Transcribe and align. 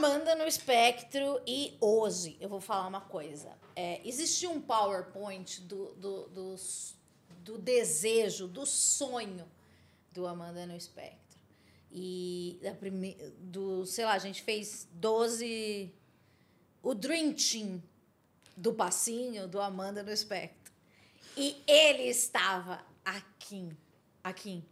Amanda 0.00 0.34
no 0.34 0.46
espectro 0.46 1.42
e 1.46 1.76
hoje 1.78 2.38
eu 2.40 2.48
vou 2.48 2.58
falar 2.58 2.88
uma 2.88 3.02
coisa. 3.02 3.52
É, 3.76 4.00
existia 4.02 4.48
um 4.48 4.58
PowerPoint 4.58 5.60
do, 5.60 5.92
do, 5.92 6.26
do, 6.28 6.56
do 7.44 7.58
desejo, 7.58 8.48
do 8.48 8.64
sonho 8.64 9.46
do 10.10 10.26
Amanda 10.26 10.64
no 10.64 10.74
espectro. 10.74 11.38
E 11.92 12.58
da 12.62 12.72
prime... 12.72 13.14
do, 13.40 13.84
sei 13.84 14.06
lá, 14.06 14.14
a 14.14 14.18
gente 14.18 14.40
fez 14.40 14.88
12. 14.92 15.94
O 16.82 16.94
Dream 16.94 17.34
Team 17.34 17.82
do 18.56 18.72
passinho 18.72 19.46
do 19.46 19.60
Amanda 19.60 20.02
no 20.02 20.10
espectro. 20.10 20.72
E 21.36 21.62
ele 21.66 22.04
estava 22.04 22.82
aqui. 23.04 23.70
Aqui. 24.24 24.64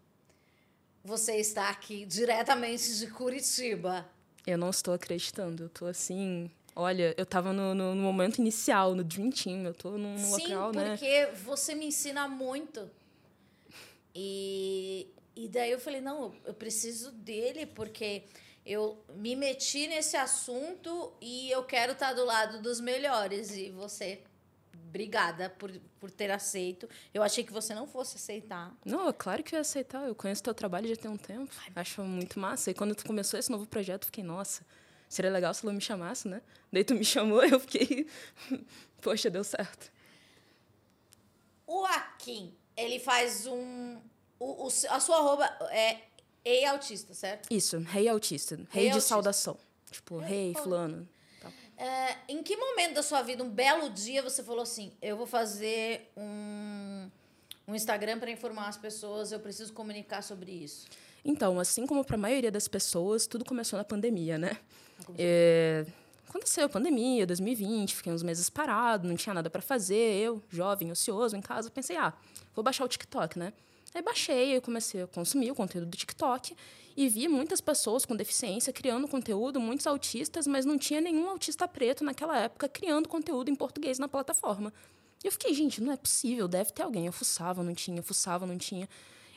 Você 1.04 1.36
está 1.36 1.68
aqui 1.68 2.06
diretamente 2.06 2.98
de 2.98 3.08
Curitiba. 3.08 4.10
Eu 4.48 4.56
não 4.56 4.70
estou 4.70 4.94
acreditando. 4.94 5.64
Eu 5.64 5.68
tô 5.68 5.84
assim. 5.84 6.50
Olha, 6.74 7.14
eu 7.18 7.24
estava 7.24 7.52
no, 7.52 7.74
no, 7.74 7.94
no, 7.94 8.02
momento 8.02 8.38
inicial, 8.38 8.94
no 8.94 9.04
Dream 9.04 9.30
Team. 9.30 9.64
Eu 9.64 9.74
tô 9.74 9.98
num 9.98 10.16
Sim, 10.16 10.54
local, 10.54 10.72
né? 10.72 10.96
Sim, 10.96 11.04
porque 11.04 11.28
você 11.44 11.74
me 11.74 11.86
ensina 11.86 12.26
muito. 12.26 12.88
E, 14.14 15.06
e 15.36 15.48
daí 15.48 15.70
eu 15.70 15.78
falei, 15.78 16.00
não, 16.00 16.34
eu 16.46 16.54
preciso 16.54 17.10
dele, 17.12 17.66
porque 17.66 18.22
eu 18.64 18.98
me 19.16 19.36
meti 19.36 19.86
nesse 19.86 20.16
assunto 20.16 21.12
e 21.20 21.50
eu 21.50 21.62
quero 21.64 21.92
estar 21.92 22.14
do 22.14 22.24
lado 22.24 22.62
dos 22.62 22.80
melhores. 22.80 23.54
E 23.54 23.68
você 23.70 24.22
obrigada 24.88 25.50
por, 25.50 25.70
por 26.00 26.10
ter 26.10 26.30
aceito. 26.30 26.88
Eu 27.12 27.22
achei 27.22 27.44
que 27.44 27.52
você 27.52 27.74
não 27.74 27.86
fosse 27.86 28.16
aceitar. 28.16 28.74
Não, 28.84 29.08
é 29.08 29.12
claro 29.12 29.42
que 29.42 29.54
eu 29.54 29.58
ia 29.58 29.60
aceitar. 29.60 30.06
Eu 30.06 30.14
conheço 30.14 30.42
teu 30.42 30.54
trabalho 30.54 30.88
já 30.88 30.96
tem 30.96 31.10
um 31.10 31.16
tempo. 31.16 31.54
Acho 31.76 32.02
muito 32.02 32.40
massa. 32.40 32.70
E 32.70 32.74
quando 32.74 32.94
tu 32.94 33.04
começou 33.04 33.38
esse 33.38 33.50
novo 33.50 33.66
projeto, 33.66 34.02
eu 34.02 34.06
fiquei, 34.06 34.24
nossa, 34.24 34.64
seria 35.08 35.30
legal 35.30 35.52
se 35.54 35.64
ela 35.64 35.72
me 35.72 35.80
chamasse, 35.80 36.26
né? 36.26 36.42
Daí 36.72 36.84
tu 36.84 36.94
me 36.94 37.04
chamou, 37.04 37.42
eu 37.44 37.60
fiquei, 37.60 38.06
poxa, 39.00 39.30
deu 39.30 39.44
certo. 39.44 39.92
O 41.66 41.84
Akin, 41.84 42.54
ele 42.76 42.98
faz 42.98 43.46
um. 43.46 44.00
O, 44.40 44.66
o, 44.66 44.68
a 44.68 45.00
sua 45.00 45.16
arroba 45.16 45.44
é 45.70 46.00
Ei 46.44 46.64
Autista, 46.64 47.12
certo? 47.12 47.52
Isso, 47.52 47.78
Rei 47.78 48.08
Autista. 48.08 48.56
Rei, 48.56 48.66
rei 48.70 48.84
de 48.84 48.90
autista. 48.92 49.08
saudação. 49.08 49.58
Tipo, 49.90 50.18
Rei, 50.18 50.48
hey, 50.48 50.54
fulano. 50.54 51.08
É, 51.78 52.16
em 52.28 52.42
que 52.42 52.56
momento 52.56 52.94
da 52.94 53.04
sua 53.04 53.22
vida, 53.22 53.44
um 53.44 53.48
belo 53.48 53.88
dia, 53.88 54.20
você 54.20 54.42
falou 54.42 54.62
assim: 54.62 54.90
eu 55.00 55.16
vou 55.16 55.26
fazer 55.26 56.10
um, 56.16 57.08
um 57.68 57.74
Instagram 57.74 58.18
para 58.18 58.30
informar 58.32 58.66
as 58.66 58.76
pessoas, 58.76 59.30
eu 59.30 59.38
preciso 59.38 59.72
comunicar 59.72 60.22
sobre 60.22 60.50
isso? 60.50 60.88
Então, 61.24 61.60
assim 61.60 61.86
como 61.86 62.04
para 62.04 62.16
a 62.16 62.18
maioria 62.18 62.50
das 62.50 62.66
pessoas, 62.66 63.28
tudo 63.28 63.44
começou 63.44 63.76
na 63.76 63.84
pandemia, 63.84 64.36
né? 64.36 64.58
É, 65.16 65.86
aconteceu 66.28 66.64
a 66.64 66.68
pandemia, 66.68 67.24
2020, 67.24 67.94
fiquei 67.94 68.12
uns 68.12 68.24
meses 68.24 68.50
parado, 68.50 69.06
não 69.06 69.14
tinha 69.14 69.32
nada 69.32 69.48
para 69.48 69.62
fazer. 69.62 70.16
Eu, 70.16 70.42
jovem, 70.50 70.90
ocioso, 70.90 71.36
em 71.36 71.40
casa, 71.40 71.70
pensei: 71.70 71.96
ah, 71.96 72.12
vou 72.56 72.64
baixar 72.64 72.84
o 72.84 72.88
TikTok, 72.88 73.38
né? 73.38 73.52
Baixei, 74.02 74.56
eu 74.56 74.62
comecei 74.62 75.02
a 75.02 75.06
consumir 75.06 75.50
o 75.50 75.54
conteúdo 75.54 75.86
do 75.86 75.96
TikTok 75.96 76.54
e 76.96 77.08
vi 77.08 77.28
muitas 77.28 77.60
pessoas 77.60 78.04
com 78.04 78.16
deficiência 78.16 78.72
criando 78.72 79.06
conteúdo, 79.06 79.60
muitos 79.60 79.86
autistas, 79.86 80.46
mas 80.46 80.64
não 80.64 80.76
tinha 80.76 81.00
nenhum 81.00 81.28
autista 81.28 81.68
preto 81.68 82.02
naquela 82.02 82.36
época 82.38 82.68
criando 82.68 83.08
conteúdo 83.08 83.50
em 83.50 83.54
português 83.54 83.98
na 83.98 84.08
plataforma. 84.08 84.72
E 85.22 85.26
eu 85.26 85.32
fiquei, 85.32 85.54
gente, 85.54 85.80
não 85.80 85.92
é 85.92 85.96
possível, 85.96 86.48
deve 86.48 86.72
ter 86.72 86.82
alguém. 86.82 87.06
Eu 87.06 87.12
fuçava, 87.12 87.62
não 87.62 87.74
tinha, 87.74 88.02
fuçava, 88.02 88.46
não 88.46 88.58
tinha. 88.58 88.88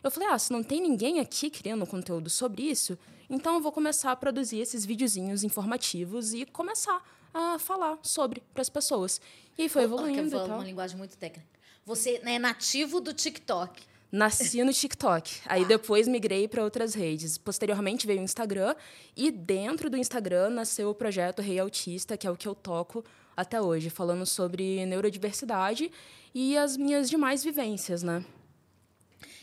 Eu 0.04 0.10
falei, 0.10 0.30
ah, 0.30 0.40
se 0.40 0.52
não 0.52 0.64
tem 0.64 0.82
ninguém 0.82 1.20
aqui 1.20 1.50
criando 1.50 1.86
conteúdo 1.86 2.30
sobre 2.30 2.64
isso, 2.64 2.98
então 3.30 3.56
eu 3.56 3.62
vou 3.62 3.72
começar 3.72 4.12
a 4.12 4.16
produzir 4.16 4.58
esses 4.58 4.84
videozinhos 4.84 5.44
informativos 5.44 6.34
e 6.34 6.46
começar 6.46 7.04
a 7.34 7.60
falar 7.60 8.00
sobre 8.02 8.42
para 8.54 8.62
as 8.62 8.70
pessoas. 8.70 9.22
E 9.58 9.64
aí 9.64 9.70
foi 9.70 9.84
evoluindo. 9.84 10.36
Oh, 10.36 10.46
uma 10.46 10.64
linguagem 10.64 10.98
muito 10.98 11.16
técnica. 11.18 11.48
Você 11.86 12.20
é 12.24 12.40
nativo 12.40 13.00
do 13.00 13.14
TikTok. 13.14 13.91
Nasci 14.12 14.62
no 14.64 14.74
TikTok. 14.74 15.42
Aí 15.46 15.64
depois 15.64 16.08
migrei 16.08 16.48
para 16.48 16.64
outras 16.64 16.94
redes. 16.94 17.38
Posteriormente 17.38 18.06
veio 18.06 18.20
o 18.20 18.24
Instagram. 18.24 18.76
E 19.16 19.32
dentro 19.32 19.90
do 19.90 19.96
Instagram 19.96 20.50
nasceu 20.50 20.90
o 20.90 20.96
projeto 20.96 21.42
Rei 21.42 21.60
Autista, 21.60 22.18
que 22.18 22.28
é 22.28 22.32
o 22.32 22.36
que 22.36 22.48
eu 22.48 22.54
toco 22.54 23.06
até 23.38 23.62
hoje, 23.62 23.90
falando 23.90 24.26
sobre 24.26 24.86
neurodiversidade 24.86 25.92
e 26.34 26.58
as 26.58 26.76
minhas 26.76 27.10
demais 27.10 27.44
vivências, 27.44 28.04
né? 28.04 28.26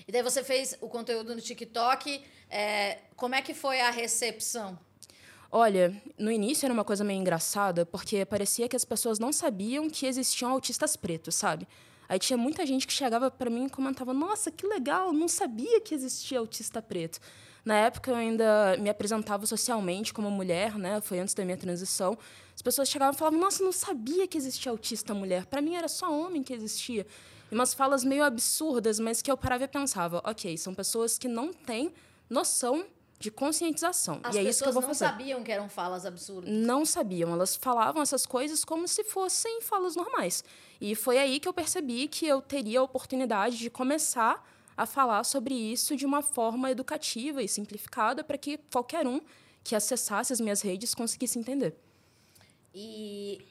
E 0.07 0.13
daí 0.13 0.23
você 0.23 0.45
fez 0.45 0.77
o 0.81 0.89
conteúdo 0.89 1.35
no 1.35 1.41
TikTok. 1.41 2.23
É, 2.51 2.99
como 3.17 3.35
é 3.35 3.43
que 3.43 3.55
foi 3.55 3.81
a 3.81 3.91
recepção? 3.91 4.79
Olha, 5.51 5.95
no 6.19 6.31
início 6.31 6.67
era 6.67 6.75
uma 6.75 6.85
coisa 6.85 7.03
meio 7.03 7.21
engraçada, 7.21 7.87
porque 7.87 8.25
parecia 8.27 8.69
que 8.69 8.77
as 8.77 8.85
pessoas 8.85 9.19
não 9.19 9.33
sabiam 9.33 9.89
que 9.89 10.07
existiam 10.07 10.51
autistas 10.51 10.95
pretos, 10.95 11.35
sabe? 11.35 11.67
Aí 12.09 12.19
tinha 12.19 12.37
muita 12.37 12.65
gente 12.65 12.87
que 12.87 12.93
chegava 12.93 13.31
para 13.31 13.51
mim 13.51 13.67
e 13.67 13.71
comentava: 13.71 14.15
Nossa, 14.15 14.51
que 14.51 14.67
legal, 14.67 15.13
não 15.13 15.29
sabia 15.29 15.81
que 15.81 15.95
existia 15.95 16.39
autista 16.39 16.81
preto. 16.81 17.21
Na 17.65 17.75
época 17.75 18.11
eu 18.11 18.15
ainda 18.15 18.77
me 18.79 18.89
apresentava 18.89 19.45
socialmente 19.45 20.15
como 20.15 20.31
mulher, 20.31 20.79
né? 20.79 21.01
Foi 21.03 21.19
antes 21.19 21.35
da 21.35 21.45
minha 21.45 21.57
transição. 21.57 22.17
As 22.55 22.63
pessoas 22.63 22.89
chegavam 22.89 23.15
e 23.15 23.19
falavam: 23.19 23.39
Nossa, 23.39 23.63
não 23.63 23.73
sabia 23.73 24.27
que 24.27 24.39
existia 24.39 24.73
autista 24.73 25.13
mulher. 25.13 25.45
Para 25.45 25.61
mim 25.61 25.75
era 25.75 25.89
só 25.89 26.11
homem 26.11 26.43
que 26.43 26.55
existia. 26.55 27.07
E 27.51 27.55
umas 27.55 27.75
falas 27.75 28.05
meio 28.05 28.25
absurdas, 28.25 28.99
mas 28.99 29.21
que 29.21 29.31
eu 29.31 29.37
parava 29.37 29.65
e 29.65 29.69
pensava: 29.69 30.23
Ok, 30.25 30.57
são 30.57 30.75
pessoas 30.75 31.19
que 31.19 31.29
não 31.29 31.53
têm 31.53 31.93
noção 32.31 32.87
de 33.19 33.31
conscientização. 33.31 34.21
As 34.23 34.35
e 34.35 34.39
é 34.39 34.43
isso 34.45 34.63
que 34.63 34.69
eu 34.69 34.73
vou 34.73 34.81
fazer. 34.81 35.05
As 35.05 35.11
pessoas 35.11 35.11
não 35.11 35.19
sabiam 35.19 35.45
que 35.45 35.53
eram 35.53 35.69
falas 35.69 36.07
absurdas. 36.07 36.51
Não 36.51 36.87
sabiam. 36.87 37.33
Elas 37.33 37.57
falavam 37.57 38.01
essas 38.01 38.25
coisas 38.25 38.65
como 38.65 38.87
se 38.87 39.05
fossem 39.05 39.61
falas 39.61 39.97
normais. 39.97 40.45
E 40.81 40.95
foi 40.95 41.19
aí 41.19 41.41
que 41.41 41.49
eu 41.49 41.53
percebi 41.53 42.07
que 42.09 42.27
eu 42.27 42.41
teria 42.41 42.81
a 42.81 42.83
oportunidade 42.83 43.59
de 43.59 43.69
começar 43.69 44.47
a 44.77 44.87
falar 44.87 45.25
sobre 45.25 45.55
isso 45.55 45.97
de 45.97 46.07
uma 46.07 46.23
forma 46.23 46.71
educativa 46.71 47.43
e 47.43 47.49
simplificada 47.49 48.23
para 48.23 48.39
que 48.39 48.59
qualquer 48.73 49.07
um 49.07 49.21
que 49.65 49.75
acessasse 49.75 50.33
as 50.33 50.41
minhas 50.41 50.63
redes 50.63 50.95
conseguisse 50.95 51.39
entender. 51.39 51.75
E 52.73 53.45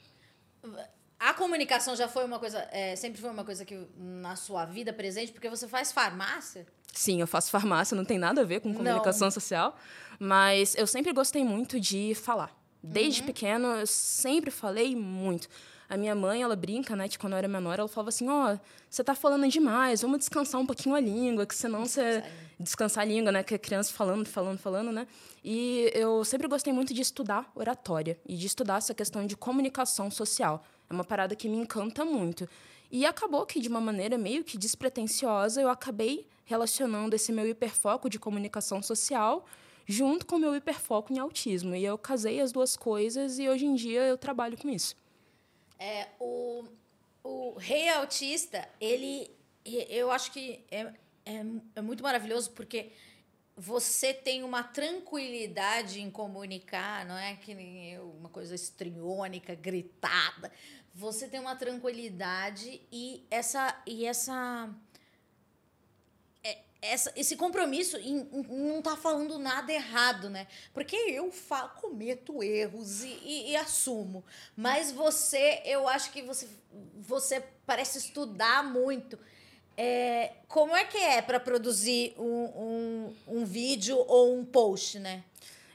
a 1.20 1.34
comunicação 1.34 1.96
já 1.96 2.08
foi 2.08 2.24
uma 2.24 2.40
coisa, 2.40 2.68
é, 2.72 2.96
sempre 2.96 3.20
foi 3.20 3.30
uma 3.30 3.44
coisa 3.44 3.66
que 3.66 3.88
na 3.98 4.36
sua 4.36 4.66
vida 4.66 4.94
presente, 4.94 5.32
porque 5.32 5.50
você 5.50 5.68
faz 5.68 5.92
farmácia. 5.92 6.66
Sim, 6.94 7.20
eu 7.20 7.28
faço 7.28 7.52
farmácia, 7.52 7.96
não 7.96 8.06
tem 8.06 8.18
nada 8.18 8.42
a 8.42 8.44
ver 8.46 8.62
com 8.62 8.74
comunicação 8.74 9.28
não. 9.28 9.32
social, 9.32 9.76
mas 10.20 10.76
eu 10.76 10.88
sempre 10.88 11.12
gostei 11.12 11.44
muito 11.44 11.80
de 11.80 12.16
falar. 12.16 12.56
Desde 12.82 13.22
uhum. 13.22 13.28
pequeno, 13.28 13.68
eu 13.68 13.88
sempre 13.88 14.50
falei 14.50 14.96
muito. 14.96 15.50
A 15.90 15.96
minha 15.96 16.14
mãe, 16.14 16.42
ela 16.42 16.56
brinca, 16.56 16.96
né, 16.96 17.08
que 17.08 17.18
quando 17.18 17.34
eu 17.34 17.38
era 17.38 17.48
menor, 17.48 17.80
ela 17.80 17.88
falava 17.88 18.10
assim: 18.10 18.28
ó, 18.28 18.54
oh, 18.54 18.60
você 18.90 19.04
tá 19.04 19.16
falando 19.16 19.48
demais, 19.48 20.02
vamos 20.02 20.20
descansar 20.20 20.60
um 20.60 20.66
pouquinho 20.66 20.96
a 20.96 21.00
língua, 21.00 21.46
que 21.46 21.56
senão 21.56 21.86
você. 21.86 22.24
Descansar 22.60 23.04
a 23.04 23.06
língua, 23.06 23.32
né, 23.32 23.44
que 23.44 23.54
é 23.54 23.58
criança 23.58 23.94
falando, 23.94 24.26
falando, 24.26 24.58
falando, 24.58 24.92
né? 24.92 25.08
E 25.44 25.92
eu 25.94 26.26
sempre 26.26 26.48
gostei 26.48 26.74
muito 26.74 26.94
de 26.94 27.02
estudar 27.02 27.50
oratória 27.54 28.20
e 28.26 28.36
de 28.36 28.48
estudar 28.48 28.78
essa 28.78 28.94
questão 28.94 29.26
de 29.26 29.38
comunicação 29.38 30.10
social. 30.10 30.64
É 30.90 30.94
uma 30.94 31.04
parada 31.04 31.36
que 31.36 31.48
me 31.48 31.58
encanta 31.58 32.04
muito. 32.04 32.50
E 32.92 33.06
acabou 33.06 33.46
que, 33.46 33.60
de 33.60 33.68
uma 33.68 33.80
maneira 33.82 34.18
meio 34.18 34.44
que 34.44 34.58
despretensiosa, 34.58 35.62
eu 35.62 35.70
acabei 35.70 36.26
relacionando 36.46 37.16
esse 37.16 37.32
meu 37.32 37.48
hiperfoco 37.48 38.10
de 38.10 38.18
comunicação 38.18 38.82
social 38.82 39.46
junto 39.86 40.26
com 40.26 40.36
o 40.36 40.40
meu 40.40 40.56
hiperfoco 40.56 41.14
em 41.14 41.20
autismo. 41.20 41.76
E 41.76 41.86
eu 41.86 41.98
casei 41.98 42.42
as 42.42 42.52
duas 42.52 42.76
coisas 42.76 43.40
e 43.40 43.48
hoje 43.48 43.66
em 43.66 43.76
dia 43.76 44.02
eu 44.02 44.18
trabalho 44.18 44.58
com 44.58 44.70
isso. 44.70 44.96
É, 45.80 46.08
o, 46.20 46.66
o 47.24 47.58
rei 47.58 47.90
autista, 47.90 48.68
ele, 48.80 49.30
eu 49.66 50.12
acho 50.12 50.32
que 50.32 50.66
é, 50.72 50.82
é, 51.26 51.46
é 51.76 51.82
muito 51.82 52.02
maravilhoso 52.04 52.52
porque 52.52 52.92
você 53.56 54.14
tem 54.14 54.44
uma 54.44 54.64
tranquilidade 54.64 56.00
em 56.00 56.12
comunicar, 56.12 57.06
não 57.06 57.18
é 57.18 57.36
que 57.36 57.56
nem 57.56 57.92
eu, 57.92 58.12
uma 58.12 58.30
coisa 58.30 58.54
estriônica, 58.54 59.56
gritada. 59.56 60.52
Você 60.94 61.28
tem 61.28 61.40
uma 61.40 61.56
tranquilidade 61.56 62.82
e 62.92 63.26
essa 63.30 63.82
e 63.86 64.06
essa 64.06 64.70
essa, 66.82 67.12
esse 67.16 67.36
compromisso 67.36 67.98
em, 67.98 68.20
em 68.32 68.68
não 68.68 68.82
tá 68.82 68.96
falando 68.96 69.38
nada 69.40 69.72
errado, 69.72 70.30
né? 70.30 70.48
Porque 70.74 70.96
eu 70.96 71.32
fa 71.32 71.68
cometo 71.68 72.44
erros 72.44 73.04
e, 73.04 73.20
e, 73.24 73.52
e, 73.52 73.56
assumo. 73.56 74.24
Mas 74.56 74.92
você, 74.92 75.62
eu 75.66 75.88
acho 75.88 76.12
que 76.12 76.22
você, 76.22 76.48
você 77.00 77.44
parece 77.66 77.98
estudar 77.98 78.64
muito. 78.64 79.18
É, 79.76 80.34
como 80.48 80.76
é 80.76 80.86
que 80.86 80.98
é 80.98 81.22
para 81.22 81.40
produzir 81.40 82.16
um, 82.18 82.24
um, 82.26 83.16
um 83.28 83.46
vídeo 83.46 83.98
ou 84.08 84.38
um 84.38 84.46
post, 84.46 85.00
né? 85.00 85.24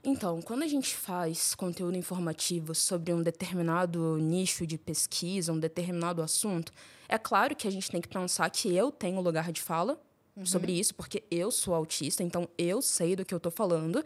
Então, 0.04 0.42
quando 0.42 0.64
a 0.64 0.66
gente 0.66 0.96
faz 0.96 1.54
conteúdo 1.54 1.96
informativo 1.96 2.74
sobre 2.74 3.12
um 3.12 3.22
determinado 3.22 4.18
nicho 4.18 4.66
de 4.66 4.76
pesquisa, 4.76 5.52
um 5.52 5.60
determinado 5.60 6.20
assunto, 6.20 6.72
é 7.08 7.16
claro 7.16 7.54
que 7.54 7.68
a 7.68 7.70
gente 7.70 7.88
tem 7.88 8.00
que 8.00 8.08
pensar 8.08 8.50
que 8.50 8.74
eu 8.74 8.90
tenho 8.90 9.20
lugar 9.20 9.52
de 9.52 9.62
fala 9.62 10.00
uhum. 10.36 10.46
sobre 10.46 10.72
isso, 10.72 10.94
porque 10.94 11.22
eu 11.30 11.50
sou 11.50 11.74
autista, 11.74 12.22
então 12.22 12.48
eu 12.56 12.80
sei 12.82 13.16
do 13.16 13.24
que 13.24 13.34
eu 13.34 13.38
estou 13.38 13.52
falando. 13.52 14.04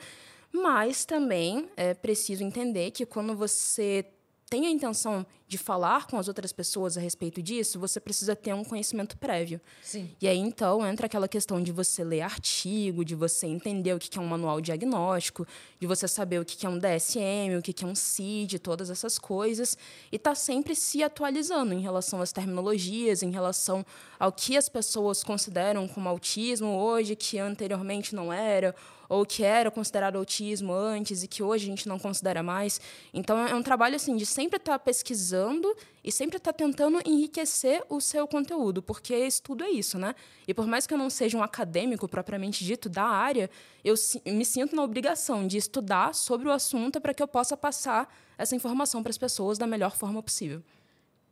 Mas 0.53 1.05
também 1.05 1.69
é 1.77 1.93
preciso 1.93 2.43
entender 2.43 2.91
que 2.91 3.05
quando 3.05 3.37
você 3.37 4.07
tem 4.49 4.67
a 4.67 4.71
intenção 4.71 5.27
de 5.49 5.59
falar 5.59 6.07
com 6.07 6.19
as 6.19 6.29
outras 6.29 6.53
pessoas 6.53 6.97
a 6.97 7.01
respeito 7.01 7.41
disso, 7.41 7.79
você 7.79 8.01
precisa 8.01 8.35
ter 8.35 8.53
um 8.53 8.65
conhecimento 8.65 9.17
prévio. 9.17 9.61
Sim. 9.83 10.11
E 10.21 10.27
aí, 10.27 10.39
então, 10.39 10.85
entra 10.87 11.07
aquela 11.07 11.29
questão 11.29 11.63
de 11.63 11.71
você 11.71 12.03
ler 12.03 12.23
artigo, 12.23 13.05
de 13.05 13.15
você 13.15 13.47
entender 13.47 13.93
o 13.95 13.99
que 13.99 14.19
é 14.19 14.21
um 14.21 14.27
manual 14.27 14.61
diagnóstico, 14.61 15.47
de 15.81 15.87
você 15.87 16.09
saber 16.09 16.41
o 16.41 16.45
que 16.45 16.67
é 16.67 16.69
um 16.69 16.79
DSM, 16.79 17.59
o 17.59 17.63
que 17.63 17.85
é 17.85 17.87
um 17.87 17.95
CID, 17.95 18.59
todas 18.59 18.91
essas 18.91 19.19
coisas, 19.19 19.77
e 20.11 20.19
tá 20.19 20.35
sempre 20.35 20.75
se 20.75 21.03
atualizando 21.03 21.73
em 21.73 21.81
relação 21.81 22.21
às 22.21 22.33
terminologias, 22.33 23.23
em 23.23 23.31
relação 23.31 23.87
ao 24.19 24.33
que 24.33 24.57
as 24.57 24.69
pessoas 24.69 25.23
consideram 25.23 25.87
como 25.87 26.09
autismo 26.09 26.77
hoje, 26.77 27.15
que 27.15 27.39
anteriormente 27.39 28.15
não 28.15 28.33
era, 28.33 28.75
ou 29.09 29.25
que 29.25 29.43
era 29.45 29.71
considerado 29.71 30.17
autismo 30.17 30.73
antes 30.73 31.23
e 31.23 31.29
que 31.29 31.43
hoje 31.43 31.65
a 31.65 31.69
gente 31.69 31.89
não 31.89 31.99
considera 31.99 32.43
mais. 32.43 32.81
Então 33.13 33.39
é 33.47 33.55
um 33.55 33.63
trabalho 33.63 33.97
assim 33.97 34.17
de 34.17 34.27
sempre 34.27 34.57
estar 34.57 34.73
tá 34.73 34.79
pesquisando 34.79 35.75
e 36.03 36.13
sempre 36.13 36.37
estar 36.37 36.53
tá 36.53 36.57
tentando 36.57 37.01
enriquecer 37.05 37.83
o 37.89 38.01
seu 38.01 38.27
conteúdo, 38.29 38.83
porque 38.83 39.15
estudo 39.15 39.65
é 39.65 39.71
isso, 39.71 39.99
né? 39.99 40.15
E 40.47 40.55
por 40.55 40.67
mais 40.67 40.87
que 40.87 40.95
eu 40.95 40.99
não 40.99 41.11
seja 41.11 41.37
um 41.37 41.43
acadêmico 41.43 42.09
propriamente 42.09 42.65
dito 42.65 42.89
da 42.89 43.05
área, 43.05 43.51
eu 43.85 43.95
me 44.27 44.45
sinto 44.45 44.77
na 44.77 44.83
obrigação 44.83 45.47
de 45.47 45.57
estudar 45.57 46.15
sobre 46.15 46.49
o 46.49 46.53
assunto 46.53 47.01
para 47.01 47.13
que 47.13 47.23
eu 47.23 47.29
possa 47.29 47.57
passar 47.57 48.13
essa 48.39 48.55
informação 48.55 49.03
para 49.03 49.11
as 49.11 49.19
pessoas 49.19 49.59
da 49.59 49.67
melhor 49.67 49.97
forma 49.97 50.23
possível. 50.23 50.63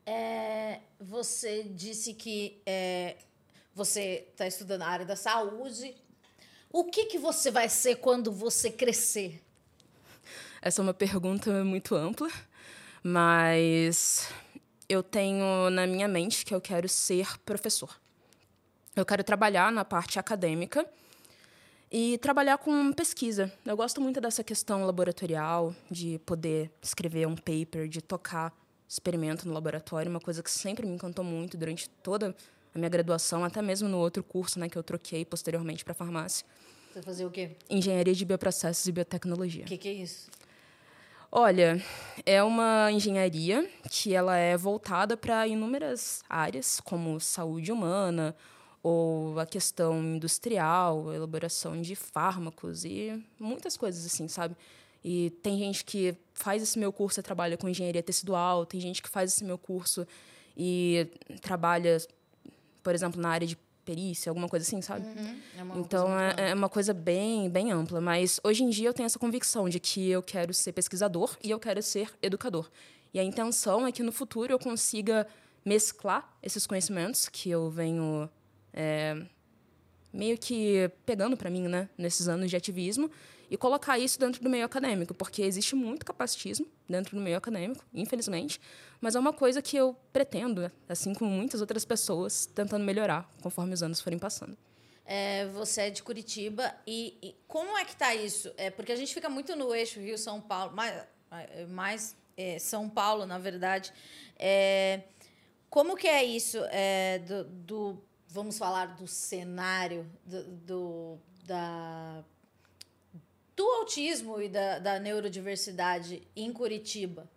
É, 0.06 0.80
você 1.00 1.62
disse 1.62 2.12
que 2.12 2.60
é, 2.66 3.16
você 3.74 4.28
está 4.30 4.46
estudando 4.46 4.82
a 4.82 4.88
área 4.88 5.06
da 5.06 5.16
saúde, 5.16 5.94
o 6.74 6.82
que, 6.82 7.04
que 7.04 7.18
você 7.18 7.52
vai 7.52 7.68
ser 7.68 7.98
quando 7.98 8.32
você 8.32 8.68
crescer? 8.68 9.40
Essa 10.60 10.80
é 10.80 10.82
uma 10.82 10.92
pergunta 10.92 11.62
muito 11.62 11.94
ampla, 11.94 12.28
mas 13.00 14.28
eu 14.88 15.00
tenho 15.00 15.70
na 15.70 15.86
minha 15.86 16.08
mente 16.08 16.44
que 16.44 16.52
eu 16.52 16.60
quero 16.60 16.88
ser 16.88 17.38
professor. 17.42 17.96
Eu 18.96 19.06
quero 19.06 19.22
trabalhar 19.22 19.70
na 19.70 19.84
parte 19.84 20.18
acadêmica 20.18 20.84
e 21.92 22.18
trabalhar 22.18 22.58
com 22.58 22.92
pesquisa. 22.92 23.52
Eu 23.64 23.76
gosto 23.76 24.00
muito 24.00 24.20
dessa 24.20 24.42
questão 24.42 24.84
laboratorial, 24.84 25.72
de 25.88 26.18
poder 26.26 26.72
escrever 26.82 27.28
um 27.28 27.36
paper, 27.36 27.86
de 27.86 28.02
tocar 28.02 28.52
experimento 28.88 29.46
no 29.46 29.54
laboratório, 29.54 30.10
uma 30.10 30.20
coisa 30.20 30.42
que 30.42 30.50
sempre 30.50 30.84
me 30.84 30.94
encantou 30.94 31.24
muito 31.24 31.56
durante 31.56 31.88
toda 31.88 32.34
a 32.74 32.78
minha 32.78 32.88
graduação, 32.88 33.44
até 33.44 33.62
mesmo 33.62 33.88
no 33.88 33.98
outro 33.98 34.22
curso 34.22 34.58
né, 34.58 34.68
que 34.68 34.76
eu 34.76 34.82
troquei 34.82 35.24
posteriormente 35.24 35.84
para 35.84 35.94
farmácia. 35.94 36.46
Você 36.92 37.02
fazia 37.02 37.26
o 37.26 37.30
quê? 37.30 37.56
Engenharia 37.68 38.14
de 38.14 38.24
Bioprocessos 38.24 38.86
e 38.86 38.92
Biotecnologia. 38.92 39.64
O 39.64 39.66
que, 39.66 39.78
que 39.78 39.88
é 39.88 39.92
isso? 39.92 40.30
Olha, 41.30 41.82
é 42.24 42.42
uma 42.42 42.92
engenharia 42.92 43.68
que 43.90 44.14
ela 44.14 44.36
é 44.36 44.56
voltada 44.56 45.16
para 45.16 45.46
inúmeras 45.48 46.22
áreas, 46.28 46.78
como 46.80 47.18
saúde 47.18 47.72
humana, 47.72 48.36
ou 48.84 49.40
a 49.40 49.46
questão 49.46 49.98
industrial, 50.00 51.12
elaboração 51.12 51.80
de 51.80 51.96
fármacos 51.96 52.84
e 52.84 53.20
muitas 53.40 53.76
coisas 53.76 54.06
assim, 54.06 54.28
sabe? 54.28 54.54
E 55.02 55.30
tem 55.42 55.58
gente 55.58 55.84
que 55.84 56.14
faz 56.34 56.62
esse 56.62 56.78
meu 56.78 56.92
curso 56.92 57.18
e 57.18 57.22
trabalha 57.22 57.56
com 57.56 57.68
engenharia 57.68 58.02
tecidual, 58.02 58.64
tem 58.64 58.80
gente 58.80 59.02
que 59.02 59.08
faz 59.08 59.32
esse 59.32 59.42
meu 59.42 59.58
curso 59.58 60.06
e 60.56 61.08
trabalha, 61.42 61.98
por 62.84 62.94
exemplo, 62.94 63.20
na 63.20 63.30
área 63.30 63.46
de 63.46 63.58
perícia, 63.84 64.30
alguma 64.30 64.48
coisa 64.48 64.64
assim, 64.64 64.80
sabe? 64.80 65.06
Uhum. 65.06 65.40
É 65.58 65.62
uma 65.62 65.78
então 65.78 66.18
é, 66.18 66.50
é, 66.50 66.54
uma 66.54 66.68
coisa 66.68 66.94
bem, 66.94 67.50
bem 67.50 67.72
ampla. 67.72 68.00
Mas 68.00 68.40
hoje 68.44 68.62
em 68.62 68.70
dia 68.70 68.88
eu 68.88 68.94
tenho 68.94 69.06
essa 69.06 69.18
convicção 69.18 69.68
de 69.68 69.80
que 69.80 70.08
eu 70.08 70.22
quero 70.22 70.54
ser 70.54 70.72
pesquisador 70.72 71.36
e 71.42 71.50
eu 71.50 71.58
quero 71.58 71.82
ser 71.82 72.12
educador. 72.22 72.70
E 73.12 73.18
a 73.18 73.24
intenção 73.24 73.86
é 73.86 73.92
que 73.92 74.02
no 74.02 74.12
futuro 74.12 74.52
eu 74.52 74.58
consiga 74.58 75.26
mesclar 75.64 76.36
esses 76.42 76.66
conhecimentos 76.66 77.28
que 77.28 77.50
eu 77.50 77.70
venho 77.70 78.28
é, 78.72 79.22
meio 80.12 80.36
que 80.38 80.90
pegando 81.04 81.36
para 81.36 81.50
mim, 81.50 81.68
né, 81.68 81.88
nesses 81.96 82.28
anos 82.28 82.50
de 82.50 82.56
ativismo 82.56 83.10
e 83.50 83.56
colocar 83.56 83.98
isso 83.98 84.18
dentro 84.18 84.42
do 84.42 84.50
meio 84.50 84.64
acadêmico, 84.64 85.14
porque 85.14 85.42
existe 85.42 85.74
muito 85.74 86.04
capacitismo 86.04 86.66
dentro 86.88 87.16
do 87.16 87.22
meio 87.22 87.36
acadêmico, 87.36 87.84
infelizmente, 87.92 88.60
mas 89.00 89.14
é 89.14 89.18
uma 89.18 89.32
coisa 89.32 89.60
que 89.60 89.76
eu 89.76 89.96
pretendo, 90.12 90.70
assim 90.88 91.14
como 91.14 91.30
muitas 91.30 91.60
outras 91.60 91.84
pessoas, 91.84 92.46
tentando 92.46 92.84
melhorar 92.84 93.28
conforme 93.42 93.74
os 93.74 93.82
anos 93.82 94.00
forem 94.00 94.18
passando. 94.18 94.56
É, 95.06 95.46
você 95.48 95.82
é 95.82 95.90
de 95.90 96.02
Curitiba 96.02 96.74
e, 96.86 97.18
e, 97.22 97.36
como 97.46 97.76
é 97.76 97.84
que 97.84 97.94
tá 97.94 98.14
isso? 98.14 98.52
É 98.56 98.70
porque 98.70 98.90
a 98.90 98.96
gente 98.96 99.12
fica 99.12 99.28
muito 99.28 99.54
no 99.54 99.74
eixo 99.74 100.00
Rio 100.00 100.16
São 100.16 100.40
Paulo, 100.40 100.74
mais, 100.74 101.06
mais 101.68 102.16
é, 102.36 102.58
São 102.58 102.88
Paulo, 102.88 103.26
na 103.26 103.38
verdade. 103.38 103.92
É, 104.38 105.02
como 105.68 105.96
que 105.96 106.08
é 106.08 106.24
isso 106.24 106.58
é, 106.70 107.18
do, 107.18 107.44
do, 107.44 108.04
vamos 108.28 108.56
falar 108.56 108.94
do 108.96 109.06
cenário 109.06 110.10
do, 110.24 110.42
do 110.44 111.18
da 111.44 112.24
do 113.56 113.64
autismo 113.64 114.40
e 114.40 114.48
da, 114.48 114.78
da 114.78 114.98
neurodiversidade 114.98 116.22
em 116.34 116.52
Curitiba? 116.52 117.28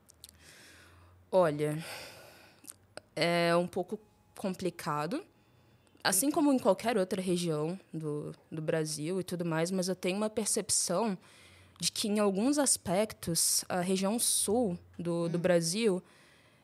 Olha, 1.32 1.84
é 3.16 3.56
um 3.56 3.68
pouco 3.68 4.00
complicado, 4.36 5.24
assim 6.04 6.32
como 6.32 6.54
em 6.54 6.60
qualquer 6.60 6.98
outra 6.98 7.22
região 7.22 7.80
do, 7.94 8.34
do 8.52 8.62
Brasil 8.62 9.20
e 9.20 9.24
tudo 9.24 9.44
mais, 9.44 9.72
mas 9.72 9.88
eu 9.88 9.96
tenho 9.96 10.18
uma 10.18 10.30
percepção 10.30 11.18
de 11.80 11.92
que, 11.92 12.08
em 12.08 12.20
alguns 12.20 12.58
aspectos, 12.58 13.64
a 13.70 13.82
região 13.82 14.18
sul 14.18 14.78
do, 14.98 15.30
do 15.30 15.38
hum. 15.38 15.42
Brasil 15.42 16.04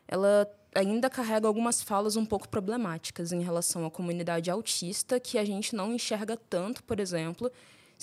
ela 0.07 0.47
ainda 0.75 1.09
carrega 1.09 1.47
algumas 1.47 1.81
falas 1.81 2.15
um 2.15 2.25
pouco 2.25 2.49
problemáticas 2.49 3.31
em 3.31 3.41
relação 3.41 3.85
à 3.85 3.91
comunidade 3.91 4.49
autista, 4.49 5.19
que 5.19 5.37
a 5.37 5.45
gente 5.45 5.75
não 5.75 5.93
enxerga 5.93 6.35
tanto, 6.35 6.83
por 6.83 6.99
exemplo, 6.99 7.51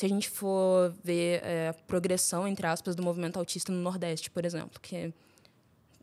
se 0.00 0.06
a 0.06 0.08
gente 0.08 0.30
for 0.30 0.94
ver 1.04 1.44
é, 1.44 1.68
a 1.68 1.74
progressão, 1.74 2.48
entre 2.48 2.66
aspas, 2.66 2.96
do 2.96 3.02
movimento 3.02 3.38
autista 3.38 3.70
no 3.70 3.82
Nordeste, 3.82 4.30
por 4.30 4.46
exemplo, 4.46 4.80
que 4.80 5.12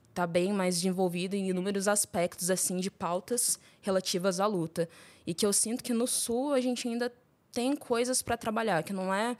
está 0.09 0.27
bem 0.27 0.53
mais 0.53 0.75
desenvolvido 0.75 1.33
em 1.33 1.49
inúmeros 1.49 1.87
aspectos 1.87 2.51
assim 2.51 2.77
de 2.77 2.91
pautas 2.91 3.57
relativas 3.81 4.39
à 4.39 4.45
luta. 4.45 4.87
E 5.25 5.33
que 5.33 5.43
eu 5.43 5.51
sinto 5.51 5.83
que 5.83 5.95
no 5.95 6.05
Sul 6.05 6.53
a 6.53 6.61
gente 6.61 6.87
ainda 6.87 7.11
tem 7.51 7.75
coisas 7.75 8.21
para 8.21 8.37
trabalhar, 8.37 8.83
que 8.83 8.93
não 8.93 9.11
é 9.11 9.35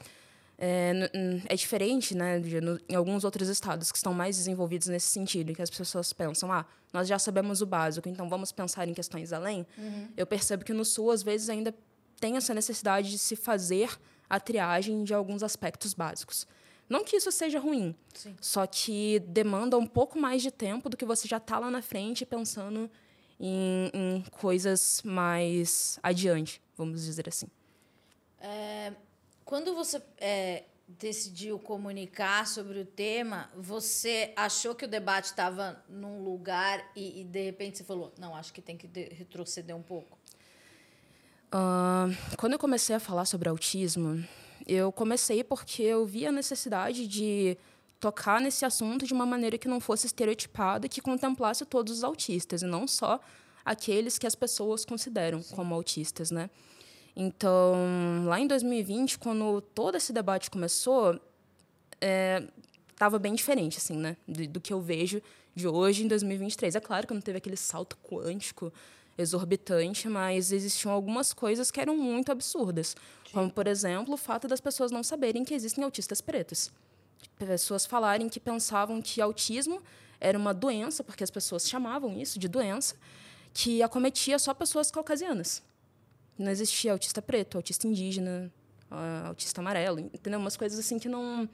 é, 0.58 1.08
é 1.46 1.54
diferente 1.54 2.16
né, 2.16 2.40
de, 2.40 2.60
no, 2.60 2.80
em 2.88 2.96
alguns 2.96 3.22
outros 3.22 3.48
estados 3.48 3.92
que 3.92 3.98
estão 3.98 4.12
mais 4.12 4.38
desenvolvidos 4.38 4.88
nesse 4.88 5.06
sentido, 5.06 5.52
em 5.52 5.54
que 5.54 5.62
as 5.62 5.70
pessoas 5.70 6.12
pensam, 6.12 6.50
ah, 6.50 6.66
nós 6.92 7.06
já 7.06 7.16
sabemos 7.16 7.62
o 7.62 7.66
básico, 7.66 8.08
então 8.08 8.28
vamos 8.28 8.50
pensar 8.50 8.88
em 8.88 8.92
questões 8.92 9.32
além. 9.32 9.64
Uhum. 9.78 10.08
Eu 10.16 10.26
percebo 10.26 10.64
que 10.64 10.72
no 10.72 10.84
Sul, 10.84 11.12
às 11.12 11.22
vezes, 11.22 11.48
ainda 11.48 11.72
tem 12.20 12.36
essa 12.36 12.52
necessidade 12.52 13.08
de 13.08 13.18
se 13.18 13.36
fazer 13.36 13.96
a 14.28 14.38
triagem 14.40 15.04
de 15.04 15.14
alguns 15.14 15.42
aspectos 15.42 15.94
básicos. 15.94 16.46
Não 16.88 17.04
que 17.04 17.16
isso 17.16 17.30
seja 17.30 17.58
ruim, 17.58 17.94
Sim. 18.14 18.34
só 18.40 18.66
que 18.66 19.20
demanda 19.20 19.76
um 19.76 19.86
pouco 19.86 20.18
mais 20.18 20.42
de 20.42 20.50
tempo 20.50 20.88
do 20.88 20.96
que 20.96 21.04
você 21.04 21.28
já 21.28 21.36
está 21.36 21.58
lá 21.58 21.70
na 21.70 21.82
frente 21.82 22.24
pensando 22.24 22.90
em, 23.38 23.90
em, 23.92 24.24
coisas 24.30 25.02
mais 25.04 25.98
adiante, 26.02 26.62
vamos 26.76 27.04
dizer 27.04 27.28
assim. 27.28 27.46
É, 28.40 28.94
quando 29.44 29.74
você 29.74 30.00
é, 30.18 30.64
decidiu 30.88 31.58
comunicar 31.58 32.46
sobre 32.46 32.80
o 32.80 32.86
tema, 32.86 33.50
você 33.54 34.32
achou 34.34 34.74
que 34.74 34.86
o 34.86 34.88
debate 34.88 35.26
estava 35.26 35.84
num 35.88 36.22
lugar 36.24 36.90
e, 36.96 37.20
e, 37.20 37.24
de 37.24 37.44
repente 37.44 37.76
você 37.76 37.84
falou: 37.84 38.12
não, 38.18 38.34
acho 38.34 38.52
que 38.52 38.62
tem 38.62 38.76
que 38.76 38.86
retroceder 39.12 39.76
um 39.76 39.82
pouco? 39.82 40.18
Uh, 41.48 42.14
quando 42.36 42.52
eu 42.52 42.58
comecei 42.58 42.94
a 42.94 43.00
falar 43.00 43.24
sobre 43.24 43.48
autismo, 43.48 44.22
eu 44.66 44.92
comecei 44.92 45.42
porque 45.42 45.82
eu 45.82 46.04
vi 46.04 46.26
a 46.26 46.32
necessidade 46.32 47.06
de 47.06 47.56
tocar 47.98 48.40
nesse 48.40 48.64
assunto 48.64 49.06
de 49.06 49.12
uma 49.12 49.26
maneira 49.26 49.58
que 49.58 49.66
não 49.66 49.80
fosse 49.80 50.06
estereotipada 50.06 50.88
que 50.88 51.00
contemplasse 51.00 51.64
todos 51.64 51.98
os 51.98 52.04
autistas, 52.04 52.62
e 52.62 52.66
não 52.66 52.86
só 52.86 53.18
aqueles 53.64 54.18
que 54.18 54.26
as 54.26 54.34
pessoas 54.34 54.84
consideram 54.84 55.42
Sim. 55.42 55.56
como 55.56 55.74
autistas, 55.74 56.30
né? 56.30 56.48
Então, 57.16 58.24
lá 58.26 58.38
em 58.38 58.46
2020, 58.46 59.18
quando 59.18 59.60
todo 59.60 59.96
esse 59.96 60.12
debate 60.12 60.50
começou, 60.50 61.18
estava 62.92 63.16
é, 63.16 63.18
bem 63.18 63.34
diferente, 63.34 63.78
assim, 63.78 63.96
né? 63.96 64.16
Do, 64.26 64.46
do, 64.46 64.60
que 64.60 64.72
eu 64.72 64.80
vejo 64.80 65.20
de 65.54 65.66
hoje 65.66 66.04
em 66.04 66.08
2023. 66.08 66.76
É 66.76 66.80
claro 66.80 67.06
que 67.06 67.14
não 67.14 67.20
teve 67.20 67.38
aquele 67.38 67.56
salto 67.56 67.96
quântico 68.04 68.72
exorbitante, 69.18 70.08
mas 70.08 70.52
existiam 70.52 70.92
algumas 70.92 71.32
coisas 71.32 71.70
que 71.70 71.80
eram 71.80 71.96
muito 71.96 72.30
absurdas. 72.30 72.96
Como, 73.32 73.50
por 73.50 73.66
exemplo, 73.66 74.14
o 74.14 74.16
fato 74.16 74.46
das 74.46 74.60
pessoas 74.60 74.92
não 74.92 75.02
saberem 75.02 75.44
que 75.44 75.52
existem 75.52 75.82
autistas 75.82 76.20
pretos. 76.20 76.70
Pessoas 77.36 77.84
falarem 77.84 78.28
que 78.28 78.38
pensavam 78.38 79.02
que 79.02 79.20
autismo 79.20 79.82
era 80.20 80.38
uma 80.38 80.54
doença, 80.54 81.02
porque 81.02 81.24
as 81.24 81.30
pessoas 81.30 81.68
chamavam 81.68 82.16
isso 82.16 82.38
de 82.38 82.48
doença, 82.48 82.94
que 83.52 83.82
acometia 83.82 84.38
só 84.38 84.54
pessoas 84.54 84.90
caucasianas. 84.90 85.62
Não 86.38 86.50
existia 86.50 86.92
autista 86.92 87.20
preto, 87.20 87.56
autista 87.56 87.88
indígena, 87.88 88.52
uh, 88.90 89.28
autista 89.28 89.60
amarelo, 89.60 89.98
entendeu? 89.98 90.38
Umas 90.38 90.56
coisas 90.56 90.78
assim 90.78 90.98
que 90.98 91.08
não, 91.08 91.48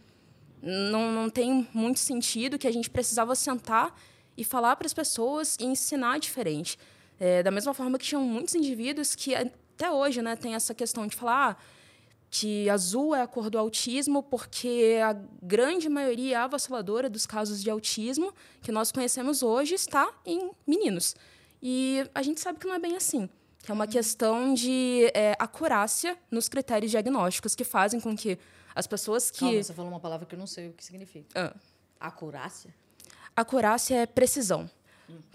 não, 0.63 1.13
não 1.13 1.31
tem 1.31 1.67
muito 1.73 1.99
sentido, 1.99 2.59
que 2.59 2.67
a 2.67 2.73
gente 2.73 2.91
precisava 2.91 3.35
sentar 3.35 3.99
e 4.37 4.45
falar 4.45 4.77
para 4.77 4.87
as 4.87 4.93
pessoas 4.93 5.57
e 5.59 5.65
ensinar 5.65 6.19
diferente. 6.19 6.79
É, 7.19 7.43
da 7.43 7.51
mesma 7.51 7.73
forma 7.73 7.99
que 7.99 8.05
tinham 8.05 8.23
muitos 8.23 8.55
indivíduos 8.55 9.15
que 9.15 9.35
até 9.35 9.91
hoje 9.91 10.21
né, 10.21 10.37
tem 10.37 10.55
essa 10.55 10.75
questão 10.75 11.07
de 11.07 11.15
falar 11.15 11.51
ah, 11.51 11.57
que 12.31 12.69
azul 12.69 13.15
é 13.15 13.23
a 13.23 13.27
cor 13.29 13.49
do 13.49 13.57
autismo 13.57 14.21
porque 14.23 14.99
a 15.05 15.13
grande 15.41 15.89
maioria 15.89 16.41
avassaladora 16.41 17.09
dos 17.09 17.27
casos 17.27 17.63
de 17.63 17.71
autismo 17.71 18.35
que 18.61 18.73
nós 18.73 18.91
conhecemos 18.91 19.43
hoje 19.43 19.75
está 19.75 20.13
em 20.27 20.51
meninos. 20.67 21.15
E 21.63 22.05
a 22.15 22.23
gente 22.23 22.41
sabe 22.41 22.59
que 22.59 22.67
não 22.67 22.75
é 22.75 22.79
bem 22.79 22.97
assim. 22.97 23.29
Que 23.63 23.71
é 23.71 23.75
uma 23.75 23.87
questão 23.87 24.53
de 24.53 25.11
é, 25.15 25.37
acurácia 25.39 26.19
nos 26.31 26.49
critérios 26.49 26.91
diagnósticos 26.91 27.55
que 27.55 27.65
fazem 27.65 28.01
com 28.01 28.17
que 28.17 28.39
as 28.75 28.87
pessoas 28.87 29.31
que. 29.31 29.39
Calma, 29.39 29.63
você 29.63 29.73
falou 29.73 29.91
uma 29.91 30.01
palavra 30.01 30.27
que 30.27 30.35
eu 30.35 30.39
não 30.39 30.47
sei 30.47 30.69
o 30.69 30.73
que 30.73 30.85
significa. 30.85 31.29
Ah. 31.35 31.57
Acurácia? 32.01 32.75
Acurácia 33.35 33.95
é 33.95 34.07
precisão. 34.07 34.69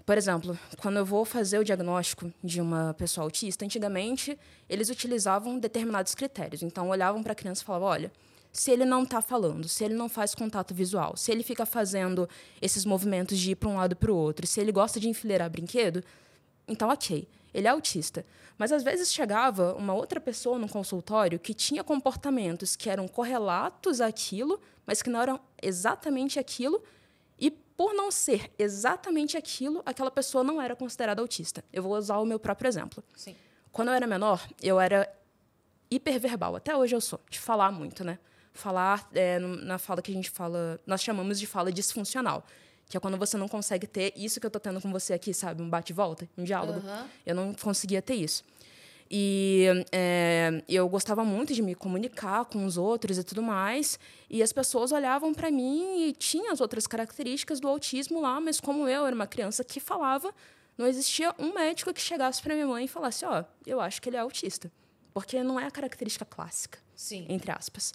Por 0.04 0.18
exemplo, 0.18 0.58
quando 0.78 0.96
eu 0.96 1.04
vou 1.04 1.24
fazer 1.24 1.58
o 1.58 1.64
diagnóstico 1.64 2.32
de 2.42 2.60
uma 2.60 2.94
pessoa 2.94 3.24
autista, 3.24 3.64
antigamente 3.64 4.38
eles 4.68 4.90
utilizavam 4.90 5.58
determinados 5.58 6.14
critérios. 6.14 6.62
Então, 6.62 6.88
olhavam 6.88 7.22
para 7.22 7.32
a 7.32 7.36
criança 7.36 7.62
e 7.62 7.64
falavam: 7.64 7.88
olha, 7.88 8.12
se 8.52 8.70
ele 8.70 8.84
não 8.84 9.04
está 9.04 9.22
falando, 9.22 9.68
se 9.68 9.84
ele 9.84 9.94
não 9.94 10.08
faz 10.08 10.34
contato 10.34 10.74
visual, 10.74 11.16
se 11.16 11.30
ele 11.30 11.42
fica 11.42 11.64
fazendo 11.64 12.28
esses 12.60 12.84
movimentos 12.84 13.38
de 13.38 13.52
ir 13.52 13.54
para 13.54 13.68
um 13.68 13.76
lado 13.76 13.94
para 13.94 14.10
o 14.10 14.16
outro, 14.16 14.46
se 14.46 14.60
ele 14.60 14.72
gosta 14.72 14.98
de 14.98 15.08
enfileirar 15.08 15.48
brinquedo, 15.48 16.02
então, 16.66 16.88
ok, 16.88 17.28
ele 17.54 17.66
é 17.66 17.70
autista. 17.70 18.24
Mas 18.58 18.72
às 18.72 18.82
vezes 18.82 19.12
chegava 19.12 19.74
uma 19.74 19.94
outra 19.94 20.20
pessoa 20.20 20.58
no 20.58 20.68
consultório 20.68 21.38
que 21.38 21.54
tinha 21.54 21.82
comportamentos 21.82 22.76
que 22.76 22.90
eram 22.90 23.08
correlatos 23.08 24.00
àquilo, 24.00 24.60
mas 24.86 25.02
que 25.02 25.10
não 25.10 25.22
eram 25.22 25.40
exatamente 25.62 26.38
aquilo 26.38 26.82
por 27.80 27.94
não 27.94 28.10
ser 28.10 28.52
exatamente 28.58 29.38
aquilo, 29.38 29.82
aquela 29.86 30.10
pessoa 30.10 30.44
não 30.44 30.60
era 30.60 30.76
considerada 30.76 31.22
autista. 31.22 31.64
Eu 31.72 31.82
vou 31.82 31.96
usar 31.96 32.18
o 32.18 32.26
meu 32.26 32.38
próprio 32.38 32.68
exemplo. 32.68 33.02
Sim. 33.16 33.34
Quando 33.72 33.88
eu 33.88 33.94
era 33.94 34.06
menor, 34.06 34.46
eu 34.62 34.78
era 34.78 35.10
hiperverbal. 35.90 36.56
Até 36.56 36.76
hoje 36.76 36.94
eu 36.94 37.00
sou, 37.00 37.18
de 37.30 37.40
falar 37.40 37.72
muito, 37.72 38.04
né? 38.04 38.18
Falar, 38.52 39.08
é, 39.14 39.38
na 39.38 39.78
fala 39.78 40.02
que 40.02 40.12
a 40.12 40.14
gente 40.14 40.28
fala, 40.28 40.78
nós 40.86 41.00
chamamos 41.00 41.40
de 41.40 41.46
fala 41.46 41.72
disfuncional. 41.72 42.44
Que 42.86 42.98
é 42.98 43.00
quando 43.00 43.16
você 43.16 43.38
não 43.38 43.48
consegue 43.48 43.86
ter 43.86 44.12
isso 44.14 44.38
que 44.40 44.44
eu 44.44 44.50
estou 44.50 44.60
tendo 44.60 44.78
com 44.78 44.92
você 44.92 45.14
aqui, 45.14 45.32
sabe? 45.32 45.62
Um 45.62 45.70
bate-volta, 45.70 46.28
um 46.36 46.44
diálogo. 46.44 46.86
Uhum. 46.86 47.08
Eu 47.24 47.34
não 47.34 47.54
conseguia 47.54 48.02
ter 48.02 48.16
isso. 48.16 48.44
E 49.10 49.66
é, 49.90 50.62
eu 50.68 50.88
gostava 50.88 51.24
muito 51.24 51.52
de 51.52 51.60
me 51.60 51.74
comunicar 51.74 52.44
com 52.44 52.64
os 52.64 52.76
outros 52.76 53.18
e 53.18 53.24
tudo 53.24 53.42
mais. 53.42 53.98
E 54.28 54.40
as 54.40 54.52
pessoas 54.52 54.92
olhavam 54.92 55.34
para 55.34 55.50
mim 55.50 56.06
e 56.06 56.12
tinha 56.12 56.52
as 56.52 56.60
outras 56.60 56.86
características 56.86 57.58
do 57.58 57.66
autismo 57.66 58.20
lá, 58.20 58.40
mas 58.40 58.60
como 58.60 58.86
eu 58.86 59.04
era 59.04 59.14
uma 59.14 59.26
criança 59.26 59.64
que 59.64 59.80
falava, 59.80 60.32
não 60.78 60.86
existia 60.86 61.34
um 61.40 61.52
médico 61.52 61.92
que 61.92 62.00
chegasse 62.00 62.40
para 62.40 62.54
minha 62.54 62.68
mãe 62.68 62.84
e 62.84 62.88
falasse: 62.88 63.24
Ó, 63.24 63.40
oh, 63.40 63.44
eu 63.66 63.80
acho 63.80 64.00
que 64.00 64.08
ele 64.08 64.16
é 64.16 64.20
autista. 64.20 64.70
Porque 65.12 65.42
não 65.42 65.58
é 65.58 65.66
a 65.66 65.70
característica 65.72 66.24
clássica, 66.24 66.78
Sim. 66.94 67.26
entre 67.28 67.50
aspas. 67.50 67.92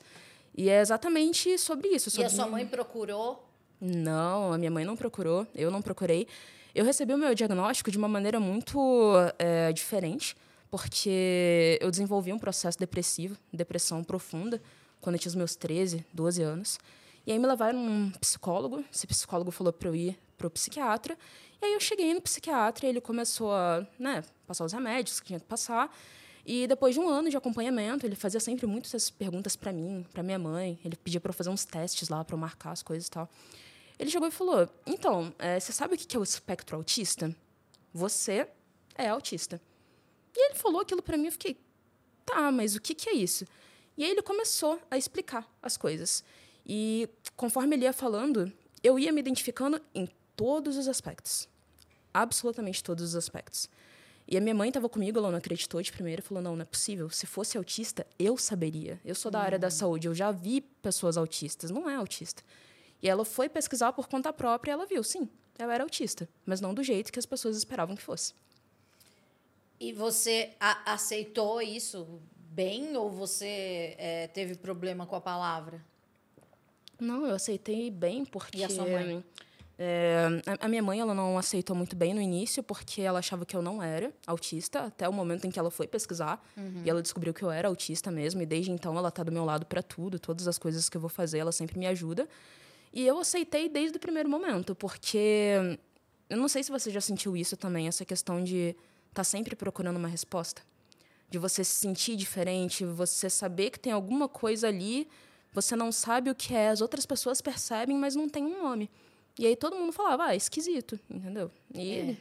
E 0.53 0.69
é 0.69 0.81
exatamente 0.81 1.57
sobre 1.57 1.87
isso. 1.87 2.11
Sobre... 2.11 2.23
E 2.23 2.25
a 2.25 2.29
sua 2.29 2.45
mãe 2.45 2.67
procurou? 2.67 3.47
Não, 3.79 4.51
a 4.51 4.57
minha 4.57 4.71
mãe 4.71 4.83
não 4.83 4.97
procurou, 4.97 5.47
eu 5.55 5.71
não 5.71 5.81
procurei. 5.81 6.27
Eu 6.73 6.83
recebi 6.83 7.13
o 7.13 7.17
meu 7.17 7.33
diagnóstico 7.33 7.89
de 7.89 7.97
uma 7.97 8.07
maneira 8.09 8.37
muito 8.37 9.13
é, 9.39 9.71
diferente 9.71 10.35
porque 10.75 11.79
eu 11.79 11.89
desenvolvi 11.89 12.33
um 12.33 12.37
processo 12.37 12.77
depressivo, 12.77 13.37
depressão 13.53 14.03
profunda, 14.03 14.61
quando 14.99 15.15
eu 15.15 15.19
tinha 15.19 15.29
os 15.29 15.35
meus 15.35 15.55
13, 15.55 16.05
12 16.11 16.41
anos. 16.41 16.77
E 17.25 17.31
aí 17.31 17.39
me 17.39 17.47
levaram 17.47 17.79
um 17.79 18.11
psicólogo, 18.19 18.83
esse 18.93 19.07
psicólogo 19.07 19.51
falou 19.51 19.71
para 19.71 19.87
eu 19.87 19.95
ir 19.95 20.19
para 20.37 20.47
o 20.47 20.49
psiquiatra. 20.49 21.17
E 21.61 21.65
aí 21.65 21.73
eu 21.73 21.79
cheguei 21.79 22.13
no 22.13 22.19
psiquiatra 22.19 22.87
ele 22.87 22.99
começou 22.99 23.53
a 23.53 23.87
né, 23.97 24.21
passar 24.45 24.65
os 24.65 24.73
remédios 24.73 25.21
que 25.21 25.27
tinha 25.27 25.39
que 25.39 25.45
passar. 25.45 25.89
E 26.45 26.67
depois 26.67 26.93
de 26.93 26.99
um 26.99 27.07
ano 27.07 27.29
de 27.29 27.37
acompanhamento, 27.37 28.05
ele 28.05 28.15
fazia 28.17 28.41
sempre 28.41 28.67
muitas 28.67 29.09
perguntas 29.09 29.55
para 29.55 29.71
mim, 29.71 30.05
para 30.11 30.21
minha 30.21 30.37
mãe. 30.37 30.77
Ele 30.83 30.97
pedia 30.97 31.21
para 31.21 31.29
eu 31.29 31.33
fazer 31.33 31.51
uns 31.51 31.63
testes 31.63 32.09
lá 32.09 32.21
para 32.25 32.35
eu 32.35 32.37
marcar 32.37 32.71
as 32.71 32.83
coisas 32.83 33.07
e 33.07 33.11
tal. 33.11 33.29
Ele 33.97 34.09
chegou 34.09 34.27
e 34.27 34.31
falou: 34.31 34.67
Então, 34.85 35.33
é, 35.39 35.57
você 35.57 35.71
sabe 35.71 35.95
o 35.95 35.97
que 35.97 36.17
é 36.17 36.19
o 36.19 36.23
espectro 36.23 36.75
autista? 36.75 37.33
Você 37.93 38.45
é 38.97 39.07
autista. 39.07 39.61
E 40.35 40.47
ele 40.47 40.55
falou 40.55 40.81
aquilo 40.81 41.01
para 41.01 41.17
mim, 41.17 41.25
eu 41.25 41.31
fiquei, 41.31 41.57
tá, 42.25 42.51
mas 42.51 42.75
o 42.75 42.81
que, 42.81 42.93
que 42.93 43.09
é 43.09 43.13
isso? 43.13 43.45
E 43.97 44.03
aí 44.03 44.11
ele 44.11 44.21
começou 44.21 44.79
a 44.91 44.97
explicar 44.97 45.49
as 45.61 45.77
coisas. 45.77 46.23
E 46.65 47.07
conforme 47.35 47.75
ele 47.75 47.85
ia 47.85 47.93
falando, 47.93 48.51
eu 48.83 48.99
ia 48.99 49.11
me 49.11 49.19
identificando 49.19 49.81
em 49.93 50.09
todos 50.35 50.75
os 50.77 50.87
aspectos. 50.87 51.47
Absolutamente 52.13 52.83
todos 52.83 53.03
os 53.03 53.15
aspectos. 53.15 53.69
E 54.27 54.35
a 54.37 54.41
minha 54.41 54.55
mãe 54.55 54.69
estava 54.69 54.89
comigo, 54.89 55.19
ela 55.19 55.29
não 55.29 55.37
acreditou 55.37 55.81
de 55.81 55.91
primeira, 55.91 56.21
falou: 56.21 56.41
não, 56.41 56.55
não 56.55 56.63
é 56.63 56.65
possível. 56.65 57.09
Se 57.09 57.27
fosse 57.27 57.57
autista, 57.57 58.05
eu 58.17 58.37
saberia. 58.37 58.99
Eu 59.05 59.13
sou 59.13 59.29
da 59.29 59.39
área 59.39 59.59
da 59.59 59.67
uhum. 59.67 59.71
saúde, 59.71 60.07
eu 60.07 60.15
já 60.15 60.31
vi 60.31 60.61
pessoas 60.61 61.15
autistas. 61.15 61.69
Não 61.69 61.89
é 61.89 61.95
autista. 61.95 62.43
E 63.01 63.07
ela 63.07 63.23
foi 63.23 63.47
pesquisar 63.47 63.93
por 63.93 64.07
conta 64.07 64.33
própria 64.33 64.71
e 64.71 64.73
ela 64.73 64.85
viu, 64.85 65.03
sim, 65.03 65.29
eu 65.59 65.69
era 65.69 65.83
autista, 65.83 66.27
mas 66.45 66.59
não 66.59 66.73
do 66.73 66.81
jeito 66.81 67.11
que 67.11 67.19
as 67.19 67.25
pessoas 67.25 67.55
esperavam 67.55 67.95
que 67.95 68.01
fosse. 68.01 68.33
E 69.79 69.91
você 69.91 70.51
aceitou 70.85 71.61
isso 71.61 72.07
bem 72.37 72.95
ou 72.95 73.09
você 73.09 73.95
é, 73.97 74.27
teve 74.27 74.55
problema 74.55 75.05
com 75.05 75.15
a 75.15 75.21
palavra? 75.21 75.83
Não, 76.99 77.25
eu 77.25 77.35
aceitei 77.35 77.91
bem 77.91 78.23
porque. 78.25 78.59
E 78.59 78.63
a 78.63 78.69
sua 78.69 78.85
mãe? 78.85 79.23
É, 79.77 80.27
a 80.61 80.69
minha 80.69 80.81
mãe 80.81 81.01
ela 81.01 81.13
não 81.13 81.37
aceitou 81.37 81.75
muito 81.75 81.97
bem 81.97 82.13
no 82.13 82.21
início 82.21 82.63
porque 82.63 83.01
ela 83.01 83.19
achava 83.19 83.45
que 83.45 83.53
eu 83.53 83.61
não 83.61 83.83
era 83.83 84.09
autista 84.25 84.83
até 84.83 85.07
o 85.07 85.11
momento 85.11 85.45
em 85.45 85.51
que 85.51 85.59
ela 85.59 85.69
foi 85.69 85.85
pesquisar 85.85 86.41
uhum. 86.55 86.81
e 86.85 86.89
ela 86.89 87.01
descobriu 87.01 87.33
que 87.33 87.43
eu 87.43 87.51
era 87.51 87.67
autista 87.67 88.09
mesmo 88.09 88.41
e 88.41 88.45
desde 88.45 88.71
então 88.71 88.97
ela 88.97 89.09
está 89.09 89.21
do 89.21 89.33
meu 89.33 89.43
lado 89.43 89.65
para 89.65 89.83
tudo 89.83 90.17
todas 90.17 90.47
as 90.47 90.57
coisas 90.57 90.87
que 90.87 90.95
eu 90.95 91.01
vou 91.01 91.09
fazer 91.09 91.39
ela 91.39 91.51
sempre 91.51 91.77
me 91.77 91.85
ajuda 91.87 92.25
e 92.93 93.05
eu 93.05 93.19
aceitei 93.19 93.67
desde 93.67 93.97
o 93.97 93.99
primeiro 93.99 94.29
momento 94.29 94.73
porque 94.73 95.77
eu 96.29 96.37
não 96.37 96.47
sei 96.47 96.63
se 96.63 96.71
você 96.71 96.89
já 96.89 97.01
sentiu 97.01 97.35
isso 97.35 97.57
também 97.57 97.89
essa 97.89 98.05
questão 98.05 98.41
de 98.41 98.73
tá 99.15 99.23
sempre 99.23 99.55
procurando 99.55 99.97
uma 99.97 100.07
resposta. 100.07 100.61
De 101.29 101.39
você 101.39 101.63
se 101.63 101.75
sentir 101.75 102.15
diferente, 102.15 102.85
você 102.85 103.29
saber 103.29 103.71
que 103.71 103.79
tem 103.79 103.91
alguma 103.91 104.27
coisa 104.27 104.67
ali, 104.67 105.07
você 105.51 105.75
não 105.75 105.91
sabe 105.91 106.29
o 106.29 106.35
que 106.35 106.53
é, 106.53 106.69
as 106.69 106.81
outras 106.81 107.05
pessoas 107.05 107.41
percebem, 107.41 107.97
mas 107.97 108.15
não 108.15 108.29
tem 108.29 108.43
um 108.43 108.61
nome. 108.61 108.91
E 109.39 109.45
aí 109.47 109.55
todo 109.55 109.75
mundo 109.75 109.91
falava, 109.91 110.25
ah, 110.25 110.35
esquisito, 110.35 110.99
entendeu? 111.09 111.49
E, 111.73 111.91
é. 111.91 112.17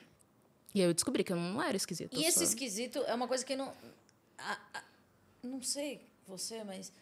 e 0.75 0.81
aí 0.83 0.89
eu 0.89 0.95
descobri 0.95 1.23
que 1.23 1.33
eu 1.33 1.37
não 1.37 1.61
era 1.61 1.77
esquisito. 1.77 2.17
E 2.17 2.25
esse 2.25 2.39
só... 2.39 2.45
esquisito 2.45 2.99
é 3.07 3.15
uma 3.15 3.29
coisa 3.29 3.45
que 3.45 3.55
não. 3.55 3.73
A, 4.39 4.59
a, 4.73 4.83
não 5.43 5.63
sei 5.63 6.01
você, 6.27 6.65
mas. 6.65 6.93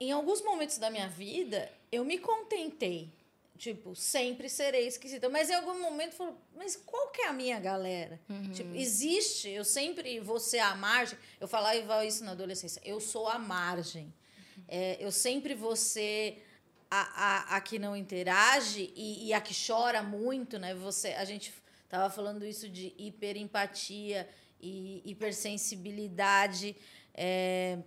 Em 0.00 0.10
alguns 0.10 0.42
momentos 0.42 0.78
da 0.78 0.90
minha 0.90 1.08
vida, 1.08 1.70
eu 1.92 2.04
me 2.04 2.18
contentei 2.18 3.12
Tipo, 3.56 3.94
sempre 3.94 4.48
serei 4.48 4.86
esquisita. 4.86 5.28
Mas 5.28 5.48
em 5.48 5.54
algum 5.54 5.80
momento 5.80 6.16
falou, 6.16 6.36
mas 6.56 6.74
qual 6.74 7.10
que 7.10 7.22
é 7.22 7.28
a 7.28 7.32
minha 7.32 7.58
galera? 7.60 8.20
Uhum. 8.28 8.50
Tipo, 8.50 8.74
existe, 8.74 9.48
eu 9.48 9.64
sempre 9.64 10.18
vou 10.20 10.40
ser 10.40 10.58
a 10.58 10.74
margem. 10.74 11.16
Eu 11.40 11.46
falava 11.46 12.04
isso 12.04 12.24
na 12.24 12.32
adolescência, 12.32 12.80
eu 12.84 13.00
sou 13.00 13.28
a 13.28 13.38
margem. 13.38 14.12
Uhum. 14.56 14.64
É, 14.66 14.96
eu 14.98 15.12
sempre 15.12 15.54
vou 15.54 15.76
ser 15.76 16.44
a, 16.90 17.54
a, 17.54 17.56
a 17.56 17.60
que 17.60 17.78
não 17.78 17.96
interage 17.96 18.92
e, 18.96 19.28
e, 19.28 19.32
a 19.32 19.40
que 19.40 19.54
chora 19.54 20.02
muito, 20.02 20.58
né? 20.58 20.74
Você, 20.74 21.08
a 21.08 21.24
gente 21.24 21.52
tava 21.88 22.08
falando 22.10 22.44
isso 22.44 22.68
de 22.68 22.92
hiperempatia 22.98 24.28
e 24.60 25.02
hipersensibilidade. 25.04 26.76
É, 27.14 27.78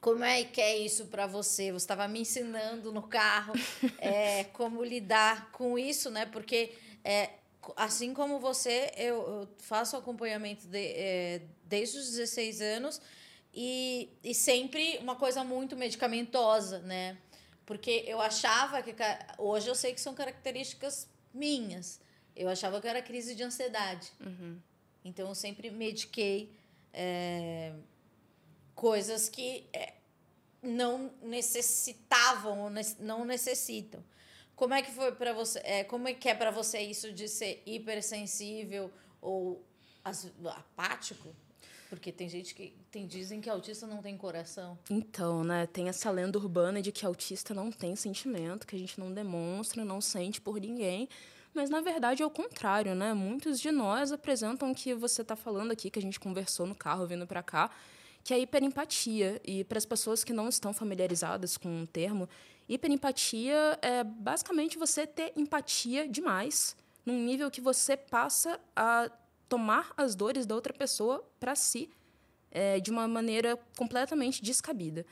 como 0.00 0.24
é 0.24 0.44
que 0.44 0.60
é 0.60 0.78
isso 0.78 1.06
para 1.06 1.26
você? 1.26 1.72
Você 1.72 1.84
estava 1.84 2.06
me 2.06 2.20
ensinando 2.20 2.92
no 2.92 3.02
carro 3.02 3.52
é, 3.98 4.44
como 4.44 4.84
lidar 4.84 5.50
com 5.50 5.78
isso, 5.78 6.10
né? 6.10 6.26
Porque 6.26 6.72
é, 7.04 7.30
assim 7.76 8.14
como 8.14 8.38
você, 8.38 8.92
eu, 8.96 9.16
eu 9.16 9.48
faço 9.58 9.96
acompanhamento 9.96 10.66
de, 10.68 10.78
é, 10.78 11.42
desde 11.64 11.98
os 11.98 12.10
16 12.10 12.60
anos 12.60 13.00
e, 13.52 14.08
e 14.22 14.34
sempre 14.34 14.98
uma 14.98 15.16
coisa 15.16 15.42
muito 15.42 15.76
medicamentosa, 15.76 16.78
né? 16.80 17.18
Porque 17.66 18.04
eu 18.06 18.20
achava 18.20 18.82
que. 18.82 18.94
Hoje 19.36 19.68
eu 19.68 19.74
sei 19.74 19.92
que 19.92 20.00
são 20.00 20.14
características 20.14 21.08
minhas. 21.34 22.00
Eu 22.34 22.48
achava 22.48 22.80
que 22.80 22.86
era 22.86 23.02
crise 23.02 23.34
de 23.34 23.42
ansiedade. 23.42 24.10
Uhum. 24.20 24.58
Então 25.04 25.28
eu 25.28 25.34
sempre 25.34 25.70
mediquei. 25.70 26.50
É, 26.94 27.74
coisas 28.78 29.28
que 29.28 29.66
é, 29.72 29.94
não 30.62 31.10
necessitavam 31.20 32.60
ou 32.60 32.70
não 33.00 33.24
necessitam. 33.24 34.00
Como 34.54 34.72
é 34.72 34.80
que 34.82 34.92
foi 34.92 35.10
para 35.10 35.32
você? 35.32 35.60
É, 35.64 35.82
como 35.82 36.06
é 36.06 36.14
que 36.14 36.28
é 36.28 36.34
para 36.34 36.52
você 36.52 36.78
isso 36.78 37.12
de 37.12 37.26
ser 37.26 37.60
hipersensível 37.66 38.88
ou 39.20 39.66
apático? 40.04 41.34
Porque 41.90 42.12
tem 42.12 42.28
gente 42.28 42.54
que 42.54 42.72
tem, 42.88 43.04
dizem 43.04 43.40
que 43.40 43.50
autista 43.50 43.84
não 43.84 44.00
tem 44.00 44.16
coração. 44.16 44.78
Então, 44.88 45.42
né, 45.42 45.66
tem 45.66 45.88
essa 45.88 46.08
lenda 46.08 46.38
urbana 46.38 46.80
de 46.80 46.92
que 46.92 47.04
autista 47.04 47.52
não 47.52 47.72
tem 47.72 47.96
sentimento, 47.96 48.64
que 48.64 48.76
a 48.76 48.78
gente 48.78 49.00
não 49.00 49.12
demonstra, 49.12 49.84
não 49.84 50.00
sente 50.00 50.40
por 50.40 50.60
ninguém. 50.60 51.08
Mas 51.52 51.68
na 51.68 51.80
verdade 51.80 52.22
é 52.22 52.26
o 52.26 52.30
contrário, 52.30 52.94
né? 52.94 53.12
Muitos 53.12 53.58
de 53.58 53.72
nós 53.72 54.12
apresentam 54.12 54.70
o 54.70 54.74
que 54.74 54.94
você 54.94 55.22
está 55.22 55.34
falando 55.34 55.72
aqui, 55.72 55.90
que 55.90 55.98
a 55.98 56.02
gente 56.02 56.20
conversou 56.20 56.64
no 56.64 56.76
carro 56.76 57.08
vindo 57.08 57.26
para 57.26 57.42
cá, 57.42 57.72
que 58.28 58.34
é 58.34 58.38
hiperempatia. 58.38 59.40
E 59.42 59.64
para 59.64 59.78
as 59.78 59.86
pessoas 59.86 60.22
que 60.22 60.34
não 60.34 60.50
estão 60.50 60.74
familiarizadas 60.74 61.56
com 61.56 61.82
o 61.82 61.86
termo, 61.86 62.28
hiperempatia 62.68 63.78
é 63.80 64.04
basicamente 64.04 64.76
você 64.76 65.06
ter 65.06 65.32
empatia 65.34 66.06
demais, 66.06 66.76
num 67.06 67.24
nível 67.24 67.50
que 67.50 67.62
você 67.62 67.96
passa 67.96 68.60
a 68.76 69.10
tomar 69.48 69.94
as 69.96 70.14
dores 70.14 70.44
da 70.44 70.54
outra 70.54 70.74
pessoa 70.74 71.26
para 71.40 71.56
si 71.56 71.88
é, 72.50 72.78
de 72.78 72.90
uma 72.90 73.08
maneira 73.08 73.58
completamente 73.78 74.42
descabida. 74.42 75.06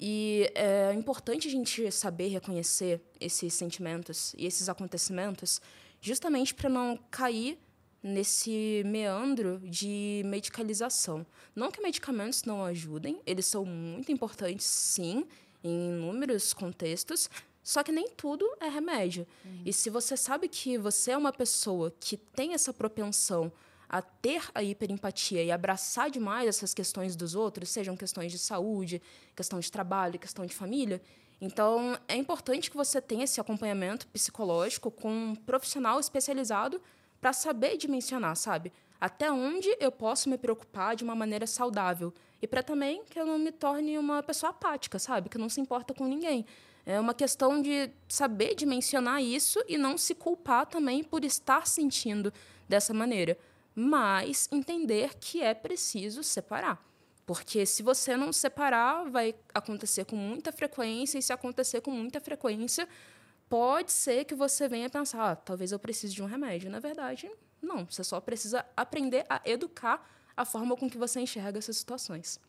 E 0.00 0.50
é 0.52 0.92
importante 0.92 1.46
a 1.46 1.50
gente 1.52 1.88
saber 1.92 2.26
reconhecer 2.26 3.00
esses 3.20 3.54
sentimentos 3.54 4.34
e 4.36 4.44
esses 4.44 4.68
acontecimentos, 4.68 5.60
justamente 6.00 6.52
para 6.52 6.68
não 6.68 6.98
cair 7.12 7.60
nesse 8.02 8.82
meandro 8.86 9.60
de 9.64 10.22
medicalização. 10.24 11.26
Não 11.54 11.70
que 11.70 11.80
medicamentos 11.80 12.44
não 12.44 12.64
ajudem, 12.64 13.20
eles 13.26 13.46
são 13.46 13.64
muito 13.64 14.12
importantes, 14.12 14.66
sim, 14.66 15.26
em 15.62 15.88
inúmeros 15.88 16.52
contextos, 16.52 17.28
só 17.62 17.82
que 17.82 17.90
nem 17.90 18.08
tudo 18.10 18.48
é 18.60 18.68
remédio. 18.68 19.26
Uhum. 19.44 19.62
E 19.66 19.72
se 19.72 19.90
você 19.90 20.16
sabe 20.16 20.48
que 20.48 20.78
você 20.78 21.10
é 21.10 21.16
uma 21.16 21.32
pessoa 21.32 21.92
que 21.98 22.16
tem 22.16 22.54
essa 22.54 22.72
propensão 22.72 23.52
a 23.88 24.00
ter 24.00 24.42
a 24.54 24.62
hiperempatia 24.62 25.42
e 25.42 25.50
abraçar 25.50 26.10
demais 26.10 26.48
essas 26.48 26.74
questões 26.74 27.16
dos 27.16 27.34
outros, 27.34 27.68
sejam 27.68 27.96
questões 27.96 28.30
de 28.30 28.38
saúde, 28.38 29.02
questão 29.34 29.58
de 29.58 29.70
trabalho, 29.70 30.18
questão 30.18 30.46
de 30.46 30.54
família. 30.54 31.00
Então, 31.40 31.98
é 32.08 32.16
importante 32.16 32.70
que 32.70 32.76
você 32.76 33.00
tenha 33.00 33.24
esse 33.24 33.40
acompanhamento 33.40 34.06
psicológico 34.08 34.90
com 34.90 35.10
um 35.10 35.34
profissional 35.34 36.00
especializado 36.00 36.80
para 37.26 37.32
saber 37.32 37.76
dimensionar, 37.76 38.36
sabe? 38.36 38.72
Até 39.00 39.32
onde 39.32 39.68
eu 39.80 39.90
posso 39.90 40.30
me 40.30 40.38
preocupar 40.38 40.94
de 40.94 41.02
uma 41.02 41.12
maneira 41.12 41.44
saudável 41.44 42.14
e 42.40 42.46
para 42.46 42.62
também 42.62 43.02
que 43.10 43.18
eu 43.18 43.26
não 43.26 43.36
me 43.36 43.50
torne 43.50 43.98
uma 43.98 44.22
pessoa 44.22 44.50
apática, 44.50 44.96
sabe? 44.96 45.28
Que 45.28 45.36
não 45.36 45.48
se 45.48 45.60
importa 45.60 45.92
com 45.92 46.06
ninguém. 46.06 46.46
É 46.86 47.00
uma 47.00 47.12
questão 47.12 47.60
de 47.60 47.90
saber 48.08 48.54
dimensionar 48.54 49.20
isso 49.20 49.60
e 49.66 49.76
não 49.76 49.98
se 49.98 50.14
culpar 50.14 50.66
também 50.66 51.02
por 51.02 51.24
estar 51.24 51.66
sentindo 51.66 52.32
dessa 52.68 52.94
maneira 52.94 53.36
mas 53.74 54.48
entender 54.52 55.16
que 55.20 55.42
é 55.42 55.52
preciso 55.52 56.22
separar. 56.22 56.80
Porque 57.26 57.66
se 57.66 57.82
você 57.82 58.16
não 58.16 58.32
separar, 58.32 59.10
vai 59.10 59.34
acontecer 59.52 60.04
com 60.04 60.16
muita 60.16 60.52
frequência, 60.52 61.18
e 61.18 61.22
se 61.22 61.32
acontecer 61.32 61.80
com 61.80 61.90
muita 61.90 62.20
frequência, 62.20 62.88
pode 63.48 63.92
ser 63.92 64.24
que 64.24 64.34
você 64.34 64.68
venha 64.68 64.90
pensar, 64.90 65.32
ah, 65.32 65.36
talvez 65.36 65.72
eu 65.72 65.78
precise 65.78 66.14
de 66.14 66.22
um 66.22 66.26
remédio. 66.26 66.70
Na 66.70 66.80
verdade, 66.80 67.30
não. 67.62 67.86
Você 67.86 68.04
só 68.04 68.20
precisa 68.20 68.64
aprender 68.76 69.24
a 69.28 69.40
educar 69.44 70.08
a 70.36 70.44
forma 70.44 70.76
com 70.76 70.88
que 70.88 70.98
você 70.98 71.20
enxerga 71.20 71.58
essas 71.58 71.76
situações. 71.76 72.40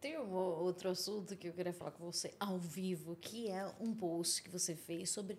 Tem 0.00 0.18
um 0.18 0.32
outro 0.32 0.88
assunto 0.88 1.36
que 1.36 1.48
eu 1.48 1.52
queria 1.52 1.72
falar 1.72 1.90
com 1.90 2.10
você 2.10 2.32
ao 2.40 2.58
vivo, 2.58 3.16
que 3.16 3.48
é 3.48 3.70
um 3.78 3.94
post 3.94 4.42
que 4.42 4.48
você 4.48 4.74
fez 4.74 5.10
sobre 5.10 5.38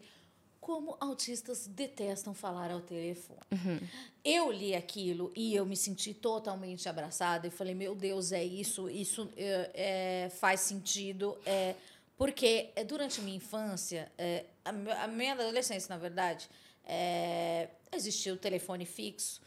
como 0.59 0.95
autistas 0.99 1.65
detestam 1.65 2.35
falar 2.35 2.69
ao 2.69 2.79
telefone. 2.79 3.39
Uhum. 3.51 3.79
Eu 4.23 4.51
li 4.51 4.75
aquilo 4.75 5.33
e 5.35 5.55
eu 5.55 5.65
me 5.65 5.75
senti 5.75 6.13
totalmente 6.13 6.87
abraçada 6.87 7.47
e 7.47 7.49
falei, 7.49 7.73
meu 7.73 7.95
Deus, 7.95 8.31
é 8.31 8.43
isso, 8.43 8.87
isso 8.87 9.27
é, 9.35 9.71
é, 9.73 10.29
faz 10.29 10.59
sentido. 10.59 11.35
É, 11.43 11.75
porque 12.21 12.69
é, 12.75 12.83
durante 12.83 13.19
a 13.19 13.23
minha 13.23 13.35
infância, 13.35 14.11
é, 14.15 14.45
a, 14.63 15.07
minha 15.07 15.33
adolescência, 15.33 15.89
na 15.89 15.97
verdade, 15.97 16.47
é, 16.85 17.67
existia 17.91 18.31
o 18.31 18.37
telefone 18.37 18.85
fixo 18.85 19.41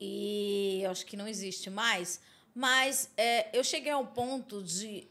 e 0.00 0.80
eu 0.82 0.90
acho 0.90 1.04
que 1.04 1.18
não 1.18 1.28
existe 1.28 1.68
mais, 1.68 2.18
mas 2.54 3.10
é, 3.14 3.50
eu 3.52 3.62
cheguei 3.62 3.92
ao 3.92 4.06
ponto 4.06 4.62
de 4.62 5.06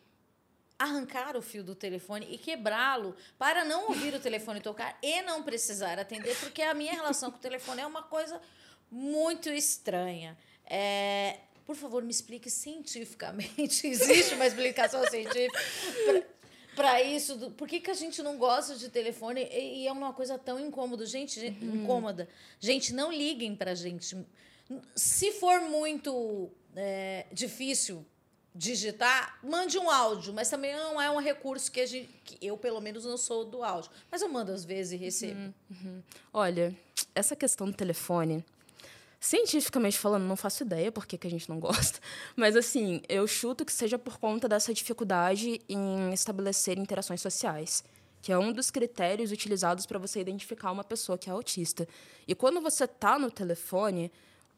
arrancar 0.80 1.38
o 1.38 1.42
fio 1.44 1.64
do 1.64 1.76
telefone 1.76 2.28
e 2.32 2.36
quebrá-lo 2.36 3.16
para 3.38 3.64
não 3.64 3.90
ouvir 3.90 4.16
o 4.16 4.20
telefone 4.20 4.60
tocar 4.60 4.98
e 5.00 5.22
não 5.22 5.44
precisar 5.44 6.00
atender, 6.00 6.36
porque 6.40 6.64
a 6.64 6.74
minha 6.74 6.94
relação 6.94 7.30
com 7.30 7.38
o 7.38 7.40
telefone 7.40 7.82
é 7.82 7.86
uma 7.86 8.02
coisa 8.02 8.42
muito 8.90 9.50
estranha. 9.50 10.36
É, 10.66 11.42
por 11.64 11.76
favor, 11.76 12.02
me 12.02 12.10
explique 12.10 12.50
cientificamente. 12.50 13.86
Existe 13.86 14.34
uma 14.34 14.48
explicação 14.48 15.08
científica 15.08 16.34
para 16.76 17.02
isso? 17.02 17.36
Do, 17.36 17.52
por 17.52 17.68
que, 17.68 17.80
que 17.80 17.92
a 17.92 17.94
gente 17.94 18.22
não 18.22 18.38
gosta 18.38 18.76
de 18.76 18.90
telefone 18.90 19.48
e, 19.52 19.84
e 19.84 19.88
é 19.88 19.92
uma 19.92 20.14
coisa 20.14 20.38
tão 20.38 20.60
incômoda? 20.60 21.06
Gente, 21.06 21.40
uhum. 21.40 21.84
incômoda. 21.84 22.28
Gente, 22.60 22.94
não 22.94 23.12
liguem 23.12 23.56
para 23.56 23.76
gente. 23.76 24.18
Se 24.96 25.32
for 25.34 25.62
muito 25.62 26.50
é, 26.76 27.26
difícil 27.32 28.06
digitar, 28.56 29.40
mande 29.44 29.80
um 29.80 29.90
áudio, 29.90 30.32
mas 30.32 30.50
também 30.50 30.76
não 30.76 31.02
é 31.02 31.10
um 31.10 31.20
recurso 31.20 31.72
que, 31.72 31.82
a 31.82 31.86
gente, 31.86 32.10
que 32.24 32.38
eu, 32.46 32.56
pelo 32.56 32.80
menos, 32.80 33.04
não 33.04 33.18
sou 33.18 33.44
do 33.44 33.64
áudio. 33.64 33.90
Mas 34.12 34.22
eu 34.22 34.30
mando 34.30 34.52
às 34.52 34.64
vezes 34.64 34.94
e 34.94 34.96
recebo. 34.96 35.40
Uhum, 35.40 35.54
uhum. 35.72 36.04
Olha, 36.32 36.76
essa 37.16 37.36
questão 37.36 37.68
do 37.68 37.74
telefone, 37.74 38.46
cientificamente 39.24 39.98
falando, 39.98 40.24
não 40.24 40.36
faço 40.36 40.64
ideia 40.64 40.92
por 40.92 41.06
que, 41.06 41.18
que 41.18 41.26
a 41.26 41.30
gente 41.30 41.48
não 41.48 41.58
gosta. 41.58 41.98
Mas, 42.36 42.58
assim, 42.58 43.02
eu 43.08 43.26
chuto 43.26 43.64
que 43.64 43.72
seja 43.72 43.98
por 43.98 44.18
conta 44.18 44.50
dessa 44.50 44.74
dificuldade 44.74 45.62
em 45.70 46.12
estabelecer 46.14 46.78
interações 46.78 47.22
sociais 47.22 47.84
que 48.22 48.32
é 48.32 48.40
um 48.40 48.54
dos 48.54 48.72
critérios 48.72 49.34
utilizados 49.34 49.86
para 49.86 50.00
você 50.00 50.22
identificar 50.22 50.72
uma 50.72 50.84
pessoa 50.86 51.18
que 51.18 51.30
é 51.30 51.34
autista. 51.34 51.86
E 52.26 52.34
quando 52.34 52.62
você 52.62 52.86
está 52.86 53.20
no 53.20 53.30
telefone, 53.30 54.10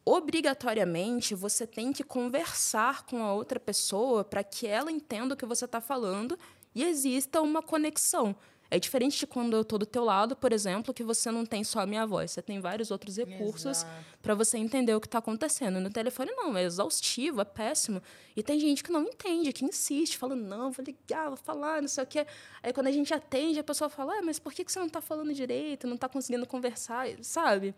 obrigatoriamente 0.04 1.34
você 1.34 1.66
tem 1.66 1.92
que 1.92 2.04
conversar 2.04 3.04
com 3.06 3.24
a 3.24 3.34
outra 3.34 3.58
pessoa 3.58 4.22
para 4.22 4.44
que 4.44 4.68
ela 4.68 4.92
entenda 4.92 5.34
o 5.34 5.36
que 5.36 5.44
você 5.44 5.64
está 5.64 5.80
falando 5.80 6.38
e 6.72 6.84
exista 6.84 7.42
uma 7.42 7.60
conexão. 7.60 8.36
É 8.70 8.78
diferente 8.78 9.18
de 9.18 9.26
quando 9.26 9.54
eu 9.54 9.62
estou 9.62 9.78
do 9.78 9.86
teu 9.86 10.04
lado, 10.04 10.34
por 10.34 10.52
exemplo, 10.52 10.92
que 10.92 11.04
você 11.04 11.30
não 11.30 11.46
tem 11.46 11.62
só 11.62 11.80
a 11.80 11.86
minha 11.86 12.06
voz, 12.06 12.32
você 12.32 12.42
tem 12.42 12.60
vários 12.60 12.90
outros 12.90 13.16
recursos 13.16 13.86
para 14.20 14.34
você 14.34 14.58
entender 14.58 14.94
o 14.94 15.00
que 15.00 15.06
está 15.06 15.18
acontecendo. 15.18 15.80
No 15.80 15.90
telefone 15.90 16.32
não, 16.32 16.56
é 16.56 16.64
exaustivo, 16.64 17.40
é 17.40 17.44
péssimo. 17.44 18.02
E 18.36 18.42
tem 18.42 18.58
gente 18.58 18.82
que 18.82 18.90
não 18.90 19.02
entende, 19.02 19.52
que 19.52 19.64
insiste, 19.64 20.18
fala, 20.18 20.34
não, 20.34 20.72
vou 20.72 20.84
ligar, 20.84 21.28
vou 21.28 21.36
falar, 21.36 21.80
não 21.80 21.88
sei 21.88 22.02
o 22.02 22.06
quê. 22.06 22.26
Aí 22.62 22.72
quando 22.72 22.88
a 22.88 22.92
gente 22.92 23.14
atende, 23.14 23.58
a 23.60 23.64
pessoa 23.64 23.88
fala, 23.88 24.14
ah, 24.18 24.22
mas 24.22 24.38
por 24.38 24.52
que 24.52 24.64
você 24.66 24.78
não 24.78 24.86
está 24.86 25.00
falando 25.00 25.32
direito, 25.32 25.86
não 25.86 25.94
está 25.94 26.08
conseguindo 26.08 26.46
conversar, 26.46 27.06
sabe? 27.22 27.74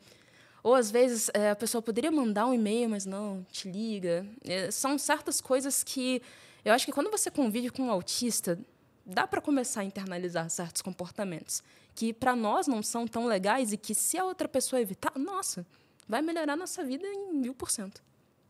Ou 0.62 0.74
às 0.74 0.90
vezes 0.90 1.30
é, 1.34 1.50
a 1.50 1.56
pessoa 1.56 1.82
poderia 1.82 2.10
mandar 2.10 2.46
um 2.46 2.54
e-mail, 2.54 2.88
mas 2.88 3.04
não, 3.04 3.46
te 3.50 3.70
liga. 3.70 4.26
É, 4.44 4.70
são 4.70 4.98
certas 4.98 5.40
coisas 5.40 5.84
que 5.84 6.22
eu 6.64 6.72
acho 6.72 6.84
que 6.84 6.92
quando 6.92 7.10
você 7.10 7.30
convive 7.30 7.70
com 7.70 7.84
um 7.84 7.90
autista, 7.90 8.58
dá 9.08 9.26
para 9.26 9.40
começar 9.40 9.80
a 9.80 9.84
internalizar 9.84 10.48
certos 10.50 10.82
comportamentos 10.82 11.62
que 11.94 12.12
para 12.12 12.36
nós 12.36 12.68
não 12.68 12.80
são 12.80 13.08
tão 13.08 13.26
legais 13.26 13.72
e 13.72 13.76
que 13.76 13.92
se 13.92 14.16
a 14.16 14.24
outra 14.24 14.46
pessoa 14.46 14.80
evitar, 14.80 15.12
nossa, 15.18 15.66
vai 16.06 16.22
melhorar 16.22 16.54
nossa 16.54 16.84
vida 16.84 17.04
em 17.04 17.32
mil 17.32 17.52
por 17.52 17.72
cento. 17.72 18.00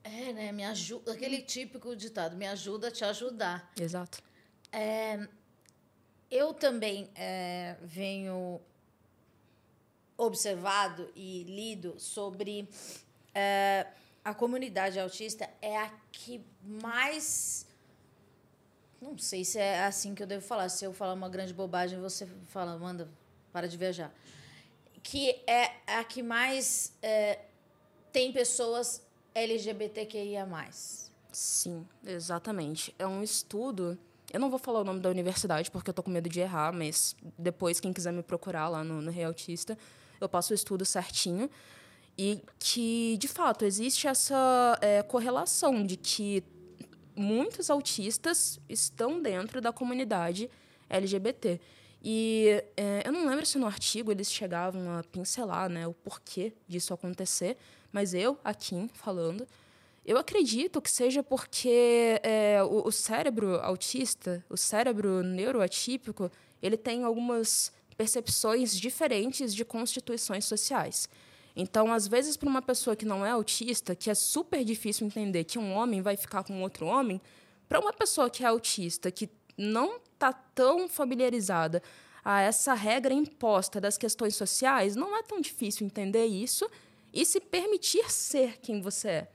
É, 0.05 0.33
né? 0.35 0.53
Me 0.53 0.65
ajuda. 0.65 1.13
Aquele 1.13 1.41
típico 1.41 1.97
ditado, 1.97 2.37
me 2.37 2.47
ajuda 2.47 2.89
a 2.89 2.91
te 2.91 3.05
ajudar. 3.05 3.73
Exato. 3.81 4.19
É, 4.71 5.27
eu 6.31 6.53
também 6.53 7.09
é, 7.15 7.77
venho 7.83 8.61
observado 10.15 11.11
e 11.17 11.45
lido 11.45 11.99
sobre 11.99 12.69
é, 13.35 13.87
a 14.25 14.35
comunidade 14.35 15.01
autista 15.01 15.49
é 15.63 15.79
a 15.79 15.91
que 16.13 16.45
mais. 16.63 17.67
Não 19.01 19.17
sei 19.17 19.45
se 19.45 19.59
é 19.59 19.85
assim 19.85 20.15
que 20.15 20.23
eu 20.23 20.27
devo 20.27 20.45
falar. 20.45 20.69
Se 20.69 20.85
eu 20.85 20.93
falar 20.93 21.13
uma 21.13 21.29
grande 21.29 21.55
bobagem, 21.55 22.01
você 22.01 22.27
fala, 22.49 22.77
manda, 22.77 23.09
para 23.53 23.69
de 23.69 23.77
viajar. 23.77 24.13
Que 25.03 25.41
é 25.47 25.73
a 25.87 26.05
que 26.05 26.23
mais 26.23 26.93
é, 27.01 27.39
tem 28.13 28.33
pessoas 28.33 29.03
LGBTQIA. 29.35 30.47
Sim, 31.33 31.87
exatamente. 32.05 32.95
É 32.99 33.07
um 33.07 33.23
estudo. 33.23 33.97
Eu 34.33 34.41
não 34.41 34.51
vou 34.51 34.59
falar 34.59 34.81
o 34.81 34.85
nome 34.85 35.01
da 35.01 35.09
universidade 35.09 35.71
porque 35.71 35.91
eu 35.91 35.95
tô 35.95 36.03
com 36.03 36.11
medo 36.11 36.29
de 36.29 36.41
errar, 36.41 36.73
mas 36.73 37.17
depois, 37.39 37.81
quem 37.81 37.93
quiser 37.93 38.13
me 38.13 38.23
procurar 38.23 38.69
lá 38.69 38.83
no, 38.83 39.01
no 39.01 39.11
Reautista, 39.11 39.79
eu 40.21 40.29
passo 40.29 40.53
o 40.53 40.55
estudo 40.55 40.85
certinho. 40.85 41.49
E 42.17 42.43
que, 42.59 43.17
de 43.19 43.29
fato, 43.29 43.65
existe 43.65 44.09
essa 44.09 44.77
é, 44.83 45.03
correlação 45.05 45.87
de 45.87 45.97
que 45.97 46.43
muitos 47.19 47.71
autistas 47.71 48.59
estão 48.69 49.21
dentro 49.21 49.61
da 49.61 49.73
comunidade 49.73 50.51
LGBT. 50.89 51.61
E 52.03 52.63
é, 52.77 53.03
eu 53.05 53.13
não 53.13 53.27
lembro 53.27 53.45
se 53.45 53.59
no 53.59 53.67
artigo 53.67 54.13
eles 54.13 54.31
chegavam 54.31 54.97
a 54.97 55.03
pincelar 55.03 55.69
né, 55.69 55.87
o 55.87 55.93
porquê 55.93 56.53
disso 56.67 56.95
acontecer, 56.95 57.57
mas 57.93 58.15
eu, 58.15 58.39
aqui 58.45 58.89
falando, 58.95 59.47
Eu 60.05 60.17
acredito 60.17 60.81
que 60.81 60.91
seja 60.91 61.23
porque 61.23 62.21
é, 62.23 62.63
o, 62.63 62.87
o, 62.87 62.93
cérebro 62.93 63.61
autista, 63.61 64.43
o 64.49 64.57
cérebro 64.57 65.23
neuroatípico, 65.23 66.31
ele 66.63 66.79
tem 66.79 67.05
algumas 67.05 67.71
percepções 67.97 68.75
diferentes 68.75 69.55
de 69.55 69.65
constituições 69.65 70.45
sociais. 70.45 71.09
Então, 71.61 71.93
às 71.93 72.07
vezes, 72.07 72.37
para 72.37 72.49
uma 72.49 72.63
pessoa 72.63 72.95
que 72.95 73.05
não 73.05 73.27
é 73.27 73.31
autista, 73.31 73.97
que 73.97 74.09
é 74.09 74.15
super 74.15 74.65
difícil 74.65 75.05
entender 75.05 75.43
que 75.43 75.59
um 75.59 75.73
homem 75.73 76.01
vai 76.01 76.17
ficar 76.17 76.45
com 76.45 76.63
outro 76.63 76.87
homem, 76.87 77.21
para 77.69 77.81
uma 77.81 77.93
pessoa 77.93 78.31
que 78.31 78.45
é 78.45 78.47
autista, 78.47 79.11
que 79.11 79.29
não 79.57 79.97
está 79.97 80.33
tão 80.33 80.89
familiarizada 80.89 81.83
a 82.25 82.41
essa 82.41 82.75
regra 82.75 83.13
imposta 83.13 83.81
das 83.81 83.99
questões 83.99 84.37
sociais, 84.37 84.95
não 84.95 85.17
é 85.17 85.23
tão 85.25 85.41
difícil 85.41 85.85
entender 85.85 86.27
isso 86.27 86.71
e 87.13 87.25
se 87.25 87.41
permitir 87.41 88.09
ser 88.09 88.61
quem 88.61 88.81
você 88.81 89.09
é. 89.09 89.29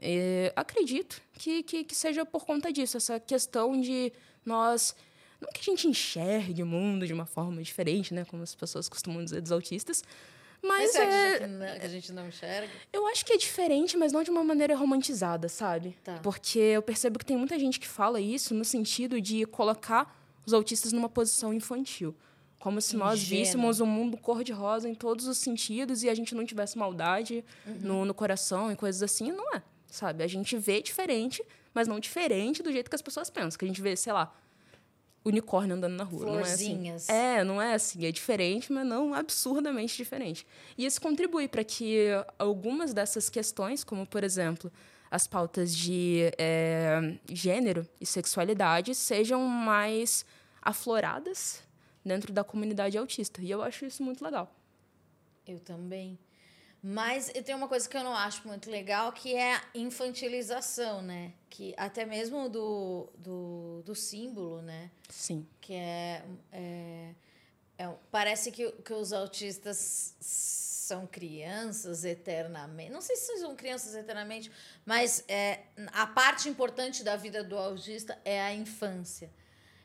É, 0.00 0.52
acredito 0.56 1.22
que, 1.34 1.62
que, 1.62 1.84
que, 1.84 1.94
seja 1.94 2.26
por 2.26 2.44
conta 2.44 2.72
disso, 2.72 2.96
essa 2.96 3.20
questão 3.20 3.80
de 3.80 4.12
nós. 4.44 4.96
Não 5.40 5.48
que 5.52 5.60
a 5.60 5.62
gente 5.62 5.86
enxergue 5.86 6.60
o 6.60 6.66
mundo 6.66 7.06
de 7.06 7.12
uma 7.12 7.24
forma 7.24 7.62
diferente, 7.62 8.12
né? 8.12 8.24
Como 8.24 8.42
as 8.42 8.52
pessoas 8.52 8.88
costumam 8.88 9.22
dizer 9.22 9.40
dos 9.40 9.52
autistas. 9.52 10.02
Mas 10.62 10.92
Você 10.92 10.98
é, 10.98 11.38
que 11.80 11.86
a 11.86 11.88
gente 11.88 12.12
não 12.12 12.28
enxerga? 12.28 12.70
Eu 12.92 13.06
acho 13.08 13.24
que 13.26 13.32
é 13.32 13.36
diferente, 13.36 13.96
mas 13.96 14.12
não 14.12 14.22
de 14.22 14.30
uma 14.30 14.44
maneira 14.44 14.76
romantizada, 14.76 15.48
sabe? 15.48 15.96
Tá. 16.04 16.20
Porque 16.22 16.58
eu 16.58 16.82
percebo 16.82 17.18
que 17.18 17.24
tem 17.24 17.36
muita 17.36 17.58
gente 17.58 17.80
que 17.80 17.88
fala 17.88 18.20
isso 18.20 18.54
no 18.54 18.64
sentido 18.64 19.20
de 19.20 19.44
colocar 19.46 20.16
os 20.46 20.52
autistas 20.52 20.92
numa 20.92 21.08
posição 21.08 21.52
infantil. 21.52 22.14
Como 22.60 22.80
se 22.80 22.96
nós 22.96 23.20
víssemos 23.20 23.80
o 23.80 23.84
um 23.84 23.88
mundo 23.88 24.16
cor-de-rosa 24.16 24.88
em 24.88 24.94
todos 24.94 25.26
os 25.26 25.38
sentidos 25.38 26.04
e 26.04 26.08
a 26.08 26.14
gente 26.14 26.32
não 26.32 26.44
tivesse 26.44 26.78
maldade 26.78 27.44
uhum. 27.66 27.78
no, 27.80 28.04
no 28.04 28.14
coração 28.14 28.70
e 28.70 28.76
coisas 28.76 29.02
assim. 29.02 29.32
Não 29.32 29.52
é 29.56 29.62
sabe? 29.92 30.24
A 30.24 30.26
gente 30.26 30.56
vê 30.56 30.80
diferente, 30.80 31.44
mas 31.74 31.86
não 31.86 32.00
diferente 32.00 32.62
do 32.62 32.72
jeito 32.72 32.88
que 32.88 32.96
as 32.96 33.02
pessoas 33.02 33.28
pensam. 33.28 33.58
Que 33.58 33.64
a 33.64 33.68
gente 33.68 33.82
vê, 33.82 33.94
sei 33.94 34.12
lá, 34.12 34.34
unicórnio 35.24 35.76
andando 35.76 35.94
na 35.94 36.04
rua. 36.04 36.26
Florzinhas. 36.26 37.06
Não 37.08 37.14
é, 37.14 37.20
assim. 37.20 37.40
é, 37.40 37.44
não 37.44 37.62
é 37.62 37.74
assim. 37.74 38.06
É 38.06 38.12
diferente, 38.12 38.72
mas 38.72 38.86
não 38.86 39.14
absurdamente 39.14 39.96
diferente. 39.96 40.46
E 40.76 40.84
isso 40.84 41.00
contribui 41.00 41.48
para 41.48 41.64
que 41.64 42.08
algumas 42.38 42.92
dessas 42.92 43.28
questões, 43.30 43.84
como, 43.84 44.06
por 44.06 44.24
exemplo, 44.24 44.72
as 45.10 45.26
pautas 45.26 45.76
de 45.76 46.32
é, 46.38 47.18
gênero 47.30 47.86
e 48.00 48.06
sexualidade, 48.06 48.94
sejam 48.94 49.46
mais 49.46 50.24
afloradas 50.60 51.62
dentro 52.04 52.32
da 52.32 52.42
comunidade 52.42 52.96
autista. 52.98 53.40
E 53.42 53.50
eu 53.50 53.62
acho 53.62 53.84
isso 53.84 54.02
muito 54.02 54.24
legal. 54.24 54.54
Eu 55.46 55.60
também. 55.60 56.18
Mas 56.82 57.30
tenho 57.44 57.58
uma 57.58 57.68
coisa 57.68 57.88
que 57.88 57.96
eu 57.96 58.02
não 58.02 58.16
acho 58.16 58.46
muito 58.48 58.68
legal, 58.68 59.12
que 59.12 59.36
é 59.36 59.54
a 59.54 59.62
infantilização, 59.72 61.00
né? 61.00 61.32
Que 61.48 61.72
até 61.76 62.04
mesmo 62.04 62.48
do, 62.48 63.08
do, 63.16 63.82
do 63.84 63.94
símbolo, 63.94 64.60
né? 64.62 64.90
Sim. 65.08 65.46
Que 65.60 65.74
é, 65.74 66.24
é, 66.50 67.14
é, 67.78 67.94
Parece 68.10 68.50
que, 68.50 68.72
que 68.72 68.92
os 68.92 69.12
autistas 69.12 70.16
são 70.18 71.06
crianças 71.06 72.04
eternamente. 72.04 72.90
Não 72.90 73.00
sei 73.00 73.14
se 73.14 73.38
são 73.38 73.54
crianças 73.54 73.94
eternamente, 73.94 74.50
mas 74.84 75.24
é, 75.28 75.60
a 75.92 76.04
parte 76.08 76.48
importante 76.48 77.04
da 77.04 77.14
vida 77.14 77.44
do 77.44 77.56
autista 77.56 78.18
é 78.24 78.42
a 78.42 78.52
infância. 78.52 79.30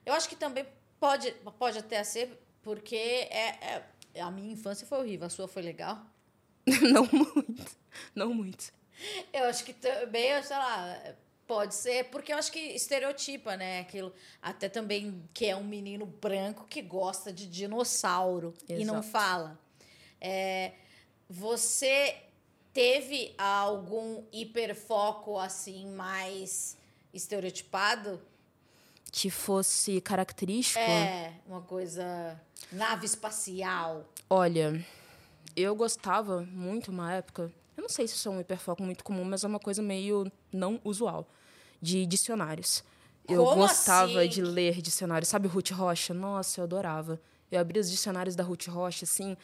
Eu 0.03 0.15
acho 0.15 0.27
que 0.27 0.35
também 0.35 0.65
pode, 0.99 1.31
pode 1.59 1.77
até 1.77 2.03
ser, 2.03 2.41
porque 2.63 2.95
é, 2.95 3.83
é 4.15 4.21
a 4.21 4.31
minha 4.31 4.51
infância 4.51 4.87
foi 4.87 4.97
horrível, 4.97 5.27
a 5.27 5.29
sua 5.29 5.47
foi 5.47 5.61
legal. 5.61 6.03
não 6.91 7.07
muito. 7.11 7.77
Não 8.13 8.33
muito. 8.33 8.71
Eu 9.31 9.45
acho 9.45 9.63
que 9.63 9.73
também, 9.73 10.41
sei 10.43 10.57
lá, 10.57 11.15
pode 11.47 11.73
ser, 11.73 12.05
porque 12.05 12.33
eu 12.33 12.37
acho 12.37 12.51
que 12.51 12.59
estereotipa, 12.59 13.55
né? 13.55 13.79
Aquilo. 13.79 14.13
Até 14.41 14.67
também 14.67 15.23
que 15.33 15.45
é 15.45 15.55
um 15.55 15.63
menino 15.63 16.05
branco 16.05 16.65
que 16.69 16.81
gosta 16.81 17.31
de 17.31 17.47
dinossauro 17.47 18.53
Exato. 18.67 18.81
e 18.81 18.85
não 18.85 19.01
fala. 19.01 19.57
É, 20.19 20.73
você 21.29 22.17
teve 22.73 23.33
algum 23.37 24.23
hiperfoco 24.31 25.39
assim 25.39 25.87
mais 25.91 26.77
estereotipado? 27.13 28.21
Que 29.11 29.29
fosse 29.29 30.01
característico? 30.01 30.79
É, 30.79 31.33
uma 31.47 31.61
coisa. 31.61 32.39
Nave 32.71 33.05
espacial. 33.05 34.05
Olha, 34.29 34.85
eu 35.57 35.75
gostava 35.75 36.41
muito 36.51 36.91
uma 36.91 37.11
época, 37.13 37.51
eu 37.75 37.81
não 37.81 37.89
sei 37.89 38.07
se 38.07 38.13
isso 38.13 38.29
é 38.29 38.31
um 38.31 38.39
hiperfoco 38.39 38.83
muito 38.83 39.03
comum, 39.03 39.23
mas 39.23 39.43
é 39.43 39.47
uma 39.47 39.59
coisa 39.59 39.81
meio 39.81 40.31
não 40.53 40.79
usual, 40.83 41.27
de 41.81 42.05
dicionários. 42.05 42.83
Eu 43.27 43.43
Como 43.43 43.61
gostava 43.61 44.19
assim? 44.21 44.29
de 44.29 44.41
ler 44.41 44.81
dicionários. 44.81 45.27
Sabe 45.27 45.47
Ruth 45.47 45.71
Rocha? 45.71 46.13
Nossa, 46.13 46.61
eu 46.61 46.63
adorava. 46.63 47.19
Eu 47.51 47.59
abria 47.59 47.81
os 47.81 47.89
dicionários 47.89 48.35
da 48.35 48.43
Ruth 48.43 48.67
Rocha, 48.67 49.03
assim. 49.03 49.35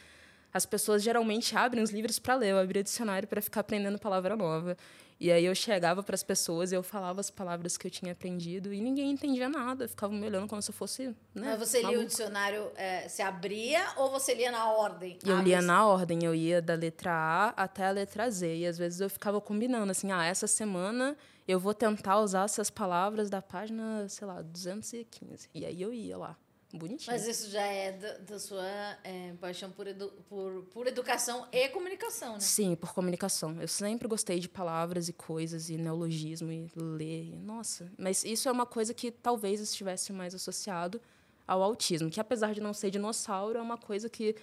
As 0.52 0.64
pessoas 0.64 1.02
geralmente 1.02 1.54
abrem 1.56 1.82
os 1.82 1.90
livros 1.90 2.18
para 2.18 2.36
ler. 2.36 2.52
Eu 2.52 2.58
abria 2.58 2.82
dicionário 2.82 3.28
para 3.28 3.42
ficar 3.42 3.60
aprendendo 3.60 3.98
palavra 3.98 4.36
nova. 4.36 4.76
E 5.18 5.30
aí 5.30 5.44
eu 5.44 5.54
chegava 5.54 6.02
para 6.02 6.14
as 6.14 6.22
pessoas 6.22 6.72
e 6.72 6.74
eu 6.74 6.82
falava 6.82 7.20
as 7.20 7.30
palavras 7.30 7.76
que 7.76 7.86
eu 7.86 7.90
tinha 7.90 8.12
aprendido 8.12 8.72
e 8.72 8.80
ninguém 8.80 9.10
entendia 9.10 9.48
nada, 9.48 9.88
ficava 9.88 10.12
me 10.12 10.26
olhando 10.26 10.48
como 10.48 10.60
se 10.60 10.70
eu 10.70 10.74
fosse. 10.74 11.06
Né, 11.34 11.56
Mas 11.56 11.58
você 11.58 11.82
lia 11.82 12.00
o 12.00 12.04
dicionário, 12.04 12.70
é, 12.74 13.08
se 13.08 13.22
abria 13.22 13.86
ou 13.96 14.10
você 14.10 14.34
lia 14.34 14.50
na 14.50 14.70
ordem? 14.72 15.18
Eu 15.24 15.40
lia 15.40 15.62
na 15.62 15.86
ordem, 15.86 16.24
eu 16.24 16.34
ia 16.34 16.60
da 16.60 16.74
letra 16.74 17.12
A 17.12 17.48
até 17.50 17.86
a 17.86 17.90
letra 17.90 18.28
Z. 18.30 18.56
E 18.56 18.66
às 18.66 18.76
vezes 18.76 19.00
eu 19.00 19.08
ficava 19.08 19.40
combinando, 19.40 19.90
assim, 19.90 20.10
ah, 20.10 20.24
essa 20.24 20.46
semana 20.46 21.16
eu 21.46 21.60
vou 21.60 21.74
tentar 21.74 22.18
usar 22.20 22.44
essas 22.44 22.70
palavras 22.70 23.30
da 23.30 23.40
página, 23.40 24.08
sei 24.08 24.26
lá, 24.26 24.42
215. 24.42 25.48
E 25.54 25.64
aí 25.64 25.80
eu 25.80 25.92
ia 25.92 26.16
lá. 26.16 26.36
Bonitinho. 26.76 27.12
Mas 27.12 27.26
isso 27.26 27.50
já 27.50 27.62
é 27.62 27.92
da, 27.92 28.18
da 28.18 28.38
sua 28.38 28.66
é, 29.04 29.32
paixão 29.40 29.70
por, 29.70 29.86
edu, 29.86 30.10
por, 30.28 30.62
por 30.72 30.86
educação 30.86 31.46
e 31.52 31.68
comunicação, 31.68 32.34
né? 32.34 32.40
Sim, 32.40 32.74
por 32.74 32.92
comunicação. 32.92 33.60
Eu 33.60 33.68
sempre 33.68 34.08
gostei 34.08 34.38
de 34.38 34.48
palavras 34.48 35.08
e 35.08 35.12
coisas, 35.12 35.70
e 35.70 35.76
neologismo, 35.76 36.50
e 36.50 36.70
ler. 36.76 37.36
Nossa, 37.36 37.90
mas 37.98 38.24
isso 38.24 38.48
é 38.48 38.52
uma 38.52 38.66
coisa 38.66 38.92
que 38.92 39.10
talvez 39.10 39.60
estivesse 39.60 40.12
mais 40.12 40.34
associado 40.34 41.00
ao 41.46 41.62
autismo, 41.62 42.10
que 42.10 42.20
apesar 42.20 42.54
de 42.54 42.60
não 42.60 42.72
ser 42.72 42.90
dinossauro, 42.90 43.58
é 43.58 43.62
uma 43.62 43.76
coisa 43.76 44.08
que 44.08 44.34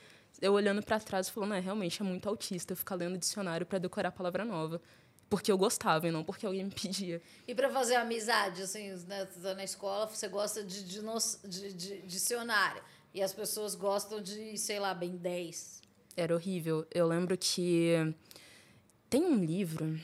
eu 0.42 0.54
olhando 0.54 0.82
para 0.84 1.00
trás 1.00 1.28
falando, 1.28 1.56
é, 1.56 1.60
realmente 1.60 2.02
é 2.02 2.06
muito 2.06 2.30
autista 2.30 2.74
eu 2.74 2.78
ficar 2.78 2.96
lendo 2.96 3.18
dicionário 3.18 3.66
para 3.66 3.80
decorar 3.80 4.12
palavra 4.12 4.46
nova 4.46 4.82
porque 5.32 5.50
eu 5.50 5.58
gostava 5.58 6.10
e 6.10 6.12
não 6.12 6.26
porque 6.26 6.46
alguém 6.46 6.66
me 6.66 6.72
pedia. 6.72 7.22
E 7.48 7.56
para 7.56 7.70
fazer 7.70 7.96
amizade, 7.96 8.62
assim, 8.64 8.92
né, 9.08 9.26
na 9.56 9.64
escola, 9.64 10.06
você 10.06 10.28
gosta 10.28 10.62
de, 10.62 10.84
de, 10.84 11.00
de, 11.48 11.74
de, 11.74 12.02
dicionário 12.02 12.84
e 13.14 13.24
as 13.24 13.34
pessoas 13.34 13.74
gostam 13.74 14.22
de, 14.22 14.58
sei 14.58 14.78
lá, 14.78 14.94
bem 14.94 15.16
10. 15.16 15.82
Era 16.18 16.36
horrível. 16.36 16.86
Eu 16.94 17.08
lembro 17.08 17.38
que 17.38 18.14
tem 19.10 19.24
um 19.24 19.42
livro 19.42 19.98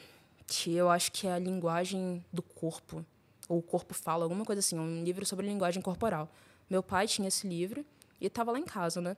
que 0.47 0.73
eu 0.73 0.89
acho 0.89 1.11
que 1.11 1.27
é 1.27 1.33
a 1.33 1.39
linguagem 1.39 2.23
do 2.31 2.41
corpo, 2.41 3.05
ou 3.49 3.59
o 3.59 3.61
corpo 3.61 3.93
fala, 3.93 4.23
alguma 4.23 4.45
coisa 4.45 4.61
assim, 4.61 4.79
um 4.79 5.03
livro 5.03 5.25
sobre 5.25 5.45
linguagem 5.45 5.81
corporal. 5.81 6.31
Meu 6.69 6.81
pai 6.81 7.05
tinha 7.05 7.27
esse 7.27 7.45
livro 7.45 7.85
e 8.21 8.27
estava 8.27 8.53
lá 8.53 8.59
em 8.59 8.65
casa, 8.65 9.01
né? 9.01 9.17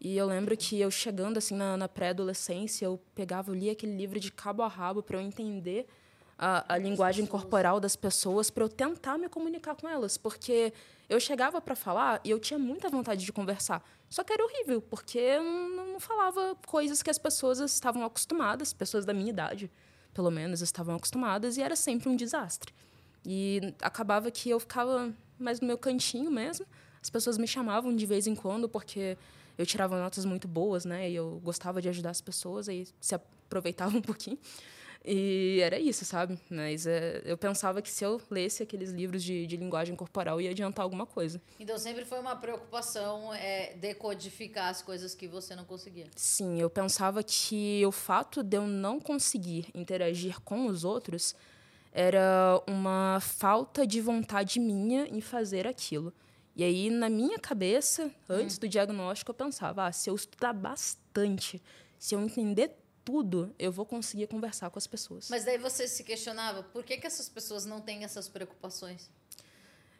E 0.00 0.16
eu 0.16 0.26
lembro 0.26 0.56
que 0.56 0.80
eu 0.80 0.90
chegando 0.90 1.36
assim 1.36 1.54
na, 1.54 1.76
na 1.76 1.86
pré-adolescência, 1.88 2.86
eu 2.86 2.98
pegava, 3.14 3.50
eu 3.50 3.54
lia 3.54 3.72
aquele 3.72 3.94
livro 3.94 4.18
de 4.18 4.32
cabo 4.32 4.62
a 4.62 4.68
rabo 4.68 5.02
para 5.02 5.18
eu 5.18 5.20
entender 5.20 5.86
a, 6.38 6.74
a 6.74 6.78
linguagem 6.78 7.26
corporal 7.26 7.78
das 7.78 7.96
pessoas, 7.96 8.50
para 8.50 8.64
eu 8.64 8.68
tentar 8.68 9.18
me 9.18 9.28
comunicar 9.28 9.74
com 9.74 9.86
elas, 9.86 10.16
porque 10.16 10.72
eu 11.06 11.20
chegava 11.20 11.60
para 11.60 11.76
falar 11.76 12.18
e 12.24 12.30
eu 12.30 12.38
tinha 12.38 12.58
muita 12.58 12.88
vontade 12.88 13.26
de 13.26 13.30
conversar, 13.30 13.84
só 14.08 14.24
que 14.24 14.32
era 14.32 14.42
horrível, 14.42 14.80
porque 14.80 15.18
eu 15.18 15.42
não, 15.42 15.92
não 15.92 16.00
falava 16.00 16.56
coisas 16.66 17.02
que 17.02 17.10
as 17.10 17.18
pessoas 17.18 17.60
estavam 17.60 18.02
acostumadas, 18.02 18.72
pessoas 18.72 19.04
da 19.04 19.12
minha 19.12 19.28
idade, 19.28 19.70
pelo 20.14 20.30
menos, 20.30 20.62
estavam 20.62 20.94
acostumadas, 20.94 21.58
e 21.58 21.62
era 21.62 21.76
sempre 21.76 22.08
um 22.08 22.16
desastre. 22.16 22.72
E 23.24 23.74
acabava 23.82 24.30
que 24.30 24.48
eu 24.48 24.58
ficava 24.58 25.12
mais 25.38 25.60
no 25.60 25.66
meu 25.66 25.76
cantinho 25.76 26.30
mesmo. 26.30 26.66
As 27.02 27.10
pessoas 27.10 27.36
me 27.36 27.46
chamavam 27.46 27.94
de 27.94 28.06
vez 28.06 28.26
em 28.26 28.34
quando 28.34 28.68
porque 28.68 29.16
eu 29.60 29.66
tirava 29.66 30.00
notas 30.00 30.24
muito 30.24 30.48
boas, 30.48 30.86
né? 30.86 31.10
E 31.10 31.14
eu 31.14 31.38
gostava 31.44 31.82
de 31.82 31.88
ajudar 31.90 32.10
as 32.10 32.20
pessoas, 32.22 32.66
aí 32.66 32.88
se 32.98 33.14
aproveitava 33.14 33.94
um 33.96 34.00
pouquinho. 34.00 34.38
E 35.04 35.60
era 35.62 35.78
isso, 35.78 36.04
sabe? 36.04 36.38
Mas 36.50 36.86
é, 36.86 37.22
eu 37.24 37.36
pensava 37.36 37.80
que 37.80 37.90
se 37.90 38.04
eu 38.04 38.20
lesse 38.30 38.62
aqueles 38.62 38.90
livros 38.90 39.22
de, 39.22 39.46
de 39.46 39.56
linguagem 39.56 39.94
corporal 39.96 40.40
ia 40.40 40.50
adiantar 40.50 40.82
alguma 40.82 41.06
coisa. 41.06 41.40
Então 41.58 41.78
sempre 41.78 42.04
foi 42.04 42.20
uma 42.20 42.36
preocupação 42.36 43.32
é, 43.34 43.74
decodificar 43.76 44.68
as 44.68 44.82
coisas 44.82 45.14
que 45.14 45.26
você 45.26 45.54
não 45.54 45.64
conseguia. 45.64 46.06
Sim, 46.16 46.60
eu 46.60 46.68
pensava 46.68 47.22
que 47.22 47.82
o 47.86 47.92
fato 47.92 48.42
de 48.42 48.56
eu 48.58 48.66
não 48.66 49.00
conseguir 49.00 49.68
interagir 49.74 50.40
com 50.40 50.66
os 50.66 50.84
outros 50.84 51.34
era 51.92 52.62
uma 52.66 53.18
falta 53.20 53.86
de 53.86 54.00
vontade 54.00 54.60
minha 54.60 55.06
em 55.06 55.20
fazer 55.20 55.66
aquilo. 55.66 56.12
E 56.54 56.64
aí, 56.64 56.90
na 56.90 57.08
minha 57.08 57.38
cabeça, 57.38 58.10
antes 58.28 58.56
hum. 58.56 58.60
do 58.60 58.68
diagnóstico, 58.68 59.30
eu 59.30 59.34
pensava: 59.34 59.86
ah, 59.86 59.92
se 59.92 60.10
eu 60.10 60.14
estudar 60.14 60.52
bastante, 60.52 61.62
se 61.98 62.14
eu 62.14 62.20
entender 62.20 62.76
tudo, 63.04 63.54
eu 63.58 63.72
vou 63.72 63.86
conseguir 63.86 64.26
conversar 64.26 64.70
com 64.70 64.78
as 64.78 64.86
pessoas. 64.86 65.28
Mas 65.30 65.44
daí 65.44 65.58
você 65.58 65.88
se 65.88 66.04
questionava, 66.04 66.62
por 66.62 66.84
que, 66.84 66.96
que 66.96 67.06
essas 67.06 67.28
pessoas 67.28 67.64
não 67.64 67.80
têm 67.80 68.04
essas 68.04 68.28
preocupações? 68.28 69.10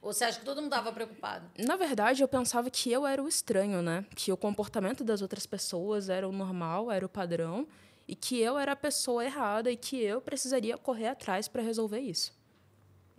Ou 0.03 0.13
você 0.13 0.25
acha 0.25 0.39
que 0.39 0.45
todo 0.45 0.63
mundo 0.63 0.73
estava 0.73 0.93
preocupado? 0.93 1.51
Na 1.59 1.77
verdade, 1.77 2.23
eu 2.23 2.29
pensava 2.29 2.71
que 2.71 2.91
eu 2.91 3.07
era 3.07 3.23
o 3.23 3.29
estranho, 3.29 3.83
né? 3.83 4.07
Que 4.15 4.33
o 4.33 4.37
comportamento 4.37 5.05
das 5.05 5.21
outras 5.21 5.45
pessoas 5.45 6.09
era 6.09 6.27
o 6.27 6.33
normal, 6.33 6.91
era 6.91 7.05
o 7.05 7.09
padrão, 7.09 7.69
e 8.09 8.17
que 8.17 8.39
eu 8.41 8.59
era 8.59 8.73
a 8.73 8.77
pessoa 8.77 9.25
errada 9.25 9.71
e 9.71 9.77
que 9.77 10.01
eu 10.01 10.21
precisaria 10.21 10.79
correr 10.79 11.09
atrás 11.09 11.49
para 11.49 11.63
resolver 11.63 12.01
isso. 12.01 12.33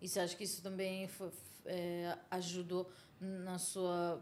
E 0.02 0.08
você 0.08 0.20
acha 0.20 0.36
que 0.36 0.44
isso 0.44 0.64
também 0.64 1.08
foi, 1.08 1.30
é, 1.66 2.18
ajudou 2.32 2.92
na 3.22 3.58
sua 3.60 4.20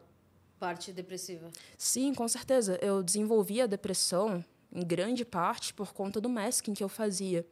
parte 0.60 0.92
depressiva? 0.92 1.50
Sim, 1.78 2.14
com 2.14 2.28
certeza. 2.28 2.78
Eu 2.82 3.02
desenvolvi 3.02 3.62
a 3.62 3.66
depressão 3.66 4.44
em 4.72 4.86
grande 4.86 5.24
parte 5.24 5.74
por 5.74 5.94
conta 5.94 6.20
do 6.20 6.30
masking 6.30 6.74
que 6.74 6.84
eu 6.84 6.90
fazia. 6.90 7.46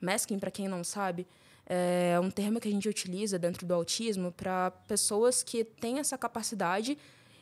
Masking, 0.00 0.38
para 0.38 0.50
quem 0.50 0.66
não 0.66 0.82
sabe, 0.82 1.26
é 1.66 2.18
um 2.20 2.30
termo 2.30 2.58
que 2.58 2.68
a 2.68 2.70
gente 2.70 2.88
utiliza 2.88 3.38
dentro 3.38 3.66
do 3.66 3.74
autismo 3.74 4.32
para 4.32 4.70
pessoas 4.70 5.42
que 5.42 5.64
têm 5.64 5.98
essa 5.98 6.16
capacidade 6.16 6.96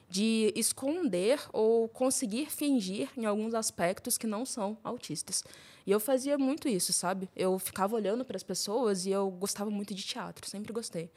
de 0.08 0.52
esconder 0.54 1.40
ou 1.52 1.88
conseguir 1.88 2.50
fingir 2.50 3.08
em 3.16 3.24
alguns 3.24 3.54
aspectos 3.54 4.18
que 4.18 4.26
não 4.26 4.44
são 4.44 4.76
autistas. 4.84 5.42
E 5.86 5.90
eu 5.90 6.00
fazia 6.00 6.38
muito 6.38 6.68
isso, 6.68 6.92
sabe? 6.92 7.28
Eu 7.34 7.58
ficava 7.58 7.96
olhando 7.96 8.24
para 8.24 8.36
as 8.36 8.42
pessoas 8.42 9.06
e 9.06 9.10
eu 9.10 9.30
gostava 9.30 9.70
muito 9.70 9.94
de 9.94 10.02
teatro, 10.02 10.48
sempre 10.48 10.72
gostei. 10.72 11.10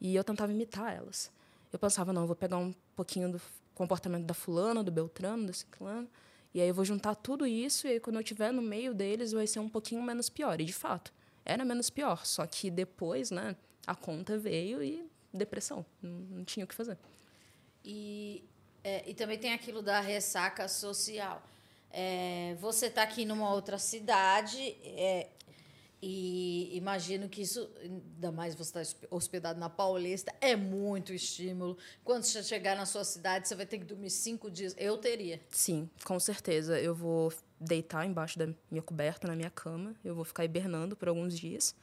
E 0.00 0.14
eu 0.14 0.22
tentava 0.22 0.52
imitar 0.52 0.94
elas. 0.94 1.30
Eu 1.74 1.78
pensava, 1.80 2.12
não, 2.12 2.22
eu 2.22 2.26
vou 2.28 2.36
pegar 2.36 2.56
um 2.56 2.72
pouquinho 2.94 3.32
do 3.32 3.42
comportamento 3.74 4.24
da 4.24 4.32
fulana, 4.32 4.80
do 4.84 4.92
beltrano, 4.92 5.46
do 5.46 5.52
ciclano, 5.52 6.08
e 6.54 6.60
aí 6.60 6.68
eu 6.68 6.74
vou 6.74 6.84
juntar 6.84 7.16
tudo 7.16 7.44
isso 7.44 7.88
e 7.88 7.90
aí 7.90 8.00
quando 8.00 8.14
eu 8.14 8.22
estiver 8.22 8.52
no 8.52 8.62
meio 8.62 8.94
deles 8.94 9.32
vai 9.32 9.44
ser 9.44 9.58
um 9.58 9.68
pouquinho 9.68 10.00
menos 10.00 10.28
pior. 10.28 10.60
E 10.60 10.64
de 10.64 10.72
fato, 10.72 11.12
era 11.44 11.64
menos 11.64 11.90
pior, 11.90 12.24
só 12.24 12.46
que 12.46 12.70
depois, 12.70 13.32
né, 13.32 13.56
a 13.84 13.92
conta 13.96 14.38
veio 14.38 14.84
e 14.84 15.04
depressão, 15.32 15.84
não, 16.00 16.10
não 16.10 16.44
tinha 16.44 16.62
o 16.64 16.68
que 16.68 16.76
fazer. 16.76 16.96
E, 17.84 18.44
é, 18.84 19.10
e 19.10 19.12
também 19.12 19.36
tem 19.36 19.52
aquilo 19.52 19.82
da 19.82 19.98
ressaca 19.98 20.68
social. 20.68 21.42
É, 21.90 22.56
você 22.60 22.86
está 22.86 23.02
aqui 23.02 23.24
numa 23.24 23.52
outra 23.52 23.78
cidade 23.78 24.76
é, 24.84 25.26
e 26.06 26.76
imagino 26.76 27.30
que 27.30 27.40
isso, 27.40 27.66
ainda 27.80 28.30
mais 28.30 28.54
você 28.54 28.78
está 28.78 29.06
hospedado 29.10 29.58
na 29.58 29.70
Paulista, 29.70 30.34
é 30.38 30.54
muito 30.54 31.14
estímulo. 31.14 31.78
Quando 32.04 32.24
você 32.24 32.42
chegar 32.42 32.76
na 32.76 32.84
sua 32.84 33.04
cidade, 33.04 33.48
você 33.48 33.54
vai 33.54 33.64
ter 33.64 33.78
que 33.78 33.86
dormir 33.86 34.10
cinco 34.10 34.50
dias. 34.50 34.74
Eu 34.76 34.98
teria. 34.98 35.40
Sim, 35.48 35.88
com 36.04 36.20
certeza. 36.20 36.78
Eu 36.78 36.94
vou 36.94 37.32
deitar 37.58 38.04
embaixo 38.04 38.38
da 38.38 38.48
minha 38.70 38.82
coberta, 38.82 39.26
na 39.26 39.34
minha 39.34 39.48
cama. 39.48 39.94
Eu 40.04 40.14
vou 40.14 40.26
ficar 40.26 40.44
hibernando 40.44 40.94
por 40.94 41.08
alguns 41.08 41.38
dias. 41.38 41.74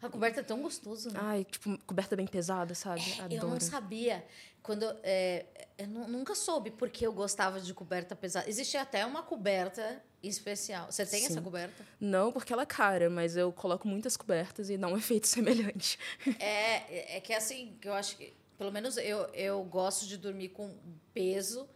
A 0.00 0.08
coberta 0.08 0.40
é 0.40 0.42
tão 0.42 0.62
gostoso, 0.62 1.10
né? 1.10 1.18
Ai, 1.20 1.44
tipo, 1.44 1.76
coberta 1.84 2.14
bem 2.14 2.26
pesada, 2.26 2.74
sabe? 2.74 3.02
É, 3.18 3.22
Adoro. 3.22 3.34
Eu 3.34 3.48
não 3.48 3.60
sabia. 3.60 4.24
Quando 4.62 4.84
é, 5.02 5.46
eu 5.76 5.86
nunca 5.86 6.34
soube 6.34 6.70
porque 6.70 7.06
eu 7.06 7.12
gostava 7.12 7.60
de 7.60 7.74
coberta 7.74 8.14
pesada. 8.14 8.48
Existe 8.48 8.76
até 8.76 9.04
uma 9.04 9.22
coberta 9.22 10.02
especial. 10.22 10.90
Você 10.90 11.04
tem 11.04 11.20
Sim. 11.20 11.26
essa 11.26 11.40
coberta? 11.40 11.84
Não, 12.00 12.30
porque 12.32 12.52
ela 12.52 12.62
é 12.62 12.66
cara, 12.66 13.10
mas 13.10 13.36
eu 13.36 13.52
coloco 13.52 13.88
muitas 13.88 14.16
cobertas 14.16 14.70
e 14.70 14.76
dá 14.76 14.86
um 14.86 14.96
efeito 14.98 15.26
semelhante. 15.26 15.98
É, 16.38 17.16
é 17.16 17.20
que 17.20 17.32
assim, 17.32 17.76
eu 17.82 17.94
acho 17.94 18.16
que 18.16 18.32
pelo 18.56 18.72
menos 18.72 18.96
eu, 18.96 19.28
eu 19.32 19.62
gosto 19.64 20.06
de 20.06 20.16
dormir 20.16 20.48
com 20.48 20.76
peso 21.14 21.68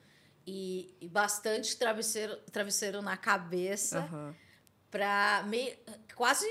e, 0.47 0.95
e 1.01 1.09
bastante 1.09 1.77
travesseiro, 1.77 2.37
travesseiro 2.51 3.01
na 3.01 3.17
cabeça 3.17 4.09
uhum. 4.13 4.35
para 4.91 5.45
me 5.47 5.79
quase 6.17 6.45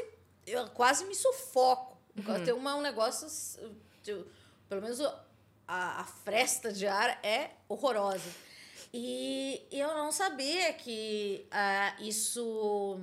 eu 0.46 0.68
quase 0.70 1.06
me 1.06 1.16
sufoco. 1.16 1.98
Uhum. 2.18 2.44
Tem 2.44 2.54
uma, 2.54 2.76
um 2.76 2.82
negócio. 2.82 3.28
Eu, 4.06 4.28
pelo 4.68 4.82
menos 4.82 5.00
a, 5.68 6.02
a 6.02 6.04
fresta 6.04 6.72
de 6.72 6.88
ar 6.88 7.20
é 7.24 7.52
horrorosa. 7.68 8.30
E, 8.94 9.66
eu 9.72 9.88
não 9.90 10.12
sabia 10.12 10.74
que 10.74 11.48
uh, 11.48 12.04
isso 12.04 13.00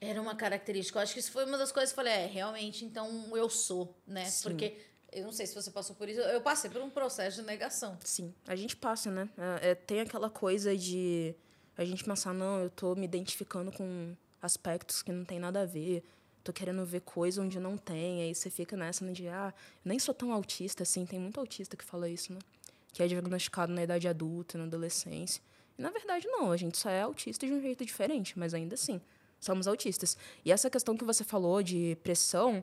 era 0.00 0.20
uma 0.20 0.34
característica. 0.34 0.98
Eu 0.98 1.02
acho 1.02 1.12
que 1.12 1.20
isso 1.20 1.30
foi 1.30 1.44
uma 1.44 1.58
das 1.58 1.70
coisas 1.70 1.92
que 1.92 2.00
eu 2.00 2.04
falei, 2.04 2.24
é, 2.24 2.26
realmente, 2.26 2.84
então 2.84 3.36
eu 3.36 3.50
sou, 3.50 3.94
né? 4.06 4.24
Sim. 4.24 4.48
Porque 4.48 4.78
eu 5.12 5.24
não 5.24 5.32
sei 5.32 5.46
se 5.46 5.54
você 5.54 5.70
passou 5.70 5.94
por 5.94 6.08
isso, 6.08 6.20
eu 6.20 6.40
passei 6.40 6.70
por 6.70 6.80
um 6.80 6.90
processo 6.90 7.40
de 7.40 7.46
negação. 7.46 7.98
Sim, 8.02 8.34
a 8.46 8.56
gente 8.56 8.76
passa, 8.76 9.10
né? 9.10 9.28
É, 9.62 9.70
é 9.70 9.74
tem 9.74 10.00
aquela 10.00 10.30
coisa 10.30 10.76
de 10.76 11.34
a 11.76 11.84
gente 11.84 12.02
pensar, 12.02 12.32
não, 12.32 12.60
eu 12.60 12.70
tô 12.70 12.94
me 12.94 13.04
identificando 13.04 13.70
com 13.70 14.16
aspectos 14.40 15.02
que 15.02 15.12
não 15.12 15.24
tem 15.24 15.38
nada 15.38 15.62
a 15.62 15.66
ver 15.66 16.02
tô 16.46 16.52
querendo 16.52 16.84
ver 16.84 17.00
coisa 17.00 17.42
onde 17.42 17.58
não 17.58 17.76
tem, 17.76 18.22
aí 18.22 18.34
você 18.34 18.48
fica 18.48 18.76
nessa 18.76 19.04
né, 19.04 19.12
de, 19.12 19.28
ah, 19.28 19.52
nem 19.84 19.98
sou 19.98 20.14
tão 20.14 20.32
autista 20.32 20.84
assim, 20.84 21.04
tem 21.04 21.18
muito 21.18 21.40
autista 21.40 21.76
que 21.76 21.84
fala 21.84 22.08
isso, 22.08 22.32
né? 22.32 22.38
Que 22.92 23.02
é 23.02 23.06
diagnosticado 23.06 23.72
na 23.72 23.82
idade 23.82 24.06
adulta, 24.06 24.56
na 24.56 24.64
adolescência. 24.64 25.42
E 25.76 25.82
na 25.82 25.90
verdade 25.90 26.26
não, 26.28 26.52
a 26.52 26.56
gente 26.56 26.78
só 26.78 26.88
é 26.88 27.02
autista 27.02 27.46
de 27.46 27.52
um 27.52 27.60
jeito 27.60 27.84
diferente, 27.84 28.38
mas 28.38 28.54
ainda 28.54 28.74
assim, 28.74 29.00
somos 29.40 29.66
autistas. 29.66 30.16
E 30.44 30.52
essa 30.52 30.70
questão 30.70 30.96
que 30.96 31.04
você 31.04 31.24
falou 31.24 31.62
de 31.62 31.96
pressão, 32.02 32.62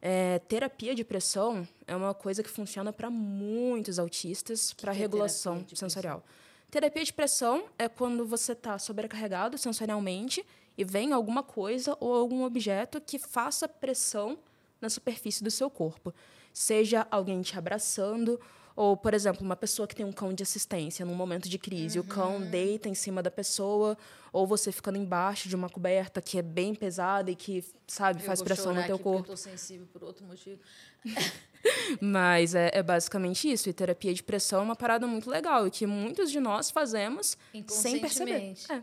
é, 0.00 0.38
terapia 0.40 0.94
de 0.94 1.04
pressão 1.04 1.68
é 1.86 1.94
uma 1.94 2.14
coisa 2.14 2.42
que 2.42 2.48
funciona 2.48 2.92
para 2.92 3.10
muitos 3.10 3.98
autistas 3.98 4.72
para 4.72 4.92
é 4.92 4.96
regulação 4.96 5.64
sensorial. 5.74 6.24
Terapia 6.70 7.04
de 7.04 7.12
pressão 7.12 7.64
é 7.78 7.88
quando 7.88 8.26
você 8.26 8.52
está 8.52 8.78
sobrecarregado 8.78 9.56
sensorialmente 9.58 10.44
e 10.78 10.84
vem 10.84 11.12
alguma 11.12 11.42
coisa 11.42 11.96
ou 11.98 12.14
algum 12.14 12.44
objeto 12.44 13.00
que 13.00 13.18
faça 13.18 13.68
pressão 13.68 14.38
na 14.80 14.88
superfície 14.88 15.42
do 15.42 15.50
seu 15.50 15.68
corpo. 15.68 16.14
Seja 16.52 17.04
alguém 17.10 17.42
te 17.42 17.58
abraçando, 17.58 18.40
ou, 18.76 18.96
por 18.96 19.12
exemplo, 19.12 19.44
uma 19.44 19.56
pessoa 19.56 19.88
que 19.88 19.94
tem 19.96 20.06
um 20.06 20.12
cão 20.12 20.32
de 20.32 20.44
assistência 20.44 21.04
num 21.04 21.16
momento 21.16 21.48
de 21.48 21.58
crise, 21.58 21.98
uhum. 21.98 22.04
o 22.04 22.08
cão 22.08 22.40
deita 22.40 22.88
em 22.88 22.94
cima 22.94 23.20
da 23.20 23.30
pessoa, 23.30 23.98
ou 24.32 24.46
você 24.46 24.70
ficando 24.70 24.96
embaixo 24.96 25.48
de 25.48 25.56
uma 25.56 25.68
coberta 25.68 26.22
que 26.22 26.38
é 26.38 26.42
bem 26.42 26.76
pesada 26.76 27.28
e 27.28 27.34
que, 27.34 27.64
sabe, 27.88 28.20
eu 28.20 28.24
faz 28.24 28.40
pressão 28.40 28.72
no 28.72 28.84
teu 28.84 28.98
corpo. 28.98 29.32
Eu 29.32 29.32
tô 29.32 29.36
sensível 29.36 29.86
por 29.92 30.04
outro 30.04 30.24
motivo. 30.24 30.60
Mas 32.00 32.54
é, 32.54 32.70
é, 32.72 32.82
basicamente 32.82 33.50
isso. 33.50 33.68
E 33.68 33.72
terapia 33.72 34.14
de 34.14 34.22
pressão 34.22 34.60
é 34.60 34.62
uma 34.62 34.76
parada 34.76 35.06
muito 35.06 35.28
legal 35.28 35.66
e 35.66 35.70
que 35.70 35.86
muitos 35.86 36.30
de 36.30 36.40
nós 36.40 36.70
fazemos 36.70 37.36
sem 37.68 38.00
perceber. 38.00 38.54
É. 38.70 38.82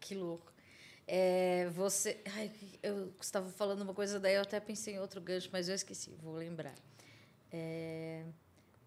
Que 0.00 0.14
louco. 0.14 0.52
É, 1.10 1.70
você. 1.70 2.20
Ai, 2.36 2.52
eu 2.82 3.10
estava 3.18 3.48
falando 3.50 3.80
uma 3.80 3.94
coisa, 3.94 4.20
daí 4.20 4.34
eu 4.34 4.42
até 4.42 4.60
pensei 4.60 4.94
em 4.94 4.98
outro 5.00 5.22
gancho, 5.22 5.48
mas 5.50 5.66
eu 5.66 5.74
esqueci, 5.74 6.14
vou 6.22 6.34
lembrar. 6.34 6.74
É, 7.50 8.24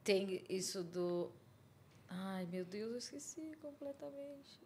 tem 0.03 0.43
isso 0.47 0.83
do. 0.83 1.31
Ai, 2.07 2.45
meu 2.45 2.63
Deus, 2.63 2.91
eu 2.91 2.97
esqueci 2.99 3.57
completamente. 3.59 4.61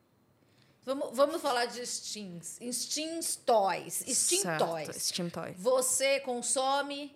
Vamos, 0.84 1.16
vamos 1.16 1.42
falar 1.42 1.66
de 1.68 1.86
Steams. 1.86 2.60
Steams 2.72 3.38
Toys. 3.38 4.04
Steam 4.06 4.42
certo, 4.42 4.66
Toys. 4.66 4.96
Steam 4.98 5.30
Toys. 5.30 5.56
Você 5.58 6.20
consome. 6.20 7.16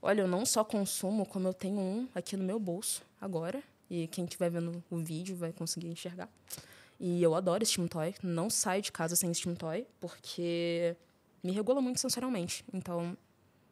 Olha, 0.00 0.22
eu 0.22 0.28
não 0.28 0.46
só 0.46 0.64
consumo, 0.64 1.26
como 1.26 1.48
eu 1.48 1.54
tenho 1.54 1.78
um 1.78 2.08
aqui 2.14 2.34
no 2.34 2.44
meu 2.44 2.58
bolso 2.58 3.02
agora. 3.20 3.62
E 3.90 4.08
quem 4.08 4.24
estiver 4.24 4.50
vendo 4.50 4.82
o 4.90 4.96
vídeo 4.96 5.36
vai 5.36 5.52
conseguir 5.52 5.88
enxergar. 5.88 6.28
E 6.98 7.22
eu 7.22 7.34
adoro 7.34 7.64
Steam 7.64 7.86
Toy. 7.86 8.14
Não 8.22 8.48
saio 8.48 8.82
de 8.82 8.90
casa 8.90 9.16
sem 9.16 9.32
Steam 9.32 9.54
Toy, 9.54 9.86
porque 10.00 10.96
me 11.42 11.52
regula 11.52 11.80
muito 11.80 12.00
sensorialmente. 12.00 12.64
Então, 12.72 13.16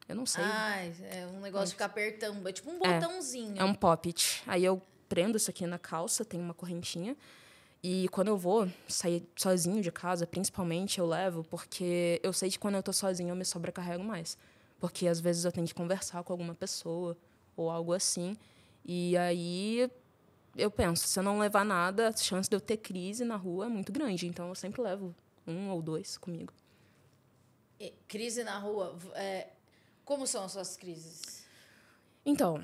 eu 0.09 0.15
não 0.15 0.27
sei. 0.27 0.45
Ah, 0.45 0.85
é 1.11 1.27
um 1.27 1.41
negócio 1.41 1.69
de 1.69 1.73
ficar 1.73 1.87
apertando. 1.87 2.47
É 2.47 2.53
tipo 2.53 2.71
um 2.71 2.79
botãozinho. 2.79 3.57
É, 3.57 3.61
é 3.61 3.65
um 3.65 3.75
poppet. 3.75 4.43
Aí 4.47 4.65
eu 4.65 4.81
prendo 5.09 5.37
isso 5.37 5.51
aqui 5.51 5.67
na 5.67 5.79
calça, 5.79 6.25
tem 6.25 6.41
uma 6.41 6.55
correntinha. 6.55 7.17
E 7.83 8.09
quando 8.09 8.29
eu 8.29 8.37
vou 8.37 8.69
sair 8.89 9.27
sozinho 9.37 9.83
de 9.83 9.93
casa, 9.93 10.27
principalmente, 10.27 10.99
eu 10.99 11.07
levo, 11.07 11.45
porque 11.45 12.19
eu 12.23 12.33
sei 12.33 12.51
que 12.51 12.59
quando 12.59 12.77
eu 12.77 12.83
tô 12.83 12.93
sozinho 12.93 13.31
eu 13.31 13.37
me 13.37 13.45
sobrecarrego 13.45 14.03
mais. 14.03 14.39
Porque 14.79 15.07
às 15.07 15.21
vezes 15.21 15.45
eu 15.45 15.53
tenho 15.53 15.67
que 15.67 15.75
conversar 15.75 16.23
com 16.23 16.33
alguma 16.33 16.55
pessoa 16.55 17.17
ou 17.57 17.71
algo 17.71 17.93
assim. 17.93 18.37
E 18.85 19.17
aí 19.17 19.91
eu 20.57 20.71
penso, 20.71 21.07
se 21.07 21.19
eu 21.19 21.23
não 21.23 21.39
levar 21.39 21.65
nada, 21.65 22.09
a 22.09 22.17
chance 22.17 22.49
de 22.49 22.57
eu 22.57 22.61
ter 22.61 22.77
crise 22.77 23.25
na 23.25 23.37
rua 23.37 23.67
é 23.67 23.69
muito 23.69 23.93
grande. 23.93 24.27
Então, 24.27 24.49
eu 24.49 24.55
sempre 24.55 24.81
levo 24.83 25.15
um 25.47 25.71
ou 25.71 25.83
dois 25.83 26.17
comigo. 26.17 26.53
E, 27.79 27.93
crise 28.07 28.45
na 28.45 28.59
rua, 28.59 28.97
é, 29.15 29.49
como 30.05 30.27
são 30.27 30.45
as 30.45 30.53
suas 30.53 30.77
crises? 30.77 31.45
Então, 32.25 32.63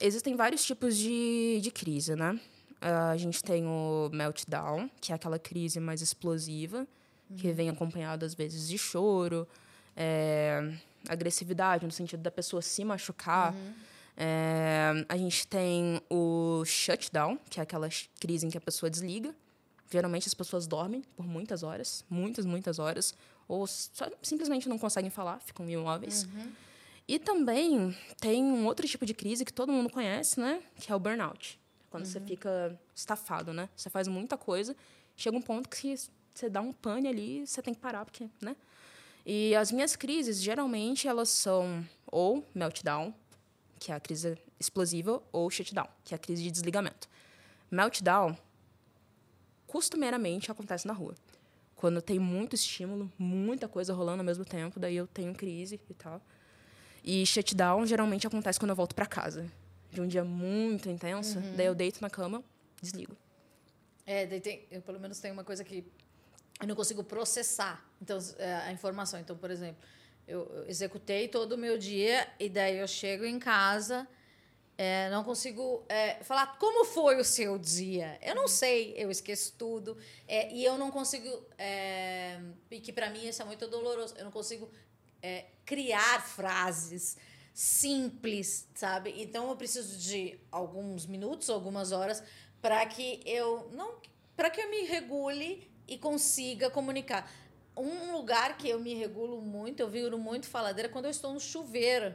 existem 0.00 0.36
vários 0.36 0.64
tipos 0.64 0.96
de, 0.96 1.60
de 1.60 1.70
crise, 1.70 2.14
né? 2.14 2.38
A 2.80 3.16
gente 3.16 3.42
tem 3.42 3.66
o 3.66 4.08
meltdown, 4.12 4.88
que 5.00 5.12
é 5.12 5.14
aquela 5.14 5.38
crise 5.38 5.80
mais 5.80 6.00
explosiva, 6.00 6.86
uhum. 7.28 7.36
que 7.36 7.52
vem 7.52 7.68
acompanhado, 7.68 8.24
às 8.24 8.34
vezes, 8.34 8.68
de 8.68 8.78
choro, 8.78 9.46
é, 9.96 10.72
agressividade, 11.08 11.84
no 11.84 11.92
sentido 11.92 12.22
da 12.22 12.30
pessoa 12.30 12.62
se 12.62 12.84
machucar. 12.84 13.52
Uhum 13.52 13.89
é, 14.16 14.92
a 15.08 15.16
gente 15.16 15.46
tem 15.46 16.00
o 16.10 16.64
shutdown, 16.64 17.38
que 17.48 17.60
é 17.60 17.62
aquela 17.62 17.88
crise 18.18 18.46
em 18.46 18.50
que 18.50 18.58
a 18.58 18.60
pessoa 18.60 18.90
desliga, 18.90 19.34
Geralmente 19.90 20.28
as 20.28 20.34
pessoas 20.34 20.68
dormem 20.68 21.02
por 21.16 21.26
muitas 21.26 21.64
horas, 21.64 22.04
muitas, 22.08 22.46
muitas 22.46 22.78
horas, 22.78 23.12
ou 23.48 23.66
só, 23.66 24.08
simplesmente 24.22 24.68
não 24.68 24.78
conseguem 24.78 25.10
falar, 25.10 25.40
ficam 25.40 25.68
imóveis. 25.68 26.24
Uhum. 26.24 26.52
E 27.08 27.18
também 27.18 27.96
tem 28.20 28.44
um 28.44 28.66
outro 28.66 28.86
tipo 28.86 29.04
de 29.04 29.12
crise 29.12 29.44
que 29.44 29.52
todo 29.52 29.72
mundo 29.72 29.90
conhece, 29.90 30.38
né? 30.38 30.62
Que 30.76 30.92
é 30.92 30.94
o 30.94 31.00
burnout. 31.00 31.58
Quando 31.90 32.04
você 32.04 32.20
fica 32.20 32.78
estafado, 32.94 33.52
né? 33.52 33.68
Você 33.74 33.90
faz 33.90 34.06
muita 34.06 34.38
coisa, 34.38 34.76
chega 35.16 35.36
um 35.36 35.42
ponto 35.42 35.68
que 35.68 35.96
você 36.32 36.48
dá 36.48 36.60
um 36.60 36.72
pane 36.72 37.08
ali, 37.08 37.44
você 37.44 37.60
tem 37.60 37.74
que 37.74 37.80
parar, 37.80 38.04
porque, 38.04 38.30
né? 38.40 38.54
E 39.26 39.56
as 39.56 39.72
minhas 39.72 39.96
crises, 39.96 40.40
geralmente, 40.40 41.08
elas 41.08 41.30
são 41.30 41.84
ou 42.06 42.46
meltdown, 42.54 43.12
que 43.80 43.90
é 43.90 43.94
a 43.94 43.98
crise 43.98 44.38
explosiva, 44.60 45.20
ou 45.32 45.50
shutdown, 45.50 45.88
que 46.04 46.14
é 46.14 46.16
a 46.16 46.18
crise 46.18 46.42
de 46.42 46.50
desligamento. 46.50 47.08
Meltdown, 47.70 48.36
costumeiramente, 49.66 50.50
acontece 50.50 50.86
na 50.86 50.92
rua. 50.92 51.14
Quando 51.74 52.02
tem 52.02 52.18
muito 52.18 52.54
estímulo, 52.54 53.10
muita 53.18 53.66
coisa 53.66 53.94
rolando 53.94 54.20
ao 54.20 54.24
mesmo 54.24 54.44
tempo, 54.44 54.78
daí 54.78 54.94
eu 54.96 55.06
tenho 55.06 55.34
crise 55.34 55.80
e 55.88 55.94
tal. 55.94 56.20
E 57.02 57.24
shutdown 57.24 57.86
geralmente 57.86 58.26
acontece 58.26 58.58
quando 58.58 58.70
eu 58.70 58.76
volto 58.76 58.94
para 58.94 59.06
casa. 59.06 59.50
De 59.90 60.00
um 60.00 60.06
dia 60.06 60.22
muito 60.22 60.88
intenso, 60.90 61.38
Uhum. 61.38 61.56
daí 61.56 61.66
eu 61.66 61.74
deito 61.74 62.00
na 62.02 62.10
cama, 62.10 62.44
desligo. 62.82 63.16
É, 64.04 64.26
daí 64.26 64.40
tem, 64.40 64.66
eu 64.70 64.82
pelo 64.82 65.00
menos 65.00 65.18
tenho 65.20 65.32
uma 65.32 65.42
coisa 65.42 65.64
que 65.64 65.84
eu 66.60 66.66
não 66.68 66.76
consigo 66.76 67.02
processar 67.02 67.82
então, 68.02 68.18
é, 68.38 68.54
a 68.56 68.72
informação. 68.72 69.18
Então, 69.18 69.34
por 69.36 69.50
exemplo, 69.50 69.82
eu, 70.30 70.64
executei 70.68 71.28
todo 71.28 71.52
o 71.52 71.58
meu 71.58 71.76
dia 71.76 72.26
e 72.38 72.48
daí 72.48 72.78
eu 72.78 72.86
chego 72.86 73.24
em 73.24 73.38
casa, 73.38 74.08
é, 74.78 75.10
não 75.10 75.22
consigo 75.22 75.84
é, 75.88 76.22
falar 76.22 76.58
como 76.58 76.84
foi 76.84 77.16
o 77.16 77.24
seu 77.24 77.58
dia. 77.58 78.18
Eu 78.22 78.34
não 78.34 78.48
sei, 78.48 78.94
eu 78.96 79.10
esqueço 79.10 79.54
tudo. 79.58 79.98
é, 80.26 80.50
e 80.52 80.64
eu 80.64 80.78
não 80.78 80.90
consigo. 80.90 81.28
É, 81.58 82.40
e 82.70 82.80
que 82.80 82.92
para 82.92 83.10
mim 83.10 83.28
isso 83.28 83.42
é 83.42 83.44
muito 83.44 83.66
doloroso. 83.68 84.14
Eu 84.16 84.24
não 84.24 84.32
consigo 84.32 84.70
é, 85.22 85.46
criar 85.66 86.22
frases 86.22 87.16
simples, 87.52 88.66
sabe? 88.74 89.14
Então 89.18 89.50
eu 89.50 89.56
preciso 89.56 89.98
de 89.98 90.40
alguns 90.50 91.04
minutos, 91.04 91.50
algumas 91.50 91.92
horas 91.92 92.22
para 92.62 92.84
que 92.86 93.20
eu 93.26 93.68
não 93.72 94.00
para 94.34 94.48
que 94.48 94.62
eu 94.62 94.70
me 94.70 94.84
regule 94.84 95.70
e 95.86 95.98
consiga 95.98 96.70
comunicar. 96.70 97.30
Um 97.80 98.12
lugar 98.12 98.56
que 98.56 98.68
eu 98.68 98.78
me 98.78 98.94
regulo 98.94 99.40
muito, 99.40 99.80
eu 99.80 99.88
viro 99.88 100.18
muito 100.18 100.46
faladeira 100.46 100.88
quando 100.88 101.06
eu 101.06 101.10
estou 101.10 101.32
no 101.32 101.40
chuveiro. 101.40 102.14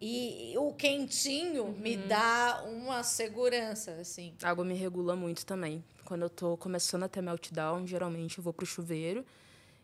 E 0.00 0.54
o 0.56 0.72
quentinho 0.74 1.72
me 1.72 1.96
dá 1.96 2.62
uma 2.68 3.02
segurança, 3.02 3.92
assim. 3.92 4.32
A 4.42 4.50
água 4.50 4.64
me 4.64 4.74
regula 4.74 5.16
muito 5.16 5.44
também. 5.44 5.82
Quando 6.04 6.22
eu 6.22 6.30
tô 6.30 6.56
começando 6.56 7.02
a 7.02 7.08
ter 7.08 7.20
meltdown, 7.20 7.84
geralmente 7.86 8.38
eu 8.38 8.44
vou 8.44 8.52
pro 8.52 8.64
chuveiro 8.64 9.24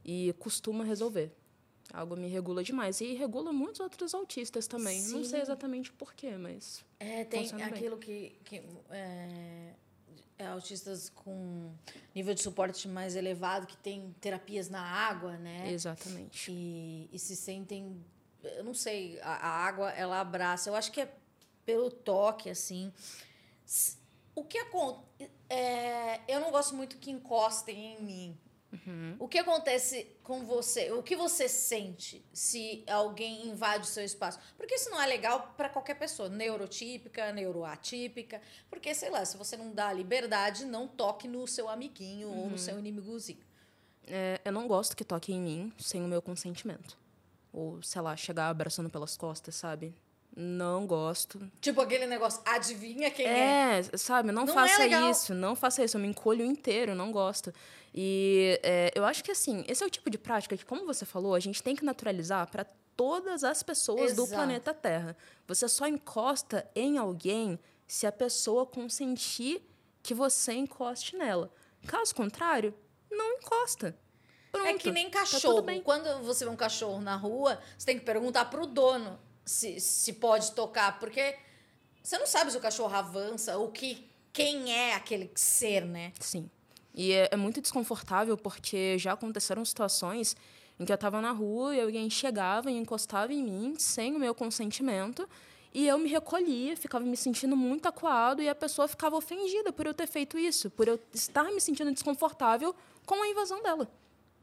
e 0.05 0.33
costuma 0.39 0.85
resolver. 0.85 1.33
A 1.93 2.01
água 2.01 2.17
me 2.17 2.29
regula 2.29 2.63
demais. 2.63 3.01
E 3.01 3.15
regula 3.15 3.53
muitos 3.53 3.81
outros 3.81 4.15
autistas 4.15 4.67
também. 4.67 5.03
Não 5.03 5.25
sei 5.25 5.41
Sim. 5.41 5.43
exatamente 5.43 5.93
porquê, 5.93 6.37
mas. 6.37 6.85
É, 7.01 7.25
tem 7.25 7.43
Funciona 7.43 7.65
bem. 7.65 7.75
aquilo 7.75 7.99
que, 7.99 8.37
que 8.45 8.63
é, 8.91 9.75
é, 10.39 10.47
autistas 10.47 11.09
com 11.09 11.73
nível 12.15 12.35
de 12.35 12.43
suporte 12.43 12.89
mais 12.89 13.15
elevado, 13.15 13.67
que 13.67 13.77
tem 13.77 14.15
terapias 14.21 14.69
na 14.69 14.83
água, 14.83 15.37
né? 15.37 15.71
Exatamente. 15.71 16.51
E, 16.51 17.09
e 17.13 17.19
se 17.19 17.37
sentem. 17.37 18.05
Eu 18.43 18.65
não 18.65 18.75
sei, 18.75 19.19
a, 19.21 19.35
a 19.35 19.49
água 19.65 19.91
ela 19.93 20.21
abraça. 20.21 20.69
Eu 20.69 20.75
acho 20.75 20.93
que 20.93 21.01
é 21.01 21.13
pelo 21.65 21.91
toque, 21.91 22.51
assim. 22.51 22.93
O 24.35 24.45
que 24.45 24.59
acontece. 24.59 25.31
eu 26.29 26.41
não 26.41 26.51
gosto 26.51 26.75
muito 26.75 26.99
que 26.99 27.11
encostem 27.11 27.95
em 27.95 28.03
mim. 28.03 28.39
O 29.19 29.29
que 29.29 29.39
acontece 29.39 30.07
com 30.23 30.45
você? 30.45 30.93
O 30.93 31.03
que 31.03 31.17
você 31.17 31.49
sente 31.49 32.25
se 32.33 32.85
alguém 32.89 33.49
invade 33.49 33.85
o 33.85 33.91
seu 33.91 34.05
espaço? 34.05 34.39
Porque 34.57 34.75
isso 34.75 34.91
não 34.91 35.01
é 35.01 35.07
legal 35.07 35.55
para 35.57 35.69
qualquer 35.69 35.95
pessoa, 35.95 36.29
neurotípica, 36.29 37.33
neuroatípica. 37.33 38.41
Porque, 38.69 38.95
sei 38.95 39.11
lá, 39.11 39.25
se 39.25 39.37
você 39.37 39.57
não 39.57 39.73
dá 39.73 39.93
liberdade, 39.93 40.65
não 40.65 40.89
toque 40.89 41.29
no 41.29 41.47
seu 41.47 41.69
amiguinho 41.69 42.29
ou 42.29 42.51
no 42.51 42.59
seu 42.59 42.79
inimigozinho. 42.79 43.43
É, 44.07 44.41
eu 44.45 44.53
não 44.53 44.69
gosto 44.69 44.97
que 44.97 45.05
toquem 45.05 45.37
em 45.37 45.41
mim 45.41 45.73
sem 45.79 46.03
o 46.03 46.09
meu 46.09 46.21
consentimento. 46.21 46.99
Ou, 47.53 47.83
sei 47.83 48.01
lá, 48.01 48.17
chegar 48.17 48.49
abraçando 48.49 48.91
pelas 48.91 49.17
costas, 49.17 49.55
sabe? 49.55 49.95
Não 50.37 50.85
gosto. 50.87 51.41
Tipo 51.61 51.81
aquele 51.81 52.07
negócio, 52.07 52.41
adivinha 52.45 53.11
quem 53.11 53.25
é? 53.27 53.79
É, 53.93 53.97
sabe? 53.97 54.33
Não, 54.33 54.45
Não 54.45 54.53
é 54.53 54.69
faça 54.69 54.83
legal. 54.83 55.11
isso, 55.11 55.33
não 55.35 55.55
faça 55.55 55.85
isso. 55.85 55.97
Eu 55.97 56.01
me 56.01 56.09
encolho 56.09 56.45
inteiro, 56.45 56.95
não 56.95 57.13
gosto. 57.13 57.53
E 57.95 58.59
é, 58.65 58.91
eu 58.97 59.05
acho 59.05 59.23
que, 59.23 59.31
assim, 59.31 59.65
esse 59.69 59.83
é 59.85 59.87
o 59.87 59.91
tipo 59.91 60.11
de 60.11 60.19
prática 60.19 60.57
que, 60.57 60.65
como 60.65 60.85
você 60.85 61.05
falou, 61.05 61.35
a 61.37 61.41
gente 61.41 61.63
tem 61.63 61.77
que 61.77 61.85
naturalizar 61.85 62.51
para 62.51 62.65
todas 62.97 63.45
as 63.45 63.63
pessoas 63.63 64.15
do 64.15 64.23
Exato. 64.23 64.35
planeta 64.35 64.75
Terra. 64.75 65.17
Você 65.47 65.69
só 65.69 65.87
encosta 65.87 66.69
em 66.75 66.99
alguém 66.99 67.57
se 67.87 68.05
a 68.05 68.11
pessoa 68.13 68.67
consentir 68.67 69.63
que 70.03 70.15
você 70.15 70.53
encoste 70.55 71.17
nela. 71.17 71.49
Caso 71.87 72.13
contrário, 72.13 72.75
não 73.09 73.35
encosta. 73.35 73.97
Pronto, 74.51 74.67
É 74.67 74.75
que 74.75 74.91
nem 74.91 75.09
tá 75.11 75.21
cachorro. 75.21 75.63
bem. 75.63 75.81
Quando 75.81 76.25
você 76.25 76.45
vê 76.45 76.51
um 76.51 76.57
cachorro 76.57 77.01
na 77.01 77.15
rua, 77.15 77.61
você 77.79 77.87
tem 77.87 77.99
que 77.99 78.05
perguntar 78.05 78.47
pro 78.47 78.67
dono 78.67 79.19
se, 79.45 79.81
se 79.81 80.13
pode 80.15 80.53
tocar, 80.53 80.99
porque 80.99 81.37
você 82.03 82.19
não 82.19 82.27
sabe 82.27 82.51
se 82.51 82.57
o 82.57 82.61
cachorro 82.61 82.95
avança 82.95 83.57
ou 83.57 83.71
que, 83.71 84.09
quem 84.33 84.73
é 84.73 84.95
aquele 84.95 85.31
ser, 85.35 85.85
né? 85.85 86.13
Sim. 86.21 86.51
E 86.95 87.13
é, 87.13 87.29
é 87.33 87.37
muito 87.37 87.61
desconfortável 87.61 88.37
porque 88.37 88.99
já 88.99 89.13
aconteceram 89.13 89.65
situações 89.65 90.37
em 90.79 90.85
que 90.85 90.93
eu 90.93 90.97
estava 90.97 91.21
na 91.21 91.31
rua 91.31 91.75
e 91.75 91.81
alguém 91.81 92.11
chegava 92.11 92.71
e 92.71 92.77
encostava 92.77 93.33
em 93.33 93.43
mim 93.43 93.75
sem 93.79 94.15
o 94.15 94.19
meu 94.19 94.35
consentimento 94.35 95.29
e 95.73 95.89
eu 95.89 95.99
me 95.99 96.09
recolhia, 96.09 96.77
ficava 96.77 97.05
me 97.05 97.17
sentindo 97.17 97.57
muito 97.57 97.87
acuado 97.87 98.41
e 98.41 98.49
a 98.49 98.55
pessoa 98.55 98.87
ficava 98.87 99.17
ofendida 99.17 99.73
por 99.73 99.87
eu 99.87 99.93
ter 99.93 100.07
feito 100.07 100.39
isso, 100.39 100.71
por 100.71 100.87
eu 100.87 101.01
estar 101.13 101.45
me 101.45 101.61
sentindo 101.61 101.93
desconfortável 101.93 102.75
com 103.05 103.21
a 103.21 103.29
invasão 103.29 103.61
dela. 103.61 103.91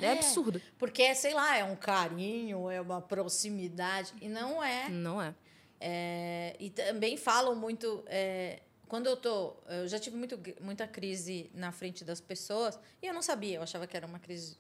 É, 0.06 0.10
É. 0.10 0.12
absurdo. 0.14 0.62
Porque, 0.78 1.14
sei 1.16 1.34
lá, 1.34 1.58
é 1.58 1.64
um 1.64 1.76
carinho, 1.76 2.70
é 2.70 2.80
uma 2.82 3.02
proximidade. 3.02 4.14
E 4.22 4.28
não 4.30 4.64
é. 4.64 4.90
Não 4.90 5.22
é. 5.22 5.34
É, 5.80 6.56
e 6.60 6.70
também 6.70 7.18
falam 7.18 7.56
muito. 7.56 8.04
é, 8.08 8.62
quando 8.88 9.08
eu 9.08 9.16
tô. 9.18 9.56
Eu 9.68 9.88
já 9.88 9.98
tive 10.00 10.16
muito, 10.18 10.38
muita 10.60 10.88
crise 10.88 11.50
na 11.54 11.72
frente 11.72 12.04
das 12.04 12.20
pessoas 12.22 12.78
e 13.02 13.08
eu 13.08 13.14
não 13.14 13.22
sabia, 13.22 13.56
eu 13.58 13.64
achava 13.64 13.88
que 13.88 13.96
era 13.96 14.06
uma 14.06 14.20
crise 14.20 14.58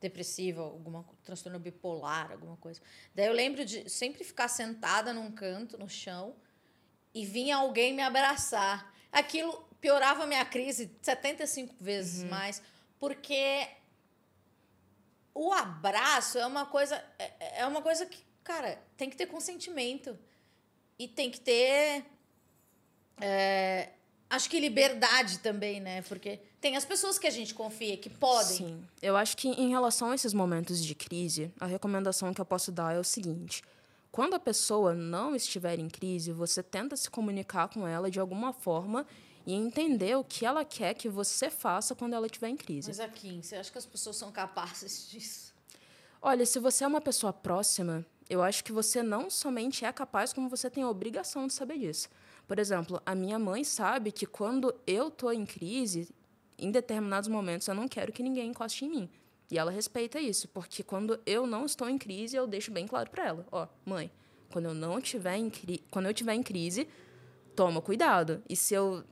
depressiva, 0.00 0.62
alguma 0.62 1.02
co- 1.04 1.14
transtorno 1.24 1.58
bipolar, 1.58 2.32
alguma 2.32 2.56
coisa. 2.58 2.80
Daí 3.14 3.26
eu 3.26 3.32
lembro 3.32 3.64
de 3.64 3.88
sempre 3.88 4.24
ficar 4.24 4.48
sentada 4.48 5.12
num 5.12 5.30
canto, 5.32 5.78
no 5.78 5.88
chão, 5.88 6.34
e 7.14 7.24
vinha 7.24 7.56
alguém 7.56 7.94
me 7.94 8.02
abraçar. 8.02 8.92
Aquilo 9.10 9.52
piorava 9.80 10.24
a 10.24 10.26
minha 10.26 10.44
crise 10.44 10.90
75 11.00 11.74
vezes 11.80 12.24
mais, 12.24 12.60
porque 12.98 13.66
o 15.34 15.52
abraço 15.52 16.38
é 16.38 16.46
uma 16.46 16.66
coisa 16.66 17.02
é 17.18 17.60
é 17.62 17.66
uma 17.66 17.82
coisa 17.82 18.06
que, 18.06 18.18
cara, 18.42 18.78
tem 18.96 19.08
que 19.08 19.16
ter 19.16 19.26
consentimento 19.26 20.18
e 20.98 21.06
tem 21.08 21.30
que 21.30 21.40
ter 21.40 22.04
é, 23.20 23.90
acho 24.28 24.48
que 24.48 24.58
liberdade 24.58 25.38
também, 25.38 25.80
né? 25.80 26.02
Porque 26.02 26.40
tem 26.60 26.76
as 26.76 26.84
pessoas 26.84 27.18
que 27.18 27.26
a 27.26 27.30
gente 27.30 27.54
confia 27.54 27.96
que 27.96 28.08
podem. 28.08 28.56
Sim. 28.56 28.84
Eu 29.00 29.16
acho 29.16 29.36
que 29.36 29.48
em 29.48 29.68
relação 29.68 30.10
a 30.10 30.14
esses 30.14 30.32
momentos 30.32 30.82
de 30.82 30.94
crise, 30.94 31.52
a 31.60 31.66
recomendação 31.66 32.32
que 32.32 32.40
eu 32.40 32.44
posso 32.44 32.72
dar 32.72 32.94
é 32.94 32.98
o 32.98 33.04
seguinte: 33.04 33.62
quando 34.10 34.34
a 34.34 34.40
pessoa 34.40 34.94
não 34.94 35.36
estiver 35.36 35.78
em 35.78 35.88
crise, 35.88 36.32
você 36.32 36.62
tenta 36.62 36.96
se 36.96 37.10
comunicar 37.10 37.68
com 37.68 37.86
ela 37.86 38.10
de 38.10 38.18
alguma 38.18 38.52
forma 38.52 39.06
e 39.46 39.54
entender 39.54 40.16
o 40.16 40.24
que 40.24 40.46
ela 40.46 40.64
quer 40.64 40.94
que 40.94 41.08
você 41.08 41.50
faça 41.50 41.94
quando 41.94 42.14
ela 42.14 42.26
estiver 42.26 42.48
em 42.48 42.56
crise. 42.56 42.88
Mas 42.88 43.00
aqui, 43.00 43.40
você 43.42 43.56
acha 43.56 43.70
que 43.70 43.78
as 43.78 43.86
pessoas 43.86 44.16
são 44.16 44.30
capazes 44.30 45.08
disso? 45.10 45.52
Olha, 46.20 46.46
se 46.46 46.58
você 46.58 46.84
é 46.84 46.86
uma 46.86 47.00
pessoa 47.00 47.32
próxima, 47.32 48.06
eu 48.30 48.42
acho 48.42 48.62
que 48.62 48.72
você 48.72 49.02
não 49.02 49.28
somente 49.28 49.84
é 49.84 49.92
capaz, 49.92 50.32
como 50.32 50.48
você 50.48 50.70
tem 50.70 50.82
a 50.84 50.88
obrigação 50.88 51.46
de 51.46 51.52
saber 51.52 51.78
disso. 51.78 52.08
Por 52.46 52.58
exemplo, 52.58 53.00
a 53.04 53.14
minha 53.14 53.38
mãe 53.38 53.64
sabe 53.64 54.12
que 54.12 54.26
quando 54.26 54.74
eu 54.86 55.10
tô 55.10 55.30
em 55.32 55.44
crise, 55.44 56.08
em 56.58 56.70
determinados 56.70 57.28
momentos 57.28 57.66
eu 57.66 57.74
não 57.74 57.88
quero 57.88 58.12
que 58.12 58.22
ninguém 58.22 58.50
encoste 58.50 58.84
em 58.84 58.90
mim. 58.90 59.10
E 59.50 59.58
ela 59.58 59.70
respeita 59.70 60.18
isso, 60.20 60.48
porque 60.48 60.82
quando 60.82 61.20
eu 61.26 61.46
não 61.46 61.66
estou 61.66 61.88
em 61.88 61.98
crise, 61.98 62.36
eu 62.36 62.46
deixo 62.46 62.70
bem 62.70 62.86
claro 62.86 63.10
para 63.10 63.26
ela, 63.26 63.46
ó, 63.52 63.66
mãe, 63.84 64.10
quando 64.50 64.66
eu 64.66 64.74
não 64.74 65.00
tiver 65.00 65.36
em 65.36 65.50
cri 65.50 65.82
quando 65.90 66.06
eu 66.06 66.14
tiver 66.14 66.34
em 66.34 66.42
crise, 66.42 66.86
toma 67.54 67.80
cuidado. 67.80 68.42
E 68.48 68.56
se 68.56 68.74
eu 68.74 69.04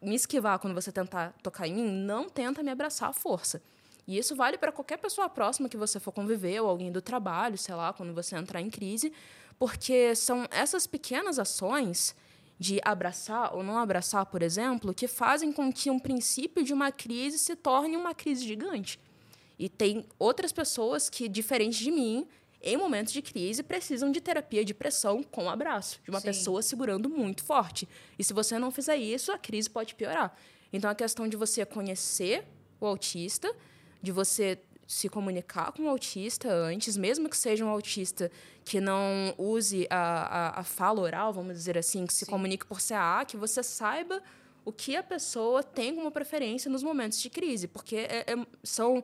me 0.00 0.14
esquivar 0.14 0.58
quando 0.58 0.74
você 0.74 0.90
tentar 0.90 1.34
tocar 1.42 1.66
em 1.66 1.74
mim, 1.74 1.90
não 1.90 2.28
tenta 2.28 2.62
me 2.62 2.70
abraçar 2.70 3.10
à 3.10 3.12
força. 3.12 3.62
E 4.06 4.18
isso 4.18 4.34
vale 4.34 4.58
para 4.58 4.72
qualquer 4.72 4.96
pessoa 4.96 5.28
próxima 5.28 5.68
que 5.68 5.76
você 5.76 6.00
for 6.00 6.12
conviver, 6.12 6.60
ou 6.60 6.68
alguém 6.68 6.90
do 6.90 7.00
trabalho, 7.00 7.56
sei 7.56 7.74
lá, 7.74 7.92
quando 7.92 8.12
você 8.12 8.36
entrar 8.36 8.60
em 8.60 8.70
crise, 8.70 9.12
porque 9.58 10.14
são 10.16 10.46
essas 10.50 10.86
pequenas 10.86 11.38
ações 11.38 12.16
de 12.58 12.80
abraçar 12.84 13.54
ou 13.54 13.62
não 13.62 13.78
abraçar, 13.78 14.26
por 14.26 14.42
exemplo, 14.42 14.92
que 14.92 15.06
fazem 15.06 15.52
com 15.52 15.72
que 15.72 15.90
um 15.90 15.98
princípio 15.98 16.62
de 16.62 16.72
uma 16.72 16.90
crise 16.90 17.38
se 17.38 17.56
torne 17.56 17.96
uma 17.96 18.14
crise 18.14 18.44
gigante. 18.46 18.98
E 19.58 19.68
tem 19.68 20.06
outras 20.18 20.52
pessoas 20.52 21.08
que, 21.08 21.28
diferente 21.28 21.78
de 21.78 21.90
mim, 21.90 22.26
em 22.62 22.76
momentos 22.76 23.12
de 23.12 23.22
crise, 23.22 23.62
precisam 23.62 24.10
de 24.10 24.20
terapia 24.20 24.64
de 24.64 24.74
pressão 24.74 25.22
com 25.22 25.48
abraço, 25.48 25.98
de 26.04 26.10
uma 26.10 26.20
Sim. 26.20 26.26
pessoa 26.26 26.62
segurando 26.62 27.08
muito 27.08 27.42
forte. 27.42 27.88
E 28.18 28.24
se 28.24 28.32
você 28.32 28.58
não 28.58 28.70
fizer 28.70 28.96
isso, 28.96 29.32
a 29.32 29.38
crise 29.38 29.68
pode 29.68 29.94
piorar. 29.94 30.36
Então, 30.72 30.90
a 30.90 30.94
questão 30.94 31.26
de 31.26 31.36
você 31.36 31.64
conhecer 31.64 32.44
o 32.80 32.86
autista, 32.86 33.54
de 34.02 34.12
você 34.12 34.58
se 34.86 35.08
comunicar 35.08 35.72
com 35.72 35.84
o 35.84 35.88
autista 35.88 36.52
antes, 36.52 36.96
mesmo 36.96 37.28
que 37.28 37.36
seja 37.36 37.64
um 37.64 37.68
autista 37.68 38.30
que 38.64 38.80
não 38.80 39.34
use 39.38 39.86
a, 39.88 40.56
a, 40.56 40.60
a 40.60 40.64
fala 40.64 41.00
oral, 41.00 41.32
vamos 41.32 41.54
dizer 41.54 41.78
assim, 41.78 42.06
que 42.06 42.12
se 42.12 42.24
Sim. 42.24 42.30
comunique 42.30 42.66
por 42.66 42.80
CA, 42.80 43.24
que 43.24 43.36
você 43.36 43.62
saiba 43.62 44.20
o 44.64 44.72
que 44.72 44.96
a 44.96 45.02
pessoa 45.02 45.62
tem 45.62 45.94
como 45.94 46.10
preferência 46.10 46.70
nos 46.70 46.82
momentos 46.82 47.20
de 47.20 47.30
crise, 47.30 47.68
porque 47.68 47.96
é, 47.96 48.24
é, 48.26 48.46
são 48.62 49.02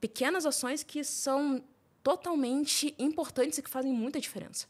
pequenas 0.00 0.46
ações 0.46 0.82
que 0.82 1.04
são 1.04 1.62
totalmente 2.06 2.94
importantes 3.00 3.58
e 3.58 3.62
que 3.62 3.68
fazem 3.68 3.92
muita 3.92 4.20
diferença. 4.20 4.68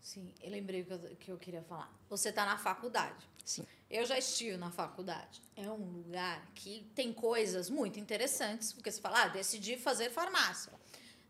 Sim, 0.00 0.32
eu 0.42 0.50
lembrei 0.50 0.80
o 0.80 0.86
que 0.86 0.92
eu, 0.92 1.16
que 1.16 1.30
eu 1.32 1.36
queria 1.36 1.62
falar. 1.62 1.92
Você 2.08 2.30
está 2.30 2.46
na 2.46 2.56
faculdade. 2.56 3.28
Sim. 3.44 3.66
Eu 3.90 4.06
já 4.06 4.16
estive 4.16 4.56
na 4.56 4.70
faculdade. 4.70 5.42
É 5.54 5.70
um 5.70 5.76
lugar 5.76 6.42
que 6.54 6.90
tem 6.94 7.12
coisas 7.12 7.68
muito 7.68 8.00
interessantes, 8.00 8.72
porque 8.72 8.90
você 8.90 8.98
fala, 8.98 9.24
ah, 9.24 9.28
decidi 9.28 9.76
fazer 9.76 10.08
farmácia, 10.08 10.72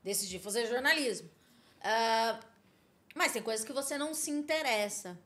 decidi 0.05 0.39
fazer 0.39 0.69
jornalismo. 0.69 1.29
Uh, 1.81 2.47
mas 3.13 3.33
tem 3.33 3.43
coisas 3.43 3.67
que 3.67 3.73
você 3.73 3.99
não 3.99 4.15
se 4.15 4.31
interessa. 4.31 5.19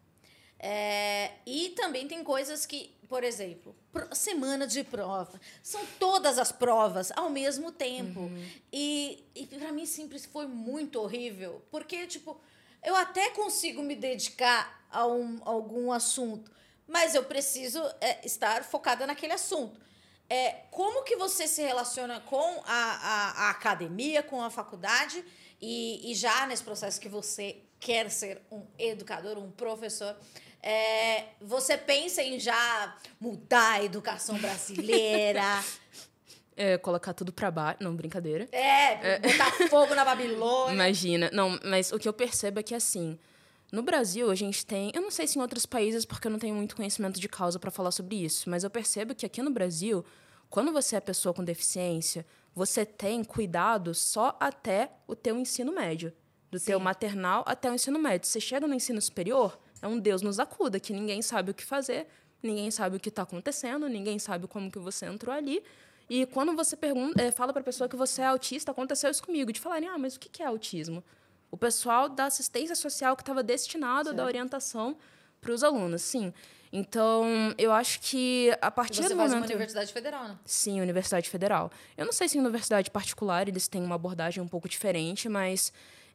É, 0.62 1.30
e 1.46 1.70
também 1.70 2.06
tem 2.06 2.22
coisas 2.22 2.66
que, 2.66 2.94
por 3.08 3.24
exemplo, 3.24 3.74
semana 4.12 4.66
de 4.66 4.84
prova. 4.84 5.40
São 5.62 5.80
todas 5.98 6.38
as 6.38 6.52
provas 6.52 7.10
ao 7.16 7.30
mesmo 7.30 7.72
tempo. 7.72 8.20
Uhum. 8.20 8.48
E, 8.70 9.24
e 9.34 9.46
para 9.46 9.72
mim 9.72 9.86
sempre 9.86 10.18
foi 10.18 10.46
muito 10.46 11.00
horrível. 11.00 11.62
Porque, 11.70 12.06
tipo, 12.06 12.38
eu 12.82 12.94
até 12.94 13.30
consigo 13.30 13.82
me 13.82 13.96
dedicar 13.96 14.86
a, 14.90 15.06
um, 15.06 15.40
a 15.46 15.48
algum 15.48 15.90
assunto, 15.90 16.50
mas 16.86 17.14
eu 17.14 17.24
preciso 17.24 17.82
é, 17.98 18.24
estar 18.26 18.62
focada 18.62 19.06
naquele 19.06 19.32
assunto. 19.32 19.80
É, 20.28 20.64
como 20.70 21.04
que 21.04 21.16
você 21.16 21.48
se 21.48 21.62
relaciona 21.62 22.20
com 22.20 22.62
a, 22.66 22.66
a, 22.66 23.30
a 23.46 23.50
academia, 23.50 24.22
com 24.22 24.42
a 24.42 24.50
faculdade 24.50 25.24
e, 25.58 26.12
e 26.12 26.14
já 26.14 26.46
nesse 26.46 26.62
processo 26.62 27.00
que 27.00 27.08
você 27.08 27.62
quer 27.80 28.10
ser 28.10 28.42
um 28.52 28.66
educador, 28.78 29.38
um 29.38 29.50
professor? 29.50 30.14
É, 30.62 31.24
você 31.40 31.76
pensa 31.76 32.22
em 32.22 32.38
já 32.38 32.96
mudar 33.18 33.72
a 33.72 33.84
educação 33.84 34.38
brasileira? 34.38 35.42
É, 36.56 36.76
colocar 36.76 37.14
tudo 37.14 37.32
pra 37.32 37.50
baixo. 37.50 37.78
Não, 37.80 37.96
brincadeira. 37.96 38.46
É, 38.52 39.18
botar 39.18 39.50
fogo 39.68 39.94
na 39.94 40.04
Babilônia. 40.04 40.74
Imagina. 40.74 41.30
Não, 41.32 41.58
mas 41.64 41.90
o 41.90 41.98
que 41.98 42.06
eu 42.06 42.12
percebo 42.12 42.60
é 42.60 42.62
que, 42.62 42.74
assim, 42.74 43.18
no 43.72 43.82
Brasil 43.82 44.30
a 44.30 44.34
gente 44.34 44.66
tem. 44.66 44.92
Eu 44.94 45.00
não 45.00 45.10
sei 45.10 45.26
se 45.26 45.38
em 45.38 45.42
outros 45.42 45.64
países, 45.64 46.04
porque 46.04 46.26
eu 46.26 46.30
não 46.30 46.38
tenho 46.38 46.54
muito 46.54 46.76
conhecimento 46.76 47.18
de 47.18 47.28
causa 47.28 47.58
para 47.58 47.70
falar 47.70 47.92
sobre 47.92 48.16
isso, 48.16 48.50
mas 48.50 48.64
eu 48.64 48.70
percebo 48.70 49.14
que 49.14 49.24
aqui 49.24 49.40
no 49.40 49.50
Brasil, 49.50 50.04
quando 50.50 50.72
você 50.72 50.96
é 50.96 51.00
pessoa 51.00 51.32
com 51.32 51.42
deficiência, 51.42 52.26
você 52.54 52.84
tem 52.84 53.22
cuidado 53.24 53.94
só 53.94 54.36
até 54.40 54.90
o 55.06 55.14
teu 55.14 55.38
ensino 55.38 55.72
médio. 55.72 56.12
Do 56.50 56.58
Sim. 56.58 56.66
teu 56.66 56.80
maternal 56.80 57.44
até 57.46 57.70
o 57.70 57.74
ensino 57.74 57.98
médio. 57.98 58.26
Você 58.26 58.40
chega 58.40 58.66
no 58.66 58.74
ensino 58.74 59.00
superior, 59.00 59.56
é 59.82 59.88
um 59.88 59.98
Deus 59.98 60.22
nos 60.22 60.38
acuda, 60.38 60.78
que 60.78 60.92
ninguém 60.92 61.22
sabe 61.22 61.50
o 61.50 61.54
que 61.54 61.64
fazer, 61.64 62.06
ninguém 62.42 62.70
sabe 62.70 62.96
o 62.96 63.00
que 63.00 63.08
está 63.08 63.22
acontecendo, 63.22 63.88
ninguém 63.88 64.18
sabe 64.18 64.46
como 64.46 64.70
que 64.70 64.78
você 64.78 65.06
entrou 65.06 65.34
ali. 65.34 65.62
E 66.08 66.26
quando 66.26 66.54
você 66.56 66.76
pergunta, 66.76 67.22
é, 67.22 67.30
fala 67.30 67.52
para 67.52 67.62
a 67.62 67.64
pessoa 67.64 67.88
que 67.88 67.96
você 67.96 68.22
é 68.22 68.26
autista, 68.26 68.72
aconteceu 68.72 69.10
isso 69.10 69.22
comigo, 69.22 69.52
de 69.52 69.60
falarem, 69.60 69.88
ah, 69.88 69.96
mas 69.96 70.16
o 70.16 70.20
que 70.20 70.42
é 70.42 70.46
autismo? 70.46 71.04
O 71.50 71.56
pessoal 71.56 72.08
da 72.08 72.26
assistência 72.26 72.74
social 72.74 73.16
que 73.16 73.22
estava 73.22 73.42
destinado 73.42 74.04
certo. 74.04 74.16
da 74.16 74.24
orientação 74.24 74.96
para 75.40 75.52
os 75.52 75.64
alunos, 75.64 76.02
sim. 76.02 76.32
Então, 76.72 77.24
eu 77.58 77.72
acho 77.72 78.00
que 78.00 78.56
a 78.60 78.70
partir 78.70 79.00
e 79.00 79.02
você 79.02 79.08
do 79.08 79.16
faz 79.16 79.30
momento... 79.32 79.48
uma 79.48 79.54
universidade 79.54 79.92
federal, 79.92 80.28
né? 80.28 80.38
Sim, 80.44 80.80
universidade 80.80 81.28
federal. 81.28 81.70
Eu 81.96 82.04
não 82.04 82.12
sei 82.12 82.28
se 82.28 82.38
em 82.38 82.40
universidade 82.40 82.90
particular 82.90 83.48
eles 83.48 83.66
têm 83.66 83.82
uma 83.82 83.96
abordagem 83.96 84.42
um 84.42 84.46
pouco 84.46 84.68
diferente, 84.68 85.28
mas 85.28 85.72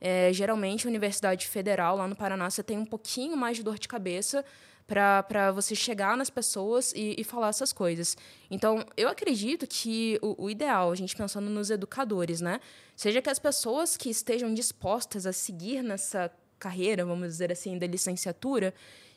é, 0.07 0.31
geralmente, 0.31 0.85
a 0.85 0.89
Universidade 0.89 1.47
Federal, 1.47 1.97
lá 1.97 2.07
no 2.07 2.15
Paraná, 2.15 2.47
você 2.47 2.61
tem 2.61 2.77
um 2.77 2.85
pouquinho 2.85 3.35
mais 3.35 3.57
de 3.57 3.63
dor 3.63 3.79
de 3.79 3.87
cabeça 3.87 4.45
para 4.85 5.51
você 5.51 5.73
chegar 5.73 6.15
nas 6.15 6.29
pessoas 6.29 6.93
e, 6.95 7.15
e, 7.17 7.23
falar 7.23 7.49
essas 7.49 7.73
coisas. 7.73 8.15
Então, 8.51 8.85
eu 8.95 9.09
acredito 9.09 9.65
que 9.65 10.19
o, 10.21 10.43
o, 10.43 10.47
ideal, 10.47 10.91
a 10.91 10.95
gente 10.95 11.15
pensando 11.15 11.49
nos 11.49 11.71
educadores, 11.71 12.39
né, 12.39 12.59
seja 12.95 13.19
que 13.19 13.31
as 13.31 13.39
pessoas 13.39 13.97
que 13.97 14.07
estejam 14.07 14.53
dispostas 14.53 15.25
a 15.25 15.33
seguir 15.33 15.81
nessa 15.81 16.31
carreira, 16.59 17.03
vamos 17.03 17.27
dizer 17.29 17.51
assim, 17.51 17.75
da 17.79 17.87
licenciatura, 17.87 18.75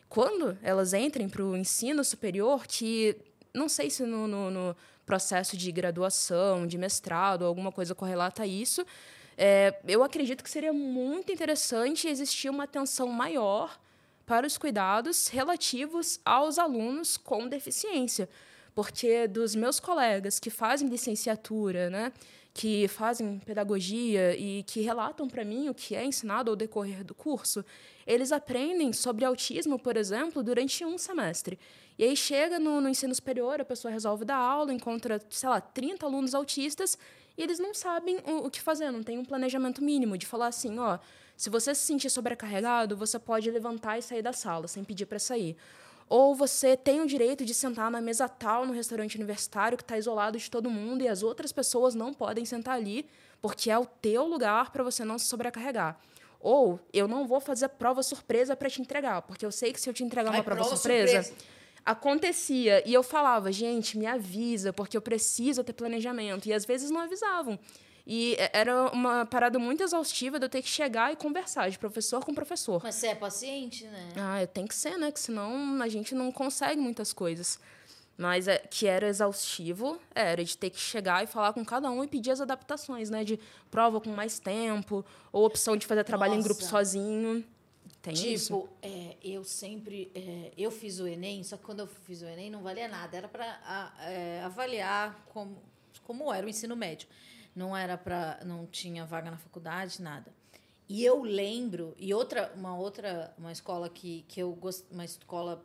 quando 0.08 0.56
elas 0.62 0.94
entrem 0.94 1.28
para 1.28 1.44
o 1.44 1.54
ensino 1.54 2.02
superior, 2.02 2.66
que 2.66 3.14
não 3.52 3.68
sei 3.68 3.90
se 3.90 4.04
no, 4.04 4.26
no, 4.26 4.50
no 4.50 4.76
processo 5.04 5.54
de 5.54 5.70
graduação, 5.70 6.66
de 6.66 6.78
mestrado, 6.78 7.44
alguma 7.44 7.70
coisa 7.70 7.94
correlata 7.94 8.44
a 8.44 8.46
isso, 8.46 8.86
é, 9.40 9.78
eu 9.86 10.02
acredito 10.02 10.42
que 10.42 10.50
seria 10.50 10.72
muito 10.72 11.30
interessante 11.30 12.08
existir 12.08 12.50
uma 12.50 12.64
atenção 12.64 13.06
maior 13.06 13.78
para 14.26 14.44
os 14.44 14.58
cuidados 14.58 15.28
relativos 15.28 16.20
aos 16.24 16.58
alunos 16.58 17.16
com 17.16 17.46
deficiência. 17.46 18.28
Porque 18.74 19.28
dos 19.28 19.54
meus 19.54 19.78
colegas 19.78 20.40
que 20.40 20.50
fazem 20.50 20.88
licenciatura, 20.88 21.88
né, 21.88 22.12
que 22.52 22.88
fazem 22.88 23.38
pedagogia 23.38 24.36
e 24.36 24.64
que 24.64 24.80
relatam 24.80 25.28
para 25.28 25.44
mim 25.44 25.68
o 25.68 25.74
que 25.74 25.94
é 25.94 26.04
ensinado 26.04 26.50
ao 26.50 26.56
decorrer 26.56 27.04
do 27.04 27.14
curso, 27.14 27.64
eles 28.04 28.32
aprendem 28.32 28.92
sobre 28.92 29.24
autismo, 29.24 29.78
por 29.78 29.96
exemplo, 29.96 30.42
durante 30.42 30.84
um 30.84 30.98
semestre. 30.98 31.56
E 31.96 32.02
aí 32.02 32.16
chega 32.16 32.58
no, 32.58 32.80
no 32.80 32.88
ensino 32.88 33.14
superior, 33.14 33.60
a 33.60 33.64
pessoa 33.64 33.92
resolve 33.92 34.24
dar 34.24 34.36
aula, 34.36 34.72
encontra, 34.72 35.20
sei 35.30 35.48
lá, 35.48 35.60
30 35.60 36.04
alunos 36.04 36.34
autistas 36.34 36.98
e 37.38 37.42
eles 37.42 37.60
não 37.60 37.72
sabem 37.72 38.18
o, 38.26 38.46
o 38.46 38.50
que 38.50 38.60
fazer, 38.60 38.90
não 38.90 39.02
tem 39.02 39.16
um 39.16 39.24
planejamento 39.24 39.82
mínimo 39.82 40.18
de 40.18 40.26
falar 40.26 40.48
assim, 40.48 40.76
ó, 40.80 40.98
se 41.36 41.48
você 41.48 41.72
se 41.72 41.82
sentir 41.82 42.10
sobrecarregado, 42.10 42.96
você 42.96 43.16
pode 43.16 43.48
levantar 43.48 43.96
e 43.96 44.02
sair 44.02 44.22
da 44.22 44.32
sala 44.32 44.66
sem 44.66 44.82
pedir 44.82 45.06
para 45.06 45.20
sair. 45.20 45.56
Ou 46.08 46.34
você 46.34 46.76
tem 46.76 47.00
o 47.00 47.06
direito 47.06 47.44
de 47.44 47.54
sentar 47.54 47.92
na 47.92 48.00
mesa 48.00 48.28
tal 48.28 48.66
no 48.66 48.72
restaurante 48.72 49.14
universitário 49.14 49.78
que 49.78 49.84
está 49.84 49.96
isolado 49.96 50.36
de 50.36 50.50
todo 50.50 50.68
mundo 50.68 51.02
e 51.02 51.08
as 51.08 51.22
outras 51.22 51.52
pessoas 51.52 51.94
não 51.94 52.12
podem 52.12 52.44
sentar 52.44 52.74
ali 52.74 53.06
porque 53.40 53.70
é 53.70 53.78
o 53.78 53.86
teu 53.86 54.26
lugar 54.26 54.72
para 54.72 54.82
você 54.82 55.04
não 55.04 55.16
se 55.16 55.26
sobrecarregar. 55.26 56.00
Ou 56.40 56.80
eu 56.92 57.06
não 57.06 57.24
vou 57.24 57.38
fazer 57.40 57.68
prova 57.68 58.02
surpresa 58.02 58.56
para 58.56 58.68
te 58.68 58.80
entregar, 58.80 59.22
porque 59.22 59.46
eu 59.46 59.52
sei 59.52 59.72
que 59.72 59.80
se 59.80 59.88
eu 59.88 59.94
te 59.94 60.02
entregar 60.02 60.30
uma 60.30 60.42
prova, 60.42 60.62
prova 60.62 60.76
surpresa, 60.76 61.22
surpresa 61.22 61.57
acontecia. 61.84 62.82
E 62.86 62.92
eu 62.92 63.02
falava, 63.02 63.50
gente, 63.52 63.98
me 63.98 64.06
avisa, 64.06 64.72
porque 64.72 64.96
eu 64.96 65.02
preciso 65.02 65.64
ter 65.64 65.72
planejamento. 65.72 66.46
E 66.48 66.52
às 66.52 66.64
vezes 66.64 66.90
não 66.90 67.00
avisavam. 67.00 67.58
E 68.10 68.36
era 68.54 68.90
uma 68.90 69.26
parada 69.26 69.58
muito 69.58 69.82
exaustiva 69.82 70.38
de 70.38 70.46
eu 70.46 70.48
ter 70.48 70.62
que 70.62 70.68
chegar 70.68 71.12
e 71.12 71.16
conversar 71.16 71.68
de 71.68 71.78
professor 71.78 72.24
com 72.24 72.32
professor. 72.32 72.80
Mas 72.82 72.94
você 72.94 73.08
é 73.08 73.14
paciente, 73.14 73.84
né? 73.84 74.08
Ah, 74.16 74.40
eu 74.40 74.46
tenho 74.46 74.66
que 74.66 74.74
ser, 74.74 74.96
né? 74.96 75.12
Que 75.12 75.20
senão 75.20 75.82
a 75.82 75.88
gente 75.88 76.14
não 76.14 76.32
consegue 76.32 76.80
muitas 76.80 77.12
coisas. 77.12 77.60
Mas 78.16 78.48
é, 78.48 78.58
que 78.58 78.86
era 78.86 79.06
exaustivo, 79.06 80.00
era 80.14 80.42
de 80.42 80.56
ter 80.56 80.70
que 80.70 80.80
chegar 80.80 81.22
e 81.22 81.26
falar 81.26 81.52
com 81.52 81.62
cada 81.62 81.90
um 81.90 82.02
e 82.02 82.08
pedir 82.08 82.30
as 82.30 82.40
adaptações, 82.40 83.10
né? 83.10 83.22
De 83.24 83.38
prova 83.70 84.00
com 84.00 84.10
mais 84.10 84.38
tempo, 84.38 85.04
ou 85.30 85.44
opção 85.44 85.76
de 85.76 85.86
fazer 85.86 86.02
trabalho 86.02 86.32
Nossa. 86.32 86.40
em 86.40 86.44
grupo 86.44 86.64
sozinho. 86.64 87.44
Tem 88.08 88.22
tipo, 88.22 88.34
isso? 88.34 88.68
É, 88.82 89.16
eu 89.22 89.44
sempre. 89.44 90.10
É, 90.14 90.52
eu 90.56 90.70
fiz 90.70 91.00
o 91.00 91.06
Enem, 91.06 91.42
só 91.44 91.56
que 91.56 91.64
quando 91.64 91.80
eu 91.80 91.86
fiz 91.86 92.22
o 92.22 92.26
Enem 92.26 92.50
não 92.50 92.62
valia 92.62 92.88
nada. 92.88 93.16
Era 93.16 93.28
para 93.28 93.96
é, 94.00 94.42
avaliar 94.44 95.24
como, 95.32 95.62
como 96.04 96.32
era 96.32 96.46
o 96.46 96.48
ensino 96.48 96.74
médio. 96.76 97.08
Não 97.54 97.76
era 97.76 97.96
para. 97.96 98.40
Não 98.44 98.66
tinha 98.66 99.04
vaga 99.04 99.30
na 99.30 99.38
faculdade, 99.38 100.00
nada. 100.00 100.32
E 100.88 101.04
eu 101.04 101.22
lembro, 101.22 101.94
e 101.98 102.14
outra, 102.14 102.50
uma 102.56 102.74
outra, 102.74 103.34
uma 103.36 103.52
escola 103.52 103.90
que, 103.90 104.24
que 104.26 104.40
eu 104.40 104.52
gosto, 104.52 104.86
uma 104.90 105.04
escola 105.04 105.62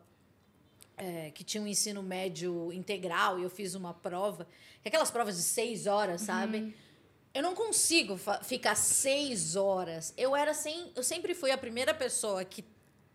é, 0.98 1.32
que 1.32 1.46
tinha 1.46 1.64
um 1.64 1.68
ensino 1.68 2.04
médio 2.04 2.74
integral, 2.74 3.40
e 3.40 3.44
eu 3.44 3.50
fiz 3.50 3.74
uma 3.74 3.94
prova, 3.94 4.46
aquelas 4.86 5.10
provas 5.10 5.38
de 5.38 5.44
seis 5.44 5.88
horas, 5.88 6.22
sabe? 6.22 6.58
Uhum. 6.58 6.74
Eu 7.34 7.42
não 7.42 7.56
consigo 7.56 8.16
ficar 8.44 8.76
seis 8.76 9.56
horas. 9.56 10.14
Eu 10.16 10.36
era 10.36 10.54
sem. 10.54 10.92
Eu 10.96 11.02
sempre 11.02 11.34
fui 11.34 11.50
a 11.50 11.58
primeira 11.58 11.92
pessoa 11.92 12.46
que, 12.46 12.64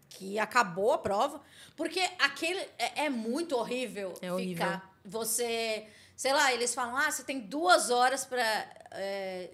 que 0.09 0.39
acabou 0.41 0.93
a 0.93 0.99
prova, 0.99 1.41
porque 1.77 2.01
aquele 2.19 2.59
é, 2.79 3.05
é 3.05 3.09
muito 3.09 3.57
horrível, 3.57 4.15
é 4.21 4.33
horrível 4.33 4.67
ficar. 4.67 4.99
Você. 5.05 5.87
Sei 6.17 6.33
lá, 6.33 6.53
eles 6.53 6.75
falam, 6.75 6.97
ah, 6.97 7.09
você 7.09 7.23
tem 7.23 7.39
duas 7.39 7.91
horas 7.91 8.25
para. 8.25 8.43
É, 8.91 9.51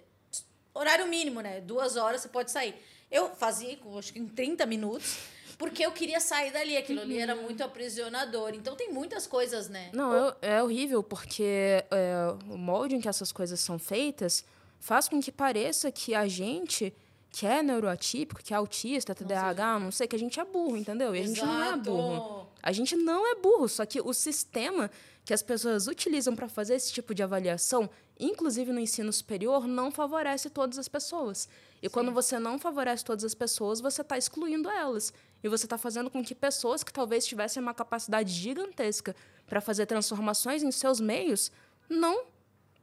horário 0.73 1.05
mínimo, 1.07 1.41
né? 1.41 1.61
Duas 1.61 1.95
horas 1.95 2.21
você 2.21 2.29
pode 2.29 2.49
sair. 2.49 2.73
Eu 3.11 3.35
fazia, 3.35 3.77
acho 3.99 4.13
que 4.13 4.17
em 4.19 4.27
30 4.27 4.65
minutos. 4.65 5.17
porque 5.59 5.85
eu 5.85 5.91
queria 5.91 6.19
sair 6.19 6.51
dali. 6.51 6.75
Aquilo 6.75 7.01
ali 7.01 7.19
era 7.19 7.35
muito 7.35 7.63
aprisionador. 7.63 8.55
Então 8.55 8.75
tem 8.75 8.91
muitas 8.91 9.27
coisas, 9.27 9.69
né? 9.69 9.91
Não, 9.93 10.29
é, 10.41 10.55
é 10.55 10.63
horrível, 10.63 11.03
porque 11.03 11.83
é, 11.91 12.35
o 12.49 12.57
molde 12.57 12.95
em 12.95 12.99
que 12.99 13.07
essas 13.07 13.31
coisas 13.31 13.59
são 13.59 13.77
feitas 13.77 14.43
faz 14.85 15.09
com 15.09 15.19
que 15.19 15.31
pareça 15.31 15.91
que 15.91 16.13
a 16.13 16.27
gente 16.27 16.93
que 17.31 17.45
é 17.45 17.61
neuroatípico, 17.61 18.41
que 18.41 18.53
é 18.53 18.55
autista, 18.55 19.13
TDAH, 19.13 19.79
não 19.79 19.91
sei, 19.91 20.07
que 20.07 20.15
a 20.15 20.19
gente 20.19 20.39
é 20.39 20.45
burro, 20.45 20.77
entendeu? 20.77 21.13
E 21.13 21.19
a 21.19 21.25
gente 21.25 21.41
não 21.41 21.63
é 21.63 21.75
burro. 21.75 22.47
A 22.63 22.71
gente 22.71 22.95
não 22.95 23.31
é 23.31 23.35
burro, 23.35 23.67
só 23.67 23.85
que 23.85 23.99
o 23.99 24.13
sistema 24.13 24.89
que 25.25 25.33
as 25.33 25.41
pessoas 25.41 25.87
utilizam 25.87 26.35
para 26.35 26.47
fazer 26.47 26.75
esse 26.75 26.93
tipo 26.93 27.13
de 27.15 27.23
avaliação, 27.23 27.89
inclusive 28.17 28.71
no 28.71 28.79
ensino 28.79 29.11
superior, 29.11 29.67
não 29.67 29.91
favorece 29.91 30.49
todas 30.49 30.77
as 30.77 30.87
pessoas. 30.87 31.49
E 31.81 31.87
Sim. 31.87 31.91
quando 31.91 32.11
você 32.13 32.37
não 32.37 32.57
favorece 32.57 33.03
todas 33.03 33.25
as 33.25 33.33
pessoas, 33.33 33.81
você 33.81 34.01
está 34.01 34.17
excluindo 34.17 34.69
elas. 34.69 35.11
E 35.43 35.49
você 35.49 35.65
está 35.65 35.79
fazendo 35.79 36.11
com 36.11 36.23
que 36.23 36.35
pessoas 36.35 36.83
que 36.83 36.93
talvez 36.93 37.25
tivessem 37.25 37.61
uma 37.61 37.73
capacidade 37.73 38.31
gigantesca 38.31 39.15
para 39.47 39.59
fazer 39.59 39.87
transformações 39.87 40.63
em 40.63 40.71
seus 40.71 41.01
meios 41.01 41.51
não 41.89 42.34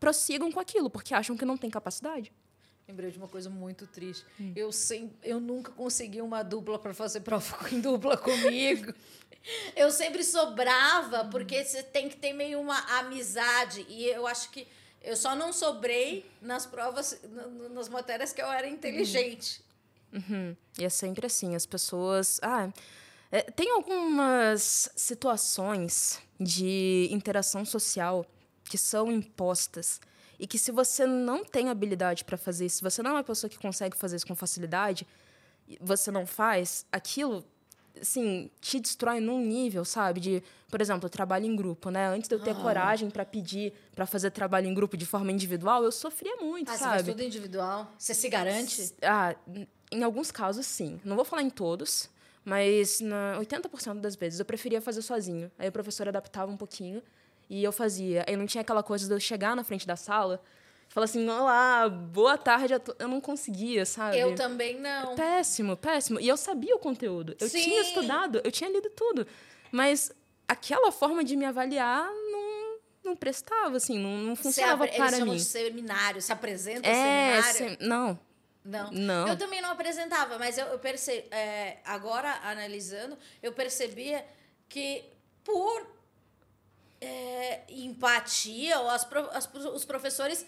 prossigam 0.02 0.50
com 0.50 0.58
aquilo, 0.58 0.90
porque 0.90 1.14
acham 1.14 1.36
que 1.36 1.44
não 1.44 1.56
tem 1.56 1.70
capacidade. 1.70 2.32
Lembrei 2.88 3.12
de 3.12 3.18
uma 3.18 3.28
coisa 3.28 3.48
muito 3.48 3.86
triste. 3.86 4.26
Hum. 4.40 4.52
Eu, 4.56 4.72
sem, 4.72 5.12
eu 5.22 5.38
nunca 5.38 5.70
consegui 5.70 6.20
uma 6.20 6.42
dupla 6.42 6.76
para 6.76 6.92
fazer 6.92 7.20
prova 7.20 7.56
em 7.70 7.80
dupla 7.80 8.16
comigo. 8.16 8.92
eu 9.76 9.92
sempre 9.92 10.24
sobrava, 10.24 11.26
porque 11.26 11.64
você 11.64 11.84
tem 11.84 12.08
que 12.08 12.16
ter 12.16 12.32
meio 12.32 12.60
uma 12.60 12.80
amizade. 12.98 13.86
E 13.88 14.06
eu 14.06 14.26
acho 14.26 14.50
que 14.50 14.66
eu 15.00 15.16
só 15.16 15.36
não 15.36 15.52
sobrei 15.52 16.28
nas 16.40 16.66
provas, 16.66 17.20
nas 17.70 17.88
matérias 17.88 18.32
que 18.32 18.42
eu 18.42 18.50
era 18.50 18.66
inteligente. 18.66 19.62
Uhum. 20.12 20.56
E 20.80 20.84
é 20.84 20.88
sempre 20.88 21.26
assim, 21.26 21.54
as 21.54 21.64
pessoas. 21.64 22.40
Ah, 22.42 22.68
é, 23.30 23.42
tem 23.42 23.70
algumas 23.70 24.90
situações 24.96 26.20
de 26.40 27.06
interação 27.12 27.64
social 27.64 28.26
que 28.72 28.78
são 28.78 29.12
impostas 29.12 30.00
e 30.38 30.46
que 30.46 30.58
se 30.58 30.72
você 30.72 31.04
não 31.04 31.44
tem 31.44 31.68
habilidade 31.68 32.24
para 32.24 32.38
fazer 32.38 32.64
isso, 32.64 32.76
se 32.76 32.82
você 32.82 33.02
não 33.02 33.10
é 33.10 33.14
uma 33.16 33.22
pessoa 33.22 33.50
que 33.50 33.58
consegue 33.58 33.94
fazer 33.94 34.16
isso 34.16 34.26
com 34.26 34.34
facilidade, 34.34 35.06
você 35.78 36.10
não 36.10 36.24
faz, 36.24 36.86
aquilo 36.90 37.44
assim, 38.00 38.50
te 38.62 38.80
destrói 38.80 39.20
num 39.20 39.38
nível, 39.44 39.84
sabe? 39.84 40.20
De, 40.20 40.42
por 40.70 40.80
exemplo, 40.80 41.06
trabalho 41.10 41.44
em 41.44 41.54
grupo, 41.54 41.90
né? 41.90 42.08
Antes 42.08 42.30
de 42.30 42.34
eu 42.34 42.40
ter 42.40 42.52
ah. 42.52 42.54
coragem 42.54 43.10
para 43.10 43.26
pedir 43.26 43.74
para 43.94 44.06
fazer 44.06 44.30
trabalho 44.30 44.66
em 44.66 44.72
grupo 44.72 44.96
de 44.96 45.04
forma 45.04 45.30
individual, 45.30 45.84
eu 45.84 45.92
sofria 45.92 46.36
muito, 46.36 46.70
ah, 46.70 46.78
sabe? 46.78 46.80
Você 46.80 47.04
faz 47.04 47.06
tudo 47.08 47.22
individual? 47.22 47.92
Você 47.98 48.14
se 48.14 48.26
garante? 48.30 48.94
Ah, 49.02 49.36
em 49.90 50.02
alguns 50.02 50.30
casos, 50.30 50.64
sim. 50.64 50.98
Não 51.04 51.14
vou 51.14 51.26
falar 51.26 51.42
em 51.42 51.50
todos, 51.50 52.08
mas 52.42 53.00
na 53.00 53.38
80% 53.38 54.00
das 54.00 54.16
vezes 54.16 54.40
eu 54.40 54.46
preferia 54.46 54.80
fazer 54.80 55.02
sozinho. 55.02 55.52
Aí 55.58 55.68
o 55.68 55.72
professor 55.72 56.08
adaptava 56.08 56.50
um 56.50 56.56
pouquinho. 56.56 57.02
E 57.52 57.62
eu 57.62 57.70
fazia. 57.70 58.24
Aí 58.26 58.34
não 58.34 58.46
tinha 58.46 58.62
aquela 58.62 58.82
coisa 58.82 59.06
de 59.06 59.12
eu 59.12 59.20
chegar 59.20 59.54
na 59.54 59.62
frente 59.62 59.86
da 59.86 59.94
sala 59.94 60.42
e 60.88 60.94
falar 60.94 61.04
assim, 61.04 61.28
olá, 61.28 61.86
boa 61.86 62.38
tarde. 62.38 62.72
Eu 62.98 63.06
não 63.06 63.20
conseguia, 63.20 63.84
sabe? 63.84 64.18
Eu 64.18 64.34
também 64.34 64.80
não. 64.80 65.14
Péssimo, 65.14 65.76
péssimo. 65.76 66.18
E 66.18 66.26
eu 66.26 66.38
sabia 66.38 66.74
o 66.74 66.78
conteúdo. 66.78 67.36
Eu 67.38 67.50
Sim. 67.50 67.62
tinha 67.62 67.82
estudado, 67.82 68.40
eu 68.42 68.50
tinha 68.50 68.70
lido 68.70 68.88
tudo. 68.96 69.26
Mas 69.70 70.10
aquela 70.48 70.90
forma 70.90 71.22
de 71.22 71.36
me 71.36 71.44
avaliar 71.44 72.08
não, 72.10 72.78
não 73.04 73.14
prestava, 73.14 73.76
assim, 73.76 73.98
não, 73.98 74.16
não 74.16 74.34
funcionava 74.34 74.88
para 74.88 75.22
mim. 75.22 75.36
De 75.36 75.44
seminário, 75.44 76.22
se 76.22 76.32
apresenta 76.32 76.88
é, 76.88 77.42
seminário? 77.42 77.78
Sem, 77.78 77.86
não. 77.86 78.18
Não. 78.64 78.90
não. 78.92 79.28
Eu 79.28 79.36
também 79.36 79.60
não 79.60 79.72
apresentava, 79.72 80.38
mas 80.38 80.56
eu, 80.56 80.68
eu 80.68 80.78
percebi, 80.78 81.28
é, 81.30 81.80
agora 81.84 82.32
analisando, 82.44 83.18
eu 83.42 83.52
percebia 83.52 84.24
que 84.70 85.04
por 85.44 86.01
é, 87.02 87.64
empatia, 87.68 88.78
ou 88.78 88.88
as, 88.88 89.06
as, 89.32 89.50
os 89.54 89.84
professores 89.84 90.46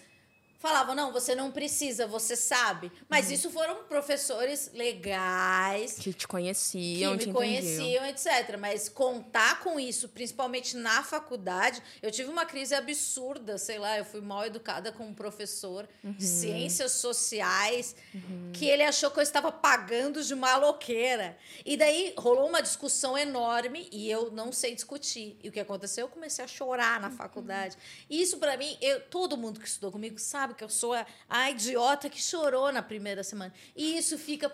falavam, 0.65 0.95
não, 0.95 1.11
você 1.11 1.35
não 1.35 1.51
precisa, 1.51 2.07
você 2.07 2.35
sabe. 2.35 2.91
Mas 3.07 3.27
uhum. 3.27 3.33
isso 3.33 3.51
foram 3.51 3.83
professores 3.83 4.71
legais. 4.73 5.99
Que 5.99 6.11
te 6.11 6.27
conheciam, 6.27 7.11
que 7.11 7.27
me 7.27 7.31
te 7.31 7.31
conheciam, 7.31 8.03
etc. 8.07 8.57
Mas 8.59 8.89
contar 8.89 9.59
com 9.59 9.79
isso, 9.79 10.09
principalmente 10.09 10.75
na 10.75 11.03
faculdade, 11.03 11.83
eu 12.01 12.09
tive 12.09 12.31
uma 12.31 12.45
crise 12.45 12.73
absurda, 12.73 13.59
sei 13.59 13.77
lá, 13.77 13.95
eu 13.99 14.05
fui 14.05 14.21
mal 14.21 14.43
educada 14.43 14.91
com 14.91 15.05
um 15.05 15.13
professor 15.13 15.87
uhum. 16.03 16.13
de 16.13 16.25
ciências 16.25 16.93
sociais, 16.93 17.95
uhum. 18.11 18.51
que 18.51 18.65
ele 18.65 18.81
achou 18.81 19.11
que 19.11 19.19
eu 19.19 19.23
estava 19.23 19.51
pagando 19.51 20.23
de 20.23 20.33
maloqueira. 20.33 21.37
E 21.63 21.77
daí 21.77 22.15
rolou 22.17 22.49
uma 22.49 22.61
discussão 22.61 23.15
enorme 23.15 23.87
e 23.91 24.09
eu 24.09 24.31
não 24.31 24.51
sei 24.51 24.73
discutir. 24.73 25.37
E 25.43 25.49
o 25.49 25.51
que 25.51 25.59
aconteceu? 25.59 26.05
Eu 26.05 26.09
comecei 26.09 26.43
a 26.43 26.47
chorar 26.47 26.99
na 26.99 27.11
faculdade. 27.11 27.77
E 28.09 28.19
isso, 28.19 28.39
para 28.39 28.57
mim, 28.57 28.75
eu, 28.81 28.99
todo 29.01 29.37
mundo 29.37 29.59
que 29.59 29.67
estudou 29.67 29.91
comigo 29.91 30.17
sabe 30.17 30.54
que 30.55 30.63
eu 30.63 30.69
sou 30.69 30.93
a, 30.93 31.05
a 31.29 31.51
idiota 31.51 32.09
que 32.09 32.21
chorou 32.21 32.71
na 32.71 32.81
primeira 32.81 33.23
semana. 33.23 33.53
E 33.75 33.97
isso 33.97 34.17
fica 34.17 34.51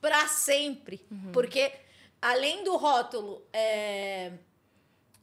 para 0.00 0.26
sempre. 0.28 1.04
Uhum. 1.10 1.32
Porque, 1.32 1.72
além 2.20 2.64
do 2.64 2.76
rótulo 2.76 3.42
é, 3.52 4.32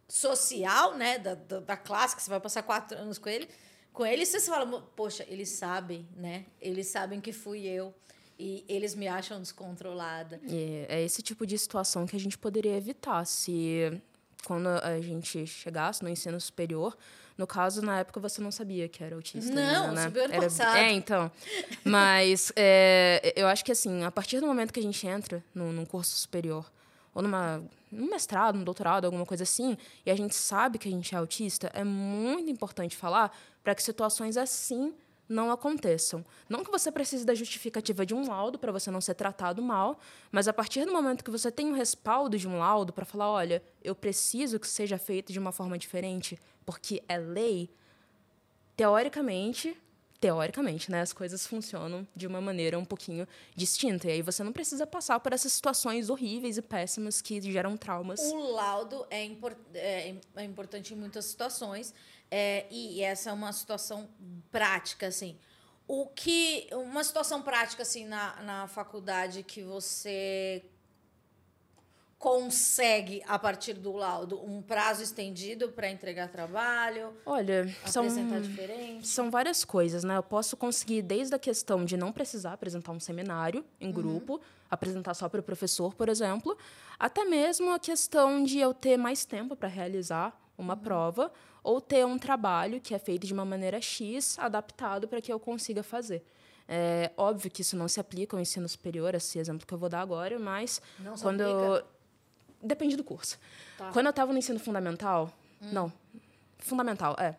social, 0.08 0.96
né, 0.96 1.18
da, 1.18 1.36
da, 1.36 1.60
da, 1.60 1.78
classe, 1.78 2.16
que 2.16 2.22
você 2.22 2.30
vai 2.30 2.40
passar 2.40 2.64
quatro 2.64 2.98
anos 2.98 3.18
com 3.18 3.30
ele, 3.30 3.50
com 3.92 4.06
ele, 4.06 4.26
você 4.26 4.40
fala, 4.42 4.82
poxa, 4.96 5.26
eles 5.28 5.50
sabem, 5.50 6.08
né? 6.16 6.46
Eles 6.60 6.88
sabem 6.88 7.22
que 7.22 7.32
fui 7.32 7.66
eu. 7.66 7.94
E 8.38 8.66
eles 8.68 8.94
me 8.94 9.08
acham 9.08 9.40
descontrolada. 9.40 10.42
É, 10.50 10.98
é 10.98 11.04
esse 11.04 11.22
tipo 11.22 11.48
de 11.48 11.58
situação 11.58 12.06
que 12.06 12.18
a 12.18 12.20
gente 12.20 12.38
poderia 12.38 12.76
evitar 12.76 13.26
se, 13.26 14.02
quando 14.46 14.68
a 14.68 15.00
gente 15.00 15.48
chegasse 15.48 16.04
no 16.04 16.10
ensino 16.10 16.40
superior, 16.42 16.98
no 17.38 17.46
caso, 17.46 17.82
na 17.82 18.00
época, 18.00 18.20
você 18.20 18.42
não 18.42 18.52
sabia 18.52 18.88
que 18.88 19.04
era 19.04 19.16
autista. 19.16 19.54
Não, 19.54 19.92
né? 19.92 20.06
super 20.06 20.30
era... 20.30 20.42
passado. 20.42 20.78
É, 20.78 20.92
então. 20.92 21.30
Mas 21.84 22.52
é, 22.56 23.34
eu 23.36 23.48
acho 23.48 23.64
que, 23.66 23.72
assim, 23.72 24.04
a 24.04 24.12
partir 24.12 24.40
do 24.40 24.48
momento 24.48 24.72
que 24.72 24.80
a 24.80 24.84
gente 24.84 25.06
entra 25.06 25.44
no, 25.54 25.72
num 25.74 25.86
curso 25.86 26.16
superior, 26.16 26.66
ou 27.14 27.22
numa, 27.22 27.62
num 27.92 28.10
mestrado, 28.10 28.58
num 28.58 28.64
doutorado, 28.64 29.06
alguma 29.06 29.26
coisa 29.26 29.44
assim, 29.44 29.78
e 30.06 30.12
a 30.12 30.16
gente 30.16 30.36
sabe 30.36 30.78
que 30.78 30.88
a 30.88 30.92
gente 30.92 31.14
é 31.14 31.18
autista, 31.18 31.70
é 31.74 31.84
muito 31.84 32.50
importante 32.50 32.96
falar 32.96 33.36
para 33.64 33.76
que 33.76 33.84
situações 33.84 34.38
assim 34.38 34.94
não 35.28 35.52
aconteçam. 35.52 36.24
Não 36.48 36.64
que 36.64 36.72
você 36.72 36.92
precise 36.92 37.26
da 37.26 37.34
justificativa 37.34 38.06
de 38.06 38.14
um 38.14 38.28
laudo 38.28 38.60
para 38.60 38.72
você 38.72 38.92
não 38.92 39.02
ser 39.02 39.16
tratado 39.16 39.62
mal, 39.62 40.00
mas 40.32 40.48
a 40.48 40.54
partir 40.54 40.86
do 40.86 40.94
momento 40.94 41.24
que 41.24 41.32
você 41.32 41.52
tem 41.52 41.68
o 41.68 41.70
um 41.70 41.74
respaldo 41.74 42.38
de 42.38 42.48
um 42.48 42.58
laudo 42.60 42.94
para 42.94 43.06
falar, 43.06 43.30
olha, 43.30 43.64
eu 43.84 43.96
preciso 43.96 44.60
que 44.60 44.68
seja 44.68 44.98
feito 44.98 45.34
de 45.34 45.40
uma 45.40 45.52
forma 45.52 45.78
diferente, 45.78 46.40
porque 46.66 47.04
é 47.08 47.18
lei, 47.18 47.70
teoricamente, 48.76 49.78
teoricamente, 50.20 50.90
né, 50.90 51.02
as 51.02 51.14
coisas 51.14 51.46
funcionam 51.46 52.08
de 52.16 52.26
uma 52.26 52.42
maneira 52.42 52.80
um 52.80 52.86
pouquinho 52.86 53.28
distinta. 53.56 54.08
E 54.08 54.12
aí 54.14 54.22
você 54.22 54.44
não 54.44 54.52
precisa 54.52 54.88
passar 54.88 55.20
por 55.20 55.34
essas 55.34 55.54
situações 55.54 56.10
horríveis 56.10 56.58
e 56.58 56.62
péssimas 56.62 57.22
que 57.22 57.40
geram 57.42 57.78
traumas. 57.78 58.20
O 58.22 58.52
laudo 58.52 59.06
é, 59.10 59.24
import 59.24 59.58
é, 59.74 60.16
é 60.36 60.44
importante 60.44 60.94
em 60.94 60.98
muitas 60.98 61.26
situações. 61.26 61.94
É, 62.30 62.66
e 62.70 63.02
essa 63.02 63.30
é 63.30 63.34
uma 63.34 63.54
situação 63.54 64.10
prática, 64.52 65.08
assim. 65.08 65.38
O 65.88 66.08
que. 66.08 66.68
Uma 66.72 67.04
situação 67.04 67.42
prática, 67.42 67.84
assim, 67.84 68.06
na, 68.06 68.42
na 68.42 68.68
faculdade 68.68 69.44
que 69.44 69.62
você 69.62 70.64
consegue, 72.18 73.22
a 73.28 73.38
partir 73.38 73.74
do 73.74 73.92
laudo, 73.92 74.44
um 74.44 74.60
prazo 74.60 75.04
estendido 75.04 75.70
para 75.70 75.90
entregar 75.92 76.28
trabalho? 76.30 77.14
Olha, 77.24 77.72
são, 77.86 78.08
são 79.04 79.30
várias 79.30 79.64
coisas, 79.64 80.04
né? 80.04 80.18
Eu 80.18 80.24
posso 80.24 80.58
conseguir 80.58 81.04
desde 81.04 81.36
a 81.36 81.40
questão 81.40 81.86
de 81.86 81.96
não 81.96 82.12
precisar 82.12 82.54
apresentar 82.54 82.94
um 82.94 83.00
seminário 83.00 83.64
em 83.80 83.88
uhum. 83.88 83.94
grupo, 83.94 84.34
uhum. 84.34 84.40
apresentar 84.72 85.14
só 85.14 85.30
para 85.30 85.40
o 85.40 85.44
professor, 85.44 85.94
por 85.94 86.10
exemplo, 86.10 86.58
até 86.98 87.24
mesmo 87.26 87.72
a 87.72 87.78
questão 87.78 88.44
de 88.44 88.58
eu 88.58 88.74
ter 88.74 88.98
mais 88.98 89.24
tempo 89.24 89.56
para 89.56 89.70
realizar 89.70 90.36
uma 90.58 90.74
uhum. 90.74 90.80
prova 90.80 91.32
ou 91.64 91.82
ter 91.82 92.06
um 92.06 92.18
trabalho 92.18 92.80
que 92.80 92.94
é 92.94 93.00
feito 93.00 93.26
de 93.26 93.34
uma 93.34 93.46
maneira 93.46 93.82
X, 93.82 94.38
adaptado 94.40 95.08
para 95.08 95.22
que 95.22 95.32
eu 95.32 95.40
consiga 95.40 95.82
fazer. 95.82 96.24
É 96.68 97.12
óbvio 97.16 97.52
que 97.52 97.62
isso 97.62 97.76
não 97.76 97.88
se 97.88 98.00
aplica 98.00 98.36
ao 98.36 98.42
ensino 98.42 98.68
superior, 98.68 99.14
esse 99.14 99.38
exemplo 99.38 99.68
que 99.68 99.74
eu 99.74 99.78
vou 99.78 99.90
dar 99.90 100.02
agora, 100.02 100.40
mas 100.40 100.82
não 101.00 101.16
quando 101.16 101.42
eu... 101.42 101.84
depende 102.62 102.96
do 102.96 103.04
curso. 103.04 103.38
Tá. 103.78 103.92
Quando 103.92 104.08
eu 104.08 104.10
estava 104.10 104.32
no 104.32 104.40
ensino 104.40 104.60
fundamental, 104.60 105.32
hum. 105.62 105.70
não, 105.72 105.94
fundamental, 106.58 107.16
é. 107.20 107.36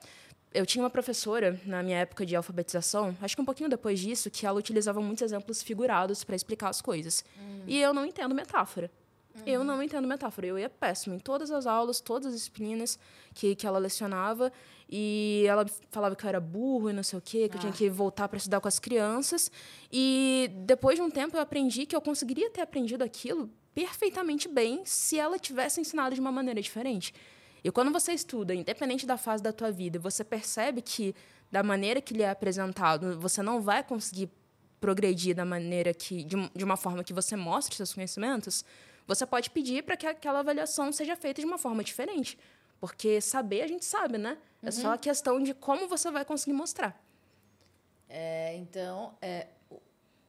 Eu 0.55 0.65
tinha 0.65 0.83
uma 0.83 0.89
professora 0.89 1.61
na 1.67 1.83
minha 1.83 1.99
época 1.99 2.25
de 2.25 2.35
alfabetização, 2.35 3.17
acho 3.21 3.37
que 3.37 3.43
um 3.43 3.45
pouquinho 3.45 3.69
depois 3.69 4.01
disso, 4.01 4.31
que 4.31 4.47
ela 4.47 4.59
utilizava 4.59 5.01
muitos 5.01 5.23
exemplos 5.23 5.63
figurados 5.63 6.25
para 6.25 6.35
explicar 6.35 6.69
as 6.69 6.81
coisas. 6.81 7.25
Hum. 7.39 7.63
E 7.67 7.81
eu 7.81 7.93
não 7.93 8.07
entendo 8.07 8.35
metáfora. 8.35 8.91
Uhum. 9.39 9.43
Eu 9.47 9.65
não 9.65 9.83
entendo 9.83 10.07
metáfora. 10.07 10.47
Eu 10.47 10.59
ia 10.59 10.69
péssimo 10.69 11.15
em 11.15 11.19
todas 11.19 11.51
as 11.51 11.67
aulas, 11.67 12.01
todas 12.01 12.29
as 12.29 12.35
disciplinas 12.35 12.99
que, 13.35 13.55
que 13.55 13.67
ela 13.67 13.79
lecionava. 13.79 14.53
E 14.89 15.45
ela 15.49 15.67
falava 15.91 16.15
que 16.15 16.25
eu 16.25 16.29
era 16.29 16.41
burro 16.41 16.91
e 16.91 16.93
não 16.93 17.03
sei 17.03 17.19
o 17.19 17.23
quê, 17.23 17.49
que 17.49 17.55
ah. 17.55 17.57
eu 17.57 17.61
tinha 17.61 17.73
ah. 17.73 17.77
que 17.77 17.91
voltar 17.91 18.29
para 18.29 18.39
estudar 18.39 18.61
com 18.61 18.69
as 18.69 18.79
crianças. 18.79 19.51
E 19.93 20.51
depois 20.65 20.97
de 20.97 21.03
um 21.03 21.11
tempo 21.11 21.37
eu 21.37 21.41
aprendi 21.41 21.87
que 21.87 21.95
eu 21.95 22.01
conseguiria 22.01 22.51
ter 22.51 22.61
aprendido 22.61 23.03
aquilo 23.03 23.51
perfeitamente 23.75 24.49
bem 24.49 24.83
se 24.85 25.19
ela 25.19 25.39
tivesse 25.39 25.81
ensinado 25.81 26.15
de 26.15 26.21
uma 26.21 26.33
maneira 26.33 26.61
diferente. 26.63 27.13
E 27.63 27.71
quando 27.71 27.93
você 27.93 28.13
estuda, 28.13 28.55
independente 28.55 29.05
da 29.05 29.17
fase 29.17 29.43
da 29.43 29.53
tua 29.53 29.71
vida, 29.71 29.99
você 29.99 30.23
percebe 30.23 30.81
que 30.81 31.15
da 31.51 31.63
maneira 31.63 32.01
que 32.01 32.15
lhe 32.15 32.23
é 32.23 32.31
apresentado, 32.31 33.19
você 33.21 33.43
não 33.43 33.61
vai 33.61 33.83
conseguir 33.83 34.31
progredir 34.81 35.35
da 35.35 35.45
maneira 35.45 35.93
que 35.93 36.25
de, 36.25 36.37
de 36.55 36.65
uma 36.65 36.77
forma 36.77 37.03
que 37.03 37.13
você 37.13 37.35
mostre 37.35 37.75
seus 37.77 37.93
conhecimentos, 37.93 38.65
você 39.07 39.27
pode 39.27 39.51
pedir 39.51 39.83
para 39.83 39.97
que 39.97 40.07
aquela 40.07 40.41
avaliação 40.41 40.91
seja 40.93 41.17
feita 41.17 41.41
de 41.41 41.47
uma 41.47 41.59
forma 41.59 41.85
diferente. 41.85 42.39
Porque 42.81 43.21
saber 43.21 43.63
a 43.63 43.67
gente 43.67 43.85
sabe, 43.85 44.19
né? 44.19 44.37
É 44.63 44.71
só 44.71 44.93
a 44.93 44.99
questão 44.99 45.43
de 45.43 45.55
como 45.55 45.89
você 45.89 46.11
vai 46.11 46.25
conseguir 46.25 46.53
mostrar. 46.53 47.01
É, 48.09 48.55
então, 48.57 49.17
é, 49.23 49.47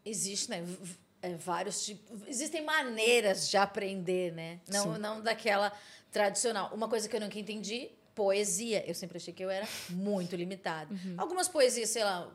existe, 0.05 0.49
né? 0.49 0.63
é, 1.21 1.35
vários 1.35 1.85
tipos. 1.85 2.21
Existem 2.27 2.63
maneiras 2.63 3.49
de 3.49 3.57
aprender, 3.57 4.31
né? 4.33 4.59
Não, 4.67 4.95
Sim. 4.95 4.99
não 4.99 5.21
daquela 5.21 5.71
tradicional. 6.11 6.73
Uma 6.73 6.87
coisa 6.87 7.07
que 7.07 7.15
eu 7.15 7.19
nunca 7.19 7.37
entendi, 7.37 7.89
poesia. 8.15 8.83
Eu 8.87 8.95
sempre 8.95 9.17
achei 9.17 9.33
que 9.33 9.43
eu 9.43 9.49
era 9.49 9.67
muito 9.89 10.35
limitada. 10.35 10.93
Algumas 11.17 11.47
poesias, 11.47 11.89
sei 11.89 12.03
lá, 12.03 12.31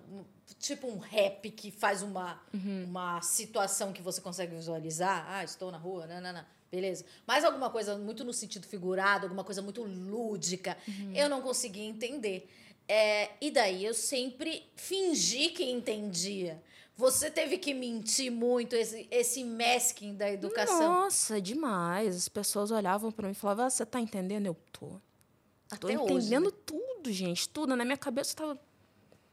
tipo 0.55 0.87
um 0.87 0.99
rap 0.99 1.51
que 1.51 1.71
faz 1.71 2.03
uma, 2.03 2.41
uma 2.87 3.21
situação 3.23 3.93
que 3.93 4.03
você 4.03 4.21
consegue 4.21 4.55
visualizar. 4.55 5.25
Ah, 5.29 5.45
estou 5.45 5.71
na 5.71 5.79
rua, 5.79 6.07
nanana. 6.07 6.47
Beleza. 6.71 7.05
Mas 7.27 7.45
alguma 7.45 7.69
coisa 7.69 7.99
muito 7.99 8.25
no 8.25 8.33
sentido 8.33 8.67
figurado, 8.67 9.27
alguma 9.27 9.45
coisa 9.45 9.61
muito 9.61 9.83
lúdica, 9.83 10.77
eu 11.15 11.29
não 11.29 11.43
conseguia 11.43 11.85
entender. 11.85 12.49
É, 12.89 13.31
e 13.41 13.51
daí 13.51 13.85
eu 13.85 13.95
sempre 13.95 14.65
fingi 14.75 15.51
que 15.51 15.65
entendia. 15.65 16.63
Você 16.97 17.31
teve 17.31 17.59
que 17.59 17.73
mentir 17.73 18.31
muito, 18.31 18.75
esse, 18.77 19.07
esse 19.11 19.45
masking 19.45 20.15
da 20.15 20.31
educação. 20.31 20.79
Nossa, 20.79 21.41
demais. 21.41 22.17
As 22.17 22.29
pessoas 22.29 22.71
olhavam 22.71 23.11
para 23.11 23.27
mim 23.29 23.33
e 23.33 23.35
falavam: 23.37 23.67
ah, 23.67 23.71
"Você 23.71 23.85
tá 23.85 23.99
entendendo? 23.99 24.47
Eu 24.47 24.57
tô. 24.71 24.89
Tô 25.79 25.89
Até 25.89 25.99
hoje, 25.99 26.13
entendendo 26.27 26.51
né? 26.51 26.57
tudo, 26.67 27.11
gente, 27.13 27.49
tudo. 27.49 27.75
Na 27.75 27.85
minha 27.85 27.97
cabeça 27.97 28.37
tava, 28.37 28.61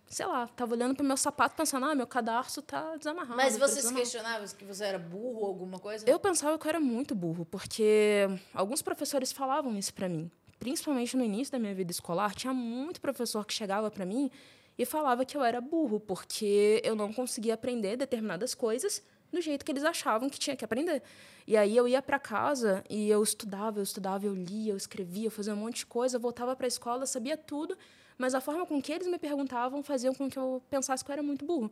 sei 0.10 0.26
lá, 0.26 0.48
tava 0.48 0.74
olhando 0.74 0.96
pro 0.96 1.06
meu 1.06 1.16
sapato 1.16 1.56
pensando: 1.56 1.86
"Ah, 1.86 1.96
meu 1.96 2.08
cadarço 2.08 2.62
tá 2.62 2.98
desamarrado". 2.98 3.36
Mas 3.38 3.54
você 3.54 3.60
precisa 3.60 3.82
se 3.82 3.88
amarrar." 3.88 4.02
questionava 4.02 4.46
que 4.48 4.66
você 4.66 4.84
era 4.84 5.00
burro 5.00 5.40
ou 5.40 5.46
alguma 5.46 5.80
coisa? 5.80 6.10
Eu 6.10 6.20
pensava 6.20 6.58
que 6.58 6.66
eu 6.66 6.70
era 6.70 6.80
muito 6.80 7.14
burro, 7.16 7.46
porque 7.46 8.28
alguns 8.54 8.82
professores 8.82 9.32
falavam 9.32 9.78
isso 9.78 9.94
pra 9.94 10.10
mim. 10.10 10.30
Principalmente 10.60 11.16
no 11.16 11.24
início 11.24 11.52
da 11.52 11.60
minha 11.60 11.74
vida 11.74 11.92
escolar, 11.92 12.34
tinha 12.36 12.54
muito 12.54 13.00
professor 13.00 13.46
que 13.46 13.54
chegava 13.54 13.90
pra 13.90 14.06
mim 14.06 14.30
e 14.78 14.86
falava 14.86 15.24
que 15.24 15.38
eu 15.38 15.44
era 15.44 15.62
burro, 15.62 16.00
porque 16.00 16.82
eu 16.84 16.96
não 16.96 17.14
conseguia 17.14 17.54
aprender 17.54 17.96
determinadas 17.96 18.56
coisas 18.56 19.04
do 19.32 19.40
jeito 19.42 19.64
que 19.64 19.72
eles 19.72 19.84
achavam 19.84 20.30
que 20.30 20.40
tinha 20.40 20.56
que 20.56 20.66
aprender. 20.66 21.04
E 21.46 21.56
aí 21.56 21.76
eu 21.78 21.88
ia 21.88 22.02
pra 22.02 22.20
casa 22.20 22.84
e 22.90 23.10
eu 23.10 23.22
estudava, 23.22 23.80
eu 23.80 23.84
estudava, 23.84 24.26
eu 24.26 24.34
lia, 24.34 24.74
eu 24.74 24.78
escrevia, 24.78 25.28
eu 25.28 25.32
fazia 25.32 25.54
um 25.54 25.58
monte 25.58 25.78
de 25.78 25.86
coisa, 25.86 26.18
voltava 26.18 26.56
pra 26.56 26.68
escola, 26.68 27.06
sabia 27.06 27.38
tudo, 27.38 27.78
mas 28.20 28.36
a 28.36 28.42
forma 28.42 28.66
com 28.66 28.82
que 28.82 28.92
eles 28.92 29.08
me 29.08 29.18
perguntavam 29.18 29.82
faziam 29.82 30.14
com 30.14 30.30
que 30.30 30.38
eu 30.38 30.62
pensasse 30.70 31.04
que 31.04 31.10
eu 31.10 31.14
era 31.14 31.24
muito 31.24 31.46
burro. 31.46 31.72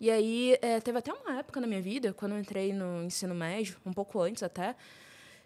E 0.00 0.10
aí, 0.10 0.58
eh, 0.60 0.80
teve 0.80 0.98
até 0.98 1.12
uma 1.12 1.38
época 1.38 1.60
na 1.60 1.68
minha 1.68 1.80
vida, 1.80 2.12
quando 2.12 2.32
eu 2.32 2.38
entrei 2.40 2.72
no 2.72 3.04
ensino 3.04 3.32
médio, 3.32 3.76
um 3.86 3.92
pouco 3.92 4.20
antes 4.20 4.42
até, 4.42 4.74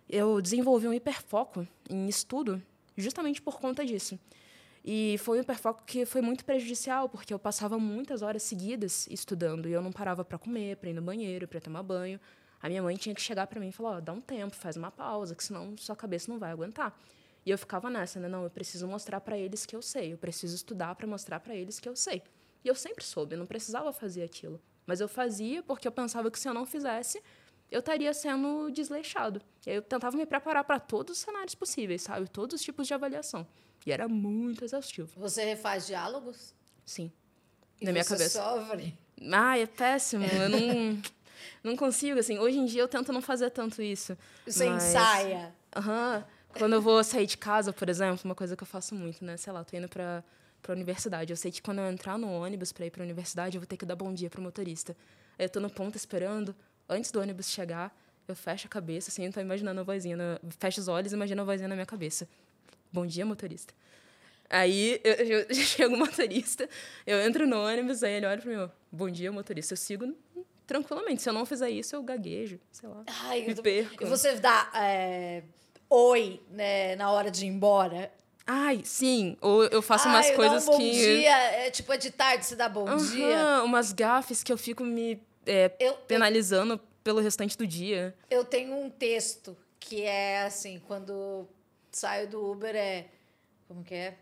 eu 0.08 0.40
desenvolvi 0.40 0.88
um 0.88 0.92
hiperfoco 0.92 1.68
em 1.88 2.08
estudo, 2.08 2.60
justamente 2.96 3.42
por 3.42 3.60
conta 3.60 3.84
disso. 3.84 4.18
E 4.82 5.16
foi 5.18 5.38
um 5.38 5.42
hiperfoco 5.42 5.82
que 5.84 6.06
foi 6.06 6.22
muito 6.22 6.46
prejudicial, 6.46 7.10
porque 7.10 7.34
eu 7.34 7.38
passava 7.38 7.78
muitas 7.78 8.22
horas 8.22 8.42
seguidas 8.42 9.06
estudando 9.10 9.68
e 9.68 9.72
eu 9.72 9.82
não 9.82 9.92
parava 9.92 10.24
para 10.24 10.38
comer, 10.38 10.78
para 10.78 10.88
ir 10.88 10.94
no 10.94 11.02
banheiro, 11.02 11.46
para 11.46 11.60
tomar 11.60 11.82
banho. 11.82 12.18
A 12.62 12.70
minha 12.70 12.82
mãe 12.82 12.96
tinha 12.96 13.14
que 13.14 13.20
chegar 13.20 13.46
para 13.46 13.60
mim 13.60 13.68
e 13.68 13.72
falar: 13.72 13.98
ó, 13.98 14.00
dá 14.00 14.14
um 14.14 14.20
tempo, 14.20 14.56
faz 14.56 14.76
uma 14.76 14.90
pausa, 14.90 15.34
que 15.34 15.44
senão 15.44 15.76
sua 15.76 15.94
cabeça 15.94 16.32
não 16.32 16.38
vai 16.38 16.50
aguentar. 16.50 16.98
E 17.48 17.50
eu 17.50 17.56
ficava 17.56 17.88
nessa, 17.88 18.20
né? 18.20 18.28
Não, 18.28 18.44
eu 18.44 18.50
preciso 18.50 18.86
mostrar 18.86 19.22
para 19.22 19.38
eles 19.38 19.64
que 19.64 19.74
eu 19.74 19.80
sei, 19.80 20.12
eu 20.12 20.18
preciso 20.18 20.54
estudar 20.54 20.94
para 20.94 21.06
mostrar 21.06 21.40
para 21.40 21.54
eles 21.54 21.80
que 21.80 21.88
eu 21.88 21.96
sei. 21.96 22.22
E 22.62 22.68
eu 22.68 22.74
sempre 22.74 23.02
soube, 23.02 23.34
eu 23.34 23.38
não 23.38 23.46
precisava 23.46 23.90
fazer 23.90 24.22
aquilo. 24.22 24.60
Mas 24.86 25.00
eu 25.00 25.08
fazia 25.08 25.62
porque 25.62 25.88
eu 25.88 25.92
pensava 25.92 26.30
que 26.30 26.38
se 26.38 26.46
eu 26.46 26.52
não 26.52 26.66
fizesse, 26.66 27.22
eu 27.70 27.80
estaria 27.80 28.12
sendo 28.12 28.70
desleixado. 28.70 29.40
E 29.66 29.70
aí 29.70 29.76
eu 29.76 29.80
tentava 29.80 30.14
me 30.14 30.26
preparar 30.26 30.62
para 30.62 30.78
todos 30.78 31.16
os 31.16 31.24
cenários 31.24 31.54
possíveis, 31.54 32.02
sabe? 32.02 32.28
Todos 32.28 32.56
os 32.60 32.62
tipos 32.62 32.86
de 32.86 32.92
avaliação. 32.92 33.46
E 33.86 33.92
era 33.92 34.06
muito 34.06 34.62
exaustivo. 34.62 35.08
Você 35.18 35.42
refaz 35.42 35.86
diálogos? 35.86 36.54
Sim. 36.84 37.10
E 37.80 37.86
Na 37.86 37.92
minha 37.92 38.04
você 38.04 38.10
cabeça. 38.10 38.42
sofre? 38.42 38.98
Ai, 39.32 39.62
é 39.62 39.66
péssimo. 39.66 40.26
Eu 40.26 40.48
não, 40.50 41.02
não 41.64 41.76
consigo, 41.78 42.18
assim. 42.20 42.38
Hoje 42.38 42.58
em 42.58 42.66
dia 42.66 42.82
eu 42.82 42.88
tento 42.88 43.10
não 43.10 43.22
fazer 43.22 43.48
tanto 43.48 43.80
isso. 43.80 44.18
Você 44.46 44.68
Mas- 44.68 44.84
ensaia? 44.90 45.54
Aham. 45.74 46.26
Quando 46.56 46.72
eu 46.72 46.82
vou 46.82 47.02
sair 47.04 47.26
de 47.26 47.36
casa, 47.36 47.72
por 47.72 47.88
exemplo, 47.88 48.20
uma 48.24 48.34
coisa 48.34 48.56
que 48.56 48.62
eu 48.62 48.66
faço 48.66 48.94
muito, 48.94 49.24
né? 49.24 49.36
Sei 49.36 49.52
lá, 49.52 49.64
tô 49.64 49.76
indo 49.76 49.88
pra, 49.88 50.24
pra 50.62 50.72
universidade. 50.74 51.32
Eu 51.32 51.36
sei 51.36 51.50
que 51.50 51.60
quando 51.60 51.78
eu 51.78 51.86
entrar 51.90 52.18
no 52.18 52.30
ônibus 52.30 52.72
pra 52.72 52.86
ir 52.86 52.90
pra 52.90 53.02
universidade, 53.02 53.56
eu 53.56 53.60
vou 53.60 53.66
ter 53.66 53.76
que 53.76 53.84
dar 53.84 53.96
bom 53.96 54.12
dia 54.12 54.30
pro 54.30 54.40
motorista. 54.40 54.96
Aí 55.38 55.44
eu 55.44 55.50
tô 55.50 55.60
no 55.60 55.70
ponto 55.70 55.96
esperando, 55.96 56.54
antes 56.88 57.10
do 57.10 57.20
ônibus 57.20 57.48
chegar, 57.50 57.94
eu 58.26 58.34
fecho 58.34 58.66
a 58.66 58.70
cabeça, 58.70 59.10
assim, 59.10 59.24
eu 59.24 59.32
tô 59.32 59.40
imaginando 59.40 59.80
a 59.80 59.84
vozinha, 59.84 60.16
na, 60.16 60.40
fecho 60.58 60.80
os 60.80 60.88
olhos 60.88 61.12
e 61.12 61.14
imagino 61.14 61.40
a 61.42 61.44
vozinha 61.44 61.68
na 61.68 61.74
minha 61.74 61.86
cabeça. 61.86 62.28
Bom 62.92 63.06
dia, 63.06 63.24
motorista. 63.24 63.72
Aí 64.50 65.00
eu, 65.04 65.14
eu, 65.48 65.54
chega 65.54 65.94
o 65.94 65.98
motorista, 65.98 66.68
eu 67.06 67.20
entro 67.20 67.46
no 67.46 67.56
ônibus, 67.56 68.02
aí 68.02 68.14
ele 68.14 68.26
olha 68.26 68.40
pra 68.40 68.50
mim, 68.50 68.70
bom 68.90 69.10
dia, 69.10 69.30
motorista. 69.30 69.74
Eu 69.74 69.76
sigo 69.76 70.14
tranquilamente. 70.66 71.22
Se 71.22 71.28
eu 71.28 71.32
não 71.32 71.46
fizer 71.46 71.70
isso, 71.70 71.96
eu 71.96 72.02
gaguejo, 72.02 72.58
sei 72.70 72.88
lá. 72.88 73.02
Ai, 73.06 73.42
Me 73.42 73.52
eu 73.52 73.62
perco. 73.62 74.02
E 74.02 74.06
você 74.06 74.34
dá 74.36 74.70
é, 74.74 75.42
oi 75.88 76.42
né, 76.50 76.96
na 76.96 77.10
hora 77.10 77.30
de 77.30 77.44
ir 77.44 77.48
embora? 77.48 78.12
Ai, 78.46 78.80
sim. 78.84 79.36
Ou 79.40 79.64
eu 79.64 79.82
faço 79.82 80.08
umas 80.08 80.30
eu 80.30 80.36
coisas 80.36 80.62
um 80.66 80.72
bom 80.72 80.78
que. 80.78 80.90
dia, 80.90 81.36
é, 81.36 81.70
tipo, 81.70 81.92
é 81.92 81.98
de 81.98 82.10
tarde, 82.10 82.46
você 82.46 82.56
dá 82.56 82.68
bom 82.68 82.84
dia. 82.96 83.38
Aham, 83.38 83.64
umas 83.64 83.92
gafes 83.92 84.42
que 84.42 84.52
eu 84.52 84.56
fico 84.56 84.82
me 84.82 85.20
é, 85.46 85.74
Eu, 85.78 85.90
eu, 85.90 85.94
penalizando 85.98 86.80
pelo 87.04 87.20
restante 87.20 87.56
do 87.56 87.66
dia. 87.66 88.14
eu 88.30 88.44
tenho 88.44 88.74
um 88.74 88.88
texto 88.88 89.56
que 89.78 90.02
é 90.02 90.42
assim, 90.42 90.80
quando 90.86 91.46
saio 91.90 92.28
do 92.28 92.50
Uber 92.50 92.74
é... 92.74 93.06
Como 93.66 93.84
que 93.84 93.94
é? 93.94 94.16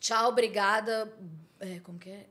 Tchau, 0.00 0.28
obrigada. 0.28 1.12
É, 1.58 1.80
como 1.80 1.98
que 1.98 2.10
é? 2.10 2.26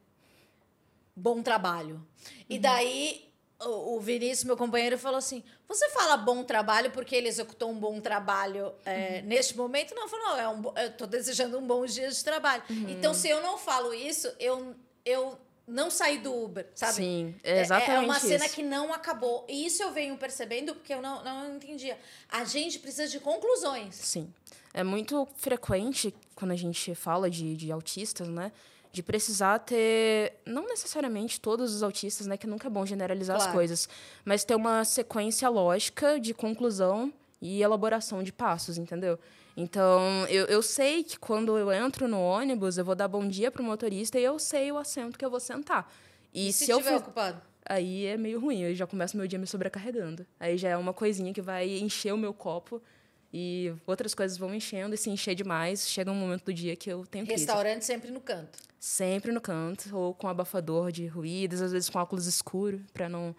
Bom 1.16 1.42
trabalho. 1.42 2.06
E 2.50 2.58
daí, 2.58 3.30
o, 3.60 3.96
o 3.96 4.00
Vinícius, 4.00 4.46
meu 4.46 4.56
companheiro, 4.56 4.98
falou 4.98 5.18
assim: 5.18 5.44
Você 5.68 5.90
fala 5.90 6.16
bom 6.18 6.44
trabalho 6.44 6.92
porque 6.92 7.16
ele 7.16 7.28
executou 7.28 7.70
um 7.70 7.78
bom 7.78 8.00
trabalho 8.00 8.74
é, 8.86 9.22
neste 9.24 9.56
momento? 9.58 9.94
Não, 9.94 10.04
eu 10.04 10.08
falei: 10.10 10.26
Não, 10.26 10.38
é 10.40 10.48
um, 10.50 10.78
eu 10.84 10.92
tô 10.94 11.06
desejando 11.06 11.58
um 11.58 11.66
bom 11.68 11.86
dia 11.86 12.10
de 12.10 12.24
trabalho. 12.24 12.64
Então, 12.88 13.14
se 13.14 13.28
eu 13.28 13.42
não 13.42 13.58
falo 13.58 13.94
isso, 13.94 14.32
eu, 14.40 14.74
eu 15.06 15.38
não 15.68 15.92
saí 15.92 16.20
do 16.20 16.34
Uber, 16.34 16.66
sabe? 16.74 16.94
Sim, 16.94 17.36
É- 17.44 17.58
é 17.58 17.62
exatamente 17.62 17.92
É 17.92 18.00
uma 18.00 18.20
cena 18.20 18.46
isso. 18.46 18.56
que 18.56 18.64
não 18.64 18.94
acabou. 18.94 19.46
E 19.50 19.66
isso 19.66 19.84
eu 19.84 19.92
venho 19.92 20.16
percebendo 20.18 20.74
porque 20.74 20.94
eu 20.94 21.02
não, 21.02 21.22
não 21.24 21.56
entendia. 21.56 21.98
A 22.30 22.46
gente 22.46 22.80
precisa 22.80 23.08
de 23.10 23.20
conclusões. 23.20 23.94
Sim. 23.96 24.34
É 24.74 24.84
muito 24.84 25.28
frequente, 25.36 26.14
quando 26.36 26.52
a 26.52 26.56
gente 26.56 26.94
fala 26.96 27.30
de, 27.30 27.56
de 27.58 27.72
autistas, 27.72 28.30
né? 28.30 28.52
De 28.92 29.04
precisar 29.04 29.60
ter, 29.60 30.34
não 30.46 30.66
necessariamente 30.68 31.40
todos 31.40 31.74
os 31.76 31.84
autistas, 31.84 32.26
né? 32.26 32.38
Que 32.38 32.48
nunca 32.48 32.68
é 32.68 32.70
bom 32.70 32.86
generalizar 32.86 33.36
as 33.36 33.44
Claro. 33.44 33.58
coisas, 33.58 33.88
mas 34.26 34.44
ter 34.44 34.56
uma 34.56 34.84
sequência 34.86 35.48
lógica 35.50 36.20
de 36.20 36.34
conclusão 36.34 37.14
e 37.42 37.62
elaboração 37.62 38.24
de 38.24 38.32
passos, 38.32 38.78
entendeu? 38.78 39.20
Então, 39.56 40.26
eu, 40.30 40.46
eu 40.46 40.62
sei 40.62 41.04
que 41.04 41.18
quando 41.20 41.58
eu 41.58 41.72
entro 41.72 42.08
no 42.08 42.20
ônibus, 42.20 42.78
eu 42.78 42.86
vou 42.86 42.96
dar 42.96 43.08
bom 43.08 43.28
dia 43.28 43.52
pro 43.52 43.64
motorista 43.64 44.20
e 44.20 44.24
eu 44.24 44.38
sei 44.40 44.72
o 44.72 44.78
assento 44.78 45.18
que 45.18 45.26
eu 45.26 45.30
vou 45.30 45.40
sentar. 45.40 45.92
E, 46.34 46.50
E 46.50 46.54
se, 46.54 46.66
se, 46.66 46.72
eu 46.72 46.80
fiz- 46.82 46.92
ocupado? 47.02 47.42
aí 47.66 48.06
é 48.06 48.18
meio 48.18 48.40
ruim, 48.40 48.64
aí 48.66 48.76
já 48.76 48.86
começa 48.88 49.16
o 49.16 49.18
meu 49.18 49.28
dia 49.28 49.38
me 49.40 49.48
sobrecarregando. 49.48 50.26
Aí 50.40 50.58
já 50.58 50.70
é 50.70 50.78
uma 50.78 50.94
coisinha 50.94 51.34
que 51.34 51.42
vai 51.42 51.68
encher 51.80 52.14
o 52.14 52.18
meu 52.18 52.34
copo 52.34 52.82
e 53.34 53.74
outras 53.86 54.16
coisas 54.16 54.38
vão 54.38 54.54
enchendo 54.54 54.96
e 54.96 54.98
se 54.98 55.10
encher 55.10 55.36
demais, 55.36 55.88
chega 55.88 56.12
um 56.12 56.16
momento 56.16 56.46
do 56.46 56.54
dia 56.54 56.76
que 56.76 56.90
eu 56.90 57.06
tenho 57.06 57.26
crise. 57.26 57.46
Restaurante 57.46 57.86
sempre 57.86 58.12
no 58.12 58.22
canto. 58.22 58.60
Sempre 58.80 59.32
no 59.32 59.42
canto 59.42 59.96
ou 59.96 60.14
com 60.14 60.28
abafador 60.28 60.92
de 60.92 61.08
ruídos, 61.08 61.62
às 61.62 61.72
vezes 61.72 61.90
com 61.90 62.00
óculos 62.00 62.26
escuro 62.26 62.82
para 62.94 63.10
não 63.10 63.36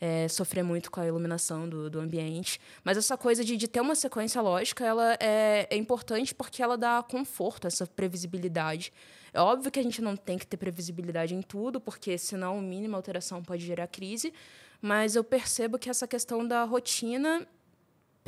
é, 0.00 0.28
sofrer 0.28 0.62
muito 0.62 0.90
com 0.90 1.00
a 1.00 1.06
iluminação 1.06 1.68
do, 1.68 1.90
do 1.90 2.00
ambiente. 2.00 2.60
Mas 2.84 2.96
essa 2.96 3.16
coisa 3.16 3.44
de, 3.44 3.56
de 3.56 3.68
ter 3.68 3.80
uma 3.80 3.94
sequência 3.94 4.40
lógica, 4.40 4.84
ela 4.84 5.16
é, 5.20 5.66
é 5.70 5.76
importante 5.76 6.34
porque 6.34 6.62
ela 6.62 6.78
dá 6.78 7.02
conforto, 7.02 7.66
essa 7.66 7.86
previsibilidade. 7.86 8.92
É 9.32 9.40
óbvio 9.40 9.70
que 9.70 9.78
a 9.78 9.82
gente 9.82 10.00
não 10.00 10.16
tem 10.16 10.38
que 10.38 10.46
ter 10.46 10.56
previsibilidade 10.56 11.34
em 11.34 11.42
tudo, 11.42 11.80
porque 11.80 12.16
senão 12.16 12.58
a 12.58 12.62
mínima 12.62 12.96
alteração 12.96 13.42
pode 13.42 13.64
gerar 13.64 13.86
crise. 13.88 14.32
Mas 14.80 15.16
eu 15.16 15.24
percebo 15.24 15.78
que 15.78 15.90
essa 15.90 16.06
questão 16.06 16.46
da 16.46 16.62
rotina, 16.64 17.46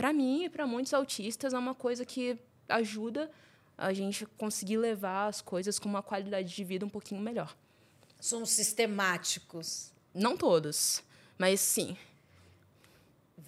para 0.00 0.14
mim 0.14 0.44
e 0.44 0.48
para 0.48 0.66
muitos 0.66 0.94
autistas, 0.94 1.52
é 1.52 1.58
uma 1.58 1.74
coisa 1.74 2.06
que 2.06 2.38
ajuda 2.66 3.30
a 3.76 3.92
gente 3.92 4.24
conseguir 4.24 4.78
levar 4.78 5.26
as 5.26 5.42
coisas 5.42 5.78
com 5.78 5.90
uma 5.90 6.02
qualidade 6.02 6.56
de 6.56 6.64
vida 6.64 6.86
um 6.86 6.88
pouquinho 6.88 7.20
melhor. 7.20 7.54
Somos 8.18 8.48
sistemáticos. 8.48 9.92
Não 10.14 10.38
todos, 10.38 11.02
mas 11.36 11.60
sim. 11.60 11.98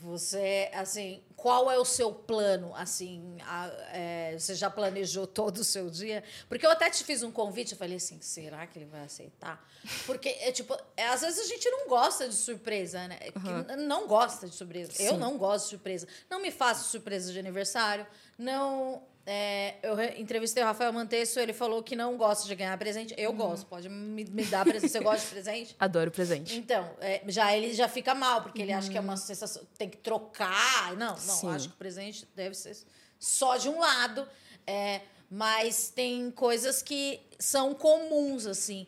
Você, 0.01 0.71
assim, 0.73 1.23
qual 1.37 1.71
é 1.71 1.79
o 1.79 1.85
seu 1.85 2.13
plano? 2.13 2.75
Assim, 2.75 3.37
a, 3.43 3.67
é, 3.93 4.37
você 4.39 4.55
já 4.55 4.71
planejou 4.71 5.27
todo 5.27 5.59
o 5.59 5.65
seu 5.65 5.91
dia? 5.91 6.23
Porque 6.49 6.65
eu 6.65 6.71
até 6.71 6.89
te 6.89 7.05
fiz 7.05 7.23
um 7.23 7.31
convite, 7.31 7.73
eu 7.73 7.79
falei 7.79 7.97
assim, 7.97 8.21
será 8.21 8.67
que 8.67 8.79
ele 8.79 8.87
vai 8.87 9.05
aceitar? 9.05 9.69
Porque, 10.07 10.29
é 10.29 10.53
tipo, 10.53 10.77
é, 10.97 11.09
às 11.09 11.21
vezes 11.21 11.41
a 11.41 11.47
gente 11.47 11.69
não 11.69 11.89
gosta 11.89 12.29
de 12.29 12.35
surpresa, 12.35 13.07
né? 13.07 13.19
Uhum. 13.37 13.87
não 13.87 14.07
gosta 14.07 14.49
de 14.49 14.55
surpresa. 14.55 14.93
Sim. 14.93 15.05
Eu 15.05 15.17
não 15.17 15.37
gosto 15.37 15.65
de 15.65 15.71
surpresa. 15.71 16.07
Não 16.31 16.41
me 16.41 16.51
faço 16.51 16.89
surpresa 16.89 17.33
de 17.33 17.39
aniversário. 17.39 18.07
Não 18.39 19.03
é, 19.25 19.77
eu 19.83 20.01
entrevistei 20.19 20.63
o 20.63 20.67
Rafael 20.67 20.93
Mantesso, 20.93 21.39
ele 21.39 21.53
falou 21.53 21.83
que 21.83 21.95
não 21.95 22.17
gosta 22.17 22.49
de 22.49 22.55
ganhar 22.57 22.77
presente. 22.77 23.15
Eu 23.17 23.31
uhum. 23.31 23.37
gosto, 23.37 23.67
pode 23.67 23.89
me, 23.89 24.25
me 24.25 24.45
dar 24.45 24.65
presente. 24.65 24.91
Você 24.91 25.01
gosta 25.01 25.27
de 25.27 25.33
presente? 25.33 25.77
Adoro 25.81 26.11
presente. 26.11 26.57
Então, 26.57 26.91
é, 27.01 27.23
já 27.29 27.57
ele 27.57 27.73
já 27.73 27.89
fica 27.89 28.15
mal, 28.15 28.43
porque 28.43 28.59
uhum. 28.59 28.65
ele 28.65 28.73
acha 28.73 28.91
que 28.91 28.99
é 28.99 29.01
uma 29.01 29.13
uhum. 29.13 29.17
sensação. 29.17 29.63
Tem 29.79 29.89
que 29.89 29.99
trocar. 29.99 30.97
Não, 30.97 31.11
não, 31.11 31.17
Sim. 31.17 31.49
acho 31.51 31.69
que 31.69 31.75
o 31.75 31.79
presente 31.79 32.27
deve 32.35 32.55
ser 32.57 32.77
só 33.19 33.57
de 33.57 33.69
um 33.69 33.79
lado. 33.79 34.27
É, 34.67 35.03
mas 35.31 35.89
tem 35.89 36.31
coisas 36.31 36.83
que 36.83 37.21
são 37.39 37.75
comuns, 37.75 38.47
assim. 38.47 38.87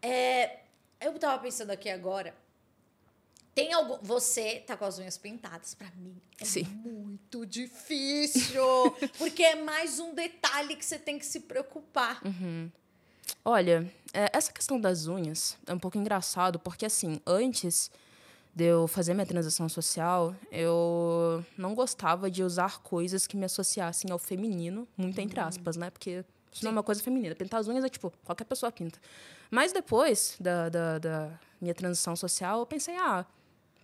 É, 0.00 0.60
eu 1.00 1.14
estava 1.14 1.40
pensando 1.42 1.70
aqui 1.70 1.90
agora. 1.90 2.34
Tem 3.54 3.72
algum. 3.72 3.98
Você 4.02 4.60
tá 4.66 4.76
com 4.76 4.84
as 4.84 4.98
unhas 4.98 5.16
pintadas. 5.16 5.74
Para 5.74 5.90
mim 5.96 6.20
é 6.40 6.44
Sim. 6.44 6.64
muito 6.64 7.46
difícil. 7.46 8.64
porque 9.16 9.42
é 9.42 9.54
mais 9.54 10.00
um 10.00 10.14
detalhe 10.14 10.74
que 10.74 10.84
você 10.84 10.98
tem 10.98 11.18
que 11.18 11.26
se 11.26 11.40
preocupar. 11.40 12.20
Uhum. 12.24 12.70
Olha, 13.44 13.90
é, 14.12 14.30
essa 14.32 14.52
questão 14.52 14.80
das 14.80 15.06
unhas 15.06 15.56
é 15.66 15.72
um 15.72 15.78
pouco 15.78 15.96
engraçado, 15.96 16.58
porque 16.58 16.84
assim, 16.84 17.20
antes 17.26 17.90
de 18.54 18.64
eu 18.64 18.86
fazer 18.86 19.14
minha 19.14 19.26
transição 19.26 19.68
social, 19.68 20.34
eu 20.50 21.44
não 21.56 21.74
gostava 21.74 22.30
de 22.30 22.42
usar 22.42 22.80
coisas 22.80 23.26
que 23.26 23.36
me 23.36 23.44
associassem 23.44 24.10
ao 24.10 24.18
feminino, 24.18 24.86
muito 24.96 25.18
entre 25.20 25.40
uhum. 25.40 25.46
aspas, 25.46 25.76
né? 25.76 25.90
Porque 25.90 26.24
isso 26.52 26.60
Sim. 26.60 26.66
não 26.66 26.70
é 26.70 26.72
uma 26.72 26.82
coisa 26.82 27.02
feminina. 27.02 27.34
Pintar 27.34 27.60
as 27.60 27.68
unhas 27.68 27.84
é 27.84 27.88
tipo, 27.88 28.12
qualquer 28.24 28.44
pessoa 28.44 28.70
pinta. 28.70 28.98
Mas 29.50 29.72
depois 29.72 30.36
da, 30.38 30.68
da, 30.68 30.98
da 30.98 31.40
minha 31.60 31.74
transição 31.74 32.14
social, 32.14 32.60
eu 32.60 32.66
pensei, 32.66 32.96
ah, 32.96 33.26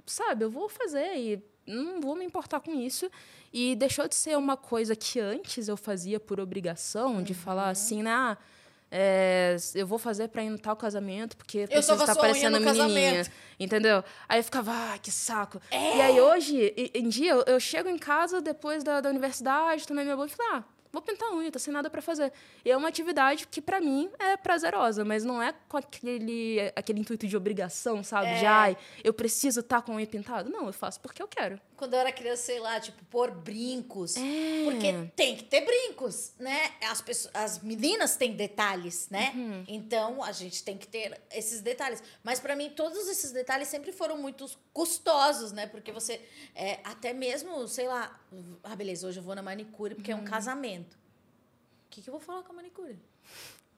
sabe, 0.07 0.45
eu 0.45 0.51
vou 0.51 0.69
fazer 0.69 1.17
e 1.17 1.43
não 1.67 2.01
vou 2.01 2.17
me 2.17 2.25
importar 2.25 2.61
com 2.61 2.73
isso. 2.73 3.11
E 3.53 3.75
deixou 3.77 4.07
de 4.09 4.15
ser 4.15 4.37
uma 4.37 4.57
coisa 4.57 4.95
que 4.95 5.19
antes 5.19 5.69
eu 5.69 5.77
fazia 5.77 6.21
por 6.21 6.41
obrigação, 6.41 7.17
uhum. 7.17 7.23
de 7.23 7.35
falar 7.35 7.65
uhum. 7.65 7.71
assim, 7.71 8.03
né? 8.03 8.37
É, 8.93 9.57
eu 9.77 9.87
vou 9.87 9.99
fazer 9.99 10.29
para 10.29 10.43
ir 10.43 10.51
no 10.51 10.59
tal 10.59 10.75
casamento, 10.75 11.37
porque 11.37 11.67
precisa 11.69 11.95
estar 11.95 12.17
parecendo 12.17 12.59
menininha. 12.59 12.85
Casamento. 12.85 13.31
Entendeu? 13.59 14.05
Aí 14.29 14.41
eu 14.41 14.45
ficava, 14.45 14.73
ah, 14.73 14.99
que 14.99 15.13
saco. 15.13 15.61
É. 15.71 15.97
E 15.97 16.01
aí 16.01 16.21
hoje, 16.21 16.75
em 16.93 17.09
dia, 17.09 17.33
eu, 17.47 17.61
chego 17.61 17.89
em 17.89 17.99
casa 17.99 18.41
depois 18.41 18.83
da, 18.83 19.01
da 19.01 19.09
universidade, 19.09 19.87
tomei 19.87 20.03
minha 20.03 20.17
boa 20.17 20.27
e 20.27 20.31
falei, 20.31 20.57
ah, 20.57 20.65
vou 20.93 21.01
pintar 21.03 21.33
unha, 21.33 21.51
tô 21.51 21.59
sem 21.59 21.73
nada 21.73 21.89
para 21.89 22.03
fazer. 22.03 22.33
E 22.65 22.71
é 22.71 22.77
uma 22.77 22.89
atividade 22.89 23.47
que 23.47 23.61
para 23.61 23.81
mim 23.81 24.11
é 24.19 24.37
prazerosa, 24.37 25.05
mas 25.05 25.25
não 25.25 25.43
é 25.43 25.55
com 25.69 25.77
aquele, 25.77 26.59
aquele 26.75 27.01
intuito 27.01 27.27
de 27.27 27.37
obrigação, 27.37 28.03
sabe? 28.03 28.29
É. 28.29 28.39
De, 28.39 28.47
ai, 28.47 28.77
eu 29.05 29.13
preciso 29.13 29.61
estar 29.61 29.81
tá 29.81 29.83
com 29.83 29.93
a 29.93 29.97
unha 29.97 30.07
pintada. 30.07 30.49
Não, 30.49 30.67
eu 30.67 30.73
faço 30.73 31.01
porque 31.01 31.23
eu 31.23 31.29
quero. 31.29 31.61
Quando 31.81 31.95
eu 31.95 32.01
era 32.01 32.13
criança, 32.13 32.43
sei 32.43 32.61
lá, 32.61 32.79
tipo, 32.79 33.03
pôr 33.07 33.31
brincos. 33.31 34.15
É. 34.15 34.65
Porque 34.65 35.11
tem 35.17 35.35
que 35.35 35.45
ter 35.45 35.63
brincos, 35.63 36.35
né? 36.39 36.75
As, 36.83 37.01
pessoas, 37.01 37.35
as 37.35 37.59
meninas 37.61 38.17
têm 38.17 38.37
detalhes, 38.37 39.09
né? 39.09 39.33
Uhum. 39.35 39.65
Então, 39.67 40.23
a 40.23 40.31
gente 40.31 40.63
tem 40.63 40.77
que 40.77 40.87
ter 40.87 41.19
esses 41.33 41.63
detalhes. 41.63 42.03
Mas 42.23 42.39
para 42.39 42.55
mim, 42.55 42.69
todos 42.69 43.09
esses 43.09 43.33
detalhes 43.33 43.67
sempre 43.69 43.93
foram 43.93 44.19
muito 44.19 44.45
custosos, 44.75 45.53
né? 45.53 45.67
Porque 45.69 45.91
você, 45.91 46.21
é, 46.55 46.81
até 46.85 47.15
mesmo, 47.15 47.67
sei 47.67 47.89
lá, 47.89 48.21
ah, 48.63 48.77
beleza, 48.77 49.09
hoje 49.09 49.19
eu 49.19 49.23
vou 49.23 49.35
na 49.35 49.41
manicure 49.43 49.95
porque 49.95 50.13
uhum. 50.13 50.19
é 50.19 50.21
um 50.21 50.25
uhum. 50.25 50.31
casamento. 50.31 50.99
O 51.87 51.89
que, 51.89 52.03
que 52.03 52.11
eu 52.11 52.13
vou 52.13 52.21
falar 52.21 52.43
com 52.43 52.53
a 52.53 52.57
manicure? 52.57 52.99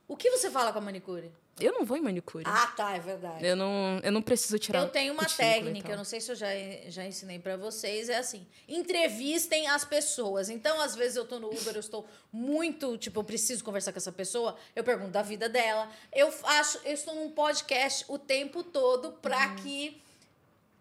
O 0.09 0.17
que 0.17 0.29
você 0.29 0.51
fala 0.51 0.73
com 0.73 0.79
a 0.79 0.83
manicure? 0.83 1.31
Eu 1.61 1.73
não 1.73 1.85
vou 1.85 1.97
em 1.97 2.01
manicure. 2.01 2.45
Ah, 2.47 2.67
tá, 2.69 2.97
é 2.97 2.99
verdade. 2.99 3.45
Eu 3.47 3.55
não, 3.55 4.01
eu 4.03 4.11
não 4.11 4.23
preciso 4.23 4.59
tirar 4.59 4.81
Eu 4.81 4.89
tenho 4.89 5.13
uma 5.13 5.27
técnica, 5.27 5.93
eu 5.93 5.97
não 5.97 6.05
sei 6.05 6.21
se 6.21 6.33
eu 6.33 6.35
já, 6.35 6.49
já 6.89 7.05
ensinei 7.05 7.39
para 7.39 7.57
vocês, 7.57 8.09
é 8.09 8.17
assim, 8.17 8.47
entrevistem 8.67 9.69
as 9.69 9.85
pessoas. 9.85 10.49
Então, 10.49 10.81
às 10.81 10.95
vezes 10.95 11.17
eu 11.17 11.27
tô 11.27 11.39
no 11.39 11.49
Uber, 11.49 11.75
eu 11.75 11.81
estou 11.81 12.09
muito, 12.33 12.97
tipo, 12.97 13.21
eu 13.21 13.25
preciso 13.25 13.63
conversar 13.63 13.93
com 13.93 13.99
essa 13.99 14.13
pessoa, 14.13 14.57
eu 14.75 14.83
pergunto 14.83 15.11
da 15.11 15.23
vida 15.23 15.49
dela. 15.49 15.91
Eu 16.13 16.33
acho, 16.45 16.79
eu 16.85 16.93
estou 16.93 17.15
num 17.15 17.31
podcast 17.31 18.05
o 18.09 18.19
tempo 18.19 18.63
todo 18.63 19.13
para 19.13 19.49
uhum. 19.49 19.57
que 19.57 20.03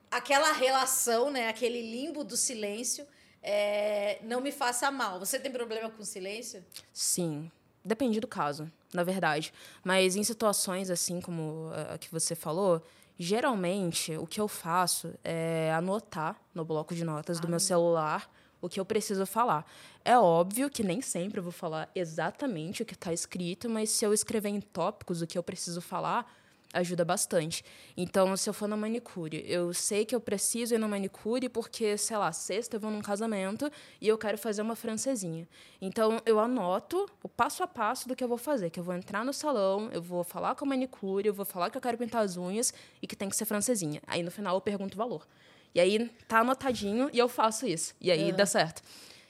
aquela 0.09 0.51
relação, 0.53 1.29
né, 1.29 1.49
aquele 1.49 1.81
limbo 1.81 2.23
do 2.23 2.37
silêncio, 2.37 3.05
é, 3.43 4.19
não 4.23 4.39
me 4.39 4.51
faça 4.51 4.89
mal. 4.89 5.19
Você 5.19 5.39
tem 5.39 5.51
problema 5.51 5.89
com 5.89 6.03
silêncio? 6.03 6.63
Sim. 6.93 7.51
Depende 7.83 8.19
do 8.19 8.27
caso, 8.27 8.71
na 8.93 9.03
verdade. 9.03 9.53
Mas 9.83 10.15
em 10.15 10.23
situações 10.23 10.89
assim 10.89 11.19
como 11.21 11.69
a 11.93 11.97
que 11.97 12.11
você 12.11 12.35
falou, 12.35 12.81
geralmente 13.17 14.15
o 14.17 14.25
que 14.25 14.41
eu 14.41 14.47
faço 14.47 15.13
é 15.23 15.71
anotar 15.73 16.35
no 16.53 16.65
bloco 16.65 16.95
de 16.95 17.03
notas 17.03 17.39
do 17.39 17.47
meu 17.47 17.59
celular 17.59 18.29
o 18.61 18.69
que 18.69 18.79
eu 18.79 18.85
preciso 18.85 19.25
falar. 19.25 19.65
É 20.05 20.17
óbvio 20.17 20.69
que 20.69 20.83
nem 20.83 21.01
sempre 21.01 21.39
eu 21.39 21.43
vou 21.43 21.51
falar 21.51 21.89
exatamente 21.95 22.83
o 22.83 22.85
que 22.85 22.93
está 22.93 23.11
escrito, 23.11 23.67
mas 23.69 23.89
se 23.89 24.05
eu 24.05 24.13
escrever 24.13 24.49
em 24.49 24.61
tópicos 24.61 25.21
o 25.21 25.27
que 25.27 25.37
eu 25.37 25.43
preciso 25.43 25.81
falar, 25.81 26.31
ajuda 26.73 27.03
bastante. 27.03 27.63
Então, 27.95 28.35
se 28.37 28.49
eu 28.49 28.53
for 28.53 28.67
na 28.67 28.77
manicure, 28.77 29.43
eu 29.47 29.73
sei 29.73 30.05
que 30.05 30.15
eu 30.15 30.21
preciso 30.21 30.73
ir 30.73 30.77
na 30.77 30.87
manicure 30.87 31.49
porque, 31.49 31.97
sei 31.97 32.17
lá, 32.17 32.31
sexta 32.31 32.75
eu 32.75 32.79
vou 32.79 32.91
num 32.91 33.01
casamento 33.01 33.69
e 33.99 34.07
eu 34.07 34.17
quero 34.17 34.37
fazer 34.37 34.61
uma 34.61 34.75
francesinha. 34.75 35.47
Então, 35.81 36.21
eu 36.25 36.39
anoto 36.39 37.09
o 37.21 37.29
passo 37.29 37.63
a 37.63 37.67
passo 37.67 38.07
do 38.07 38.15
que 38.15 38.23
eu 38.23 38.27
vou 38.27 38.37
fazer, 38.37 38.69
que 38.69 38.79
eu 38.79 38.83
vou 38.83 38.95
entrar 38.95 39.25
no 39.25 39.33
salão, 39.33 39.89
eu 39.91 40.01
vou 40.01 40.23
falar 40.23 40.55
com 40.55 40.65
a 40.65 40.67
manicure, 40.67 41.27
eu 41.27 41.33
vou 41.33 41.45
falar 41.45 41.69
que 41.69 41.77
eu 41.77 41.81
quero 41.81 41.97
pintar 41.97 42.23
as 42.23 42.37
unhas 42.37 42.73
e 43.01 43.07
que 43.07 43.15
tem 43.15 43.29
que 43.29 43.35
ser 43.35 43.45
francesinha. 43.45 44.01
Aí, 44.07 44.23
no 44.23 44.31
final, 44.31 44.55
eu 44.55 44.61
pergunto 44.61 44.95
o 44.95 44.97
valor. 44.97 45.27
E 45.73 45.79
aí, 45.79 46.09
tá 46.27 46.39
anotadinho 46.39 47.09
e 47.13 47.19
eu 47.19 47.29
faço 47.29 47.65
isso. 47.65 47.93
E 47.99 48.11
aí, 48.11 48.31
uhum. 48.31 48.35
dá 48.35 48.45
certo. 48.45 48.81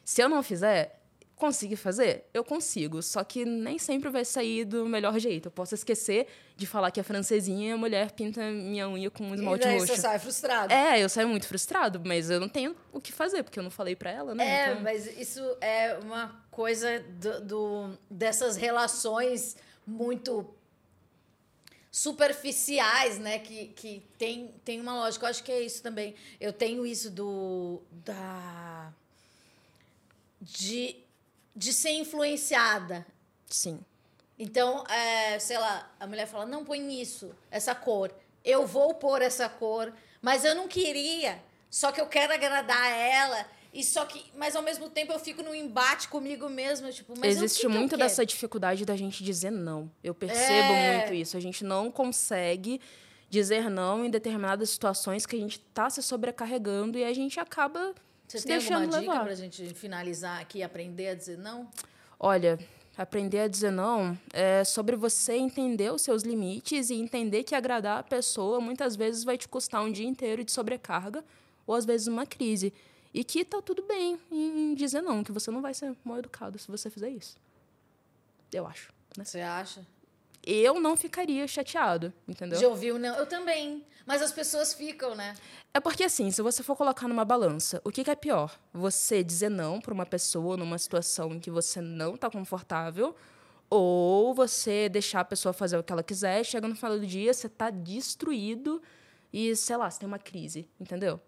Se 0.04 0.22
eu 0.22 0.30
não 0.30 0.42
fizer, 0.42 1.01
Conseguir 1.42 1.76
fazer? 1.76 2.26
Eu 2.36 2.44
consigo, 2.44 3.02
só 3.02 3.24
que 3.24 3.44
nem 3.44 3.80
sempre 3.80 4.12
vai 4.12 4.24
sair 4.24 4.64
do 4.64 4.86
melhor 4.86 5.18
jeito. 5.18 5.48
Eu 5.48 5.52
posso 5.52 5.74
esquecer 5.74 6.28
de 6.56 6.68
falar 6.68 6.92
que 6.92 7.00
é 7.00 7.04
francesinha 7.04 7.70
e 7.70 7.72
a 7.72 7.78
mulher 7.78 8.12
pinta 8.12 8.42
minha 8.52 8.88
unha 8.88 9.10
com 9.10 9.24
um 9.24 9.34
esmalte 9.34 9.64
e 9.64 9.68
daí 9.68 9.80
roxo. 9.80 9.96
você 9.96 10.00
sai 10.00 10.20
frustrado. 10.20 10.72
É, 10.72 11.04
eu 11.04 11.10
saio 11.10 11.28
muito 11.28 11.48
frustrado, 11.48 12.00
mas 12.06 12.30
eu 12.30 12.40
não 12.40 12.48
tenho 12.48 12.76
o 12.94 13.02
que 13.02 13.12
fazer, 13.12 13.42
porque 13.42 13.58
eu 13.58 13.64
não 13.64 13.72
falei 13.72 13.96
para 13.96 14.12
ela, 14.12 14.36
né? 14.36 14.46
É, 14.46 14.70
então... 14.70 14.84
mas 14.84 15.08
isso 15.18 15.42
é 15.60 15.98
uma 16.04 16.46
coisa 16.52 17.00
do, 17.00 17.42
do, 17.42 17.98
dessas 18.08 18.56
relações 18.56 19.58
muito 19.84 20.48
superficiais, 21.90 23.18
né? 23.18 23.40
Que, 23.40 23.70
que 23.70 24.04
tem, 24.16 24.54
tem 24.64 24.80
uma 24.80 24.94
lógica. 24.94 25.26
Eu 25.26 25.30
acho 25.32 25.44
que 25.44 25.52
é 25.52 25.60
isso 25.60 25.82
também. 25.82 26.14
Eu 26.40 26.54
tenho 26.54 26.86
isso 26.86 27.10
do. 27.10 27.82
da. 28.06 28.94
de 30.40 31.01
de 31.56 31.74
ser 31.74 31.92
influenciada. 31.92 33.06
Sim. 33.48 33.80
Então, 34.38 34.84
é, 34.88 35.38
sei 35.40 35.58
lá, 35.58 35.92
a 36.00 36.08
mulher 36.08 36.28
fala: 36.28 36.46
não 36.46 36.66
põe 36.66 37.02
isso, 37.02 37.36
essa 37.50 37.76
cor. 37.76 38.14
Eu 38.44 38.66
vou 38.66 38.96
pôr 38.96 39.22
essa 39.22 39.48
cor, 39.48 39.94
mas 40.22 40.44
eu 40.44 40.56
não 40.56 40.68
queria. 40.68 41.42
Só 41.70 41.92
que 41.92 42.02
eu 42.02 42.08
quero 42.08 42.34
agradar 42.34 42.92
ela. 42.92 43.46
E 43.74 43.84
só 43.84 44.06
que, 44.06 44.26
mas 44.36 44.56
ao 44.56 44.62
mesmo 44.62 44.90
tempo 44.90 45.14
eu 45.14 45.20
fico 45.20 45.42
no 45.42 45.56
embate 45.56 46.10
comigo 46.10 46.50
mesma, 46.50 46.92
tipo, 46.92 47.14
mas 47.18 47.38
existe 47.38 47.62
que 47.62 47.68
muito 47.70 47.92
que 47.92 47.98
dessa 47.98 48.26
dificuldade 48.26 48.84
da 48.84 48.98
gente 48.98 49.24
dizer 49.24 49.50
não. 49.50 49.90
Eu 50.04 50.14
percebo 50.14 50.74
é... 50.74 50.98
muito 50.98 51.14
isso. 51.14 51.38
A 51.38 51.40
gente 51.40 51.64
não 51.64 51.90
consegue 51.90 52.82
dizer 53.30 53.70
não 53.70 54.04
em 54.04 54.10
determinadas 54.10 54.72
situações 54.72 55.26
que 55.26 55.38
a 55.38 55.40
gente 55.40 55.58
está 55.58 55.90
se 55.90 56.02
sobrecarregando 56.02 56.98
e 56.98 57.04
a 57.06 57.14
gente 57.14 57.40
acaba 57.40 57.96
você 58.40 58.48
tem 58.48 58.76
alguma 58.76 59.00
dica 59.00 59.20
para 59.20 59.32
a 59.32 59.36
gente 59.36 59.74
finalizar 59.74 60.40
aqui 60.40 60.64
aprender 60.64 61.10
a 61.10 61.16
dizer 61.16 61.38
não? 61.38 61.70
Olha, 62.20 62.60
aprender 62.98 63.40
a 63.40 63.48
dizer 63.48 63.72
não 63.72 64.18
é 64.34 64.64
sobre 64.64 64.96
você 64.96 65.34
entender 65.34 65.92
os 65.92 66.02
seus 66.02 66.24
limites 66.24 66.90
e 66.90 66.96
entender 66.96 67.44
que 67.44 67.56
agradar 67.56 68.00
a 68.00 68.04
pessoa 68.04 68.62
muitas 68.62 68.96
vezes 68.96 69.24
vai 69.24 69.38
te 69.38 69.48
custar 69.48 69.84
um 69.84 69.92
dia 69.92 70.08
inteiro 70.08 70.44
de 70.44 70.52
sobrecarga 70.52 71.24
ou 71.66 71.76
às 71.76 71.86
vezes 71.86 72.08
uma 72.08 72.26
crise. 72.26 72.74
E 73.14 73.24
que 73.24 73.44
tá 73.44 73.62
tudo 73.62 73.84
bem 73.84 74.18
em 74.32 74.74
dizer 74.74 75.02
não, 75.02 75.24
que 75.24 75.32
você 75.32 75.52
não 75.52 75.62
vai 75.62 75.74
ser 75.74 75.94
mal 76.04 76.18
educado 76.18 76.58
se 76.58 76.70
você 76.70 76.90
fizer 76.90 77.10
isso. 77.10 77.36
Eu 78.54 78.66
acho. 78.66 78.94
Né? 79.18 79.26
Você 79.26 79.42
acha? 79.42 79.86
Eu 80.46 80.80
não 80.80 80.96
ficaria 80.98 81.48
chateado, 81.48 82.14
entendeu? 82.28 82.60
Já 82.60 82.68
ouviu? 82.68 82.98
Não, 82.98 83.16
eu 83.16 83.26
também. 83.26 83.86
Mas 84.06 84.22
as 84.22 84.32
pessoas 84.32 84.74
ficam, 84.74 85.16
né? 85.16 85.36
É 85.74 85.80
porque, 85.80 86.04
assim, 86.04 86.32
se 86.32 86.42
você 86.42 86.64
for 86.64 86.76
colocar 86.76 87.08
numa 87.08 87.24
balança, 87.24 87.82
o 87.84 87.92
que, 87.92 88.04
que 88.04 88.12
é 88.12 88.16
pior? 88.16 88.60
Você 88.74 89.24
dizer 89.24 89.50
não 89.50 89.80
para 89.80 89.94
uma 89.94 90.06
pessoa 90.06 90.58
numa 90.58 90.78
situação 90.78 91.32
em 91.32 91.40
que 91.40 91.52
você 91.52 91.80
não 91.80 92.16
está 92.16 92.30
confortável, 92.30 93.16
ou 93.70 94.34
você 94.34 94.90
deixar 94.90 95.22
a 95.22 95.26
pessoa 95.26 95.54
fazer 95.54 95.78
o 95.78 95.84
que 95.84 95.94
ela 95.94 96.04
quiser, 96.04 96.44
chega 96.44 96.68
no 96.68 96.76
final 96.76 97.00
do 97.00 97.06
dia, 97.06 97.34
você 97.34 97.48
está 97.48 97.70
destruído 97.70 98.82
e, 99.32 99.56
sei 99.56 99.78
lá, 99.78 99.90
você 99.90 100.00
tem 100.00 100.08
uma 100.08 100.20
crise, 100.20 100.68
entendeu? 100.80 101.22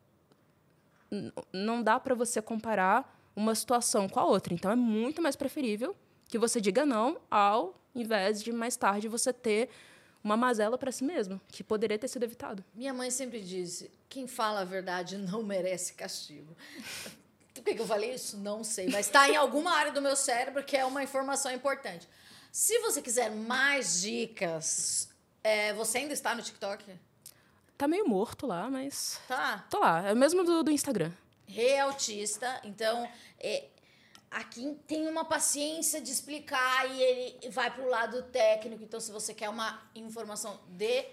não 1.51 1.83
dá 1.83 1.99
para 1.99 2.15
você 2.15 2.41
comparar 2.41 3.19
uma 3.35 3.53
situação 3.55 4.07
com 4.07 4.19
a 4.19 4.25
outra. 4.25 4.53
Então 4.53 4.71
é 4.71 4.75
muito 4.75 5.21
mais 5.21 5.35
preferível 5.35 5.95
que 6.27 6.37
você 6.37 6.59
diga 6.59 6.85
não 6.85 7.17
ao 7.29 7.79
invés 7.95 8.41
de 8.41 8.51
mais 8.51 8.75
tarde 8.75 9.07
você 9.07 9.31
ter 9.31 9.69
uma 10.23 10.37
mazela 10.37 10.77
para 10.77 10.91
si 10.91 11.03
mesmo, 11.03 11.39
que 11.49 11.63
poderia 11.63 11.99
ter 11.99 12.07
sido 12.07 12.23
evitado. 12.23 12.63
Minha 12.73 12.93
mãe 12.93 13.11
sempre 13.11 13.41
disse: 13.41 13.91
quem 14.07 14.27
fala 14.27 14.61
a 14.61 14.65
verdade 14.65 15.17
não 15.17 15.43
merece 15.43 15.93
castigo. 15.93 16.55
Por 17.53 17.63
que, 17.63 17.75
que 17.75 17.81
eu 17.81 17.87
falei 17.87 18.13
isso? 18.13 18.37
Não 18.37 18.63
sei, 18.63 18.89
mas 18.89 19.05
está 19.05 19.29
em 19.29 19.35
alguma 19.35 19.71
área 19.71 19.91
do 19.91 20.01
meu 20.01 20.15
cérebro 20.15 20.63
que 20.63 20.75
é 20.75 20.83
uma 20.83 21.03
informação 21.03 21.51
importante. 21.51 22.09
Se 22.51 22.79
você 22.79 23.01
quiser 23.01 23.31
mais 23.31 24.01
dicas, 24.01 25.09
é, 25.43 25.73
você 25.73 25.99
ainda 25.99 26.13
está 26.13 26.33
no 26.33 26.41
TikTok? 26.41 26.83
Tá 27.77 27.87
meio 27.87 28.07
morto 28.07 28.47
lá, 28.47 28.69
mas. 28.69 29.19
Tá. 29.27 29.65
Tô 29.69 29.79
lá. 29.79 30.07
É 30.07 30.13
o 30.13 30.15
mesmo 30.15 30.43
do, 30.43 30.63
do 30.63 30.71
Instagram. 30.71 31.11
Realtista. 31.47 32.59
Então, 32.63 33.07
é, 33.39 33.65
aqui 34.33 34.77
tem 34.87 35.07
uma 35.07 35.25
paciência 35.25 36.01
de 36.01 36.11
explicar 36.11 36.89
e 36.89 37.01
ele 37.01 37.49
vai 37.49 37.71
para 37.71 37.83
o 37.83 37.89
lado 37.89 38.23
técnico. 38.23 38.83
Então, 38.83 38.99
se 38.99 39.11
você 39.11 39.33
quer 39.33 39.49
uma 39.49 39.81
informação 39.95 40.59
de 40.67 41.05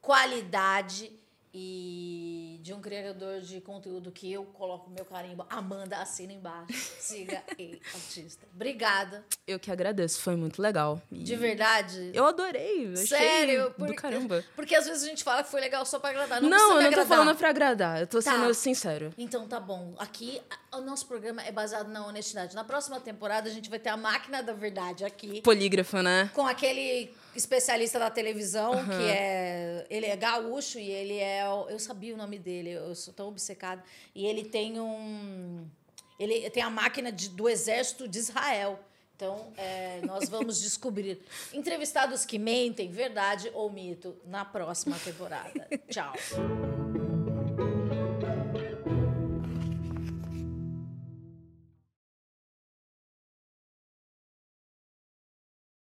qualidade 0.00 1.12
e 1.58 2.60
de 2.62 2.74
um 2.74 2.82
criador 2.82 3.40
de 3.40 3.62
conteúdo 3.62 4.12
que 4.12 4.30
eu 4.30 4.44
coloco 4.44 4.90
meu 4.90 5.06
carimbo, 5.06 5.46
Amanda 5.48 5.96
assina 5.96 6.34
embaixo. 6.34 6.74
Siga 7.00 7.42
e 7.58 7.80
artista. 7.94 8.46
Obrigada. 8.54 9.24
Eu 9.46 9.58
que 9.58 9.70
agradeço, 9.70 10.20
foi 10.20 10.36
muito 10.36 10.60
legal. 10.60 11.00
E 11.10 11.24
de 11.24 11.34
verdade? 11.34 12.10
Eu 12.12 12.26
adorei. 12.26 12.88
Eu 12.88 12.96
Sério? 12.98 13.70
Porque, 13.70 13.92
do 13.92 13.96
caramba. 13.96 14.44
Porque 14.54 14.74
às 14.74 14.86
vezes 14.86 15.04
a 15.04 15.06
gente 15.06 15.24
fala 15.24 15.42
que 15.42 15.50
foi 15.50 15.62
legal 15.62 15.86
só 15.86 15.98
pra 15.98 16.10
agradar. 16.10 16.42
Não, 16.42 16.50
não 16.50 16.58
eu 16.58 16.68
não 16.68 16.76
agradar. 16.88 17.06
tô 17.06 17.08
falando 17.08 17.36
pra 17.38 17.48
agradar. 17.48 18.00
Eu 18.02 18.06
tô 18.06 18.20
tá. 18.20 18.32
sendo 18.32 18.52
sincero. 18.52 19.14
Então 19.16 19.48
tá 19.48 19.58
bom. 19.58 19.94
Aqui, 19.98 20.42
o 20.74 20.82
nosso 20.82 21.06
programa 21.06 21.42
é 21.42 21.50
baseado 21.50 21.88
na 21.88 22.06
honestidade. 22.06 22.54
Na 22.54 22.64
próxima 22.64 23.00
temporada, 23.00 23.48
a 23.48 23.52
gente 23.52 23.70
vai 23.70 23.78
ter 23.78 23.88
a 23.88 23.96
máquina 23.96 24.42
da 24.42 24.52
verdade 24.52 25.06
aqui. 25.06 25.40
Polígrafo, 25.40 26.02
né? 26.02 26.30
Com 26.34 26.46
aquele 26.46 27.14
especialista 27.38 27.98
da 27.98 28.10
televisão, 28.10 28.72
uhum. 28.72 28.84
que 28.84 29.10
é. 29.10 29.86
Ele 29.88 30.06
é 30.06 30.16
gaúcho 30.16 30.78
e 30.78 30.90
ele 30.90 31.18
é. 31.18 31.42
Eu 31.68 31.78
sabia 31.78 32.14
o 32.14 32.16
nome 32.16 32.38
dele, 32.38 32.70
eu 32.70 32.94
sou 32.94 33.12
tão 33.12 33.28
obcecada. 33.28 33.82
E 34.14 34.26
ele 34.26 34.44
tem 34.44 34.80
um. 34.80 35.66
Ele 36.18 36.48
tem 36.50 36.62
a 36.62 36.70
máquina 36.70 37.12
de, 37.12 37.28
do 37.28 37.48
exército 37.48 38.08
de 38.08 38.18
Israel. 38.18 38.80
Então, 39.14 39.52
é, 39.56 40.00
nós 40.02 40.28
vamos 40.30 40.60
descobrir 40.60 41.20
entrevistados 41.52 42.24
que 42.24 42.38
mentem, 42.38 42.90
verdade 42.90 43.50
ou 43.54 43.70
mito, 43.70 44.16
na 44.26 44.44
próxima 44.44 44.98
temporada. 44.98 45.68
Tchau. 45.88 46.12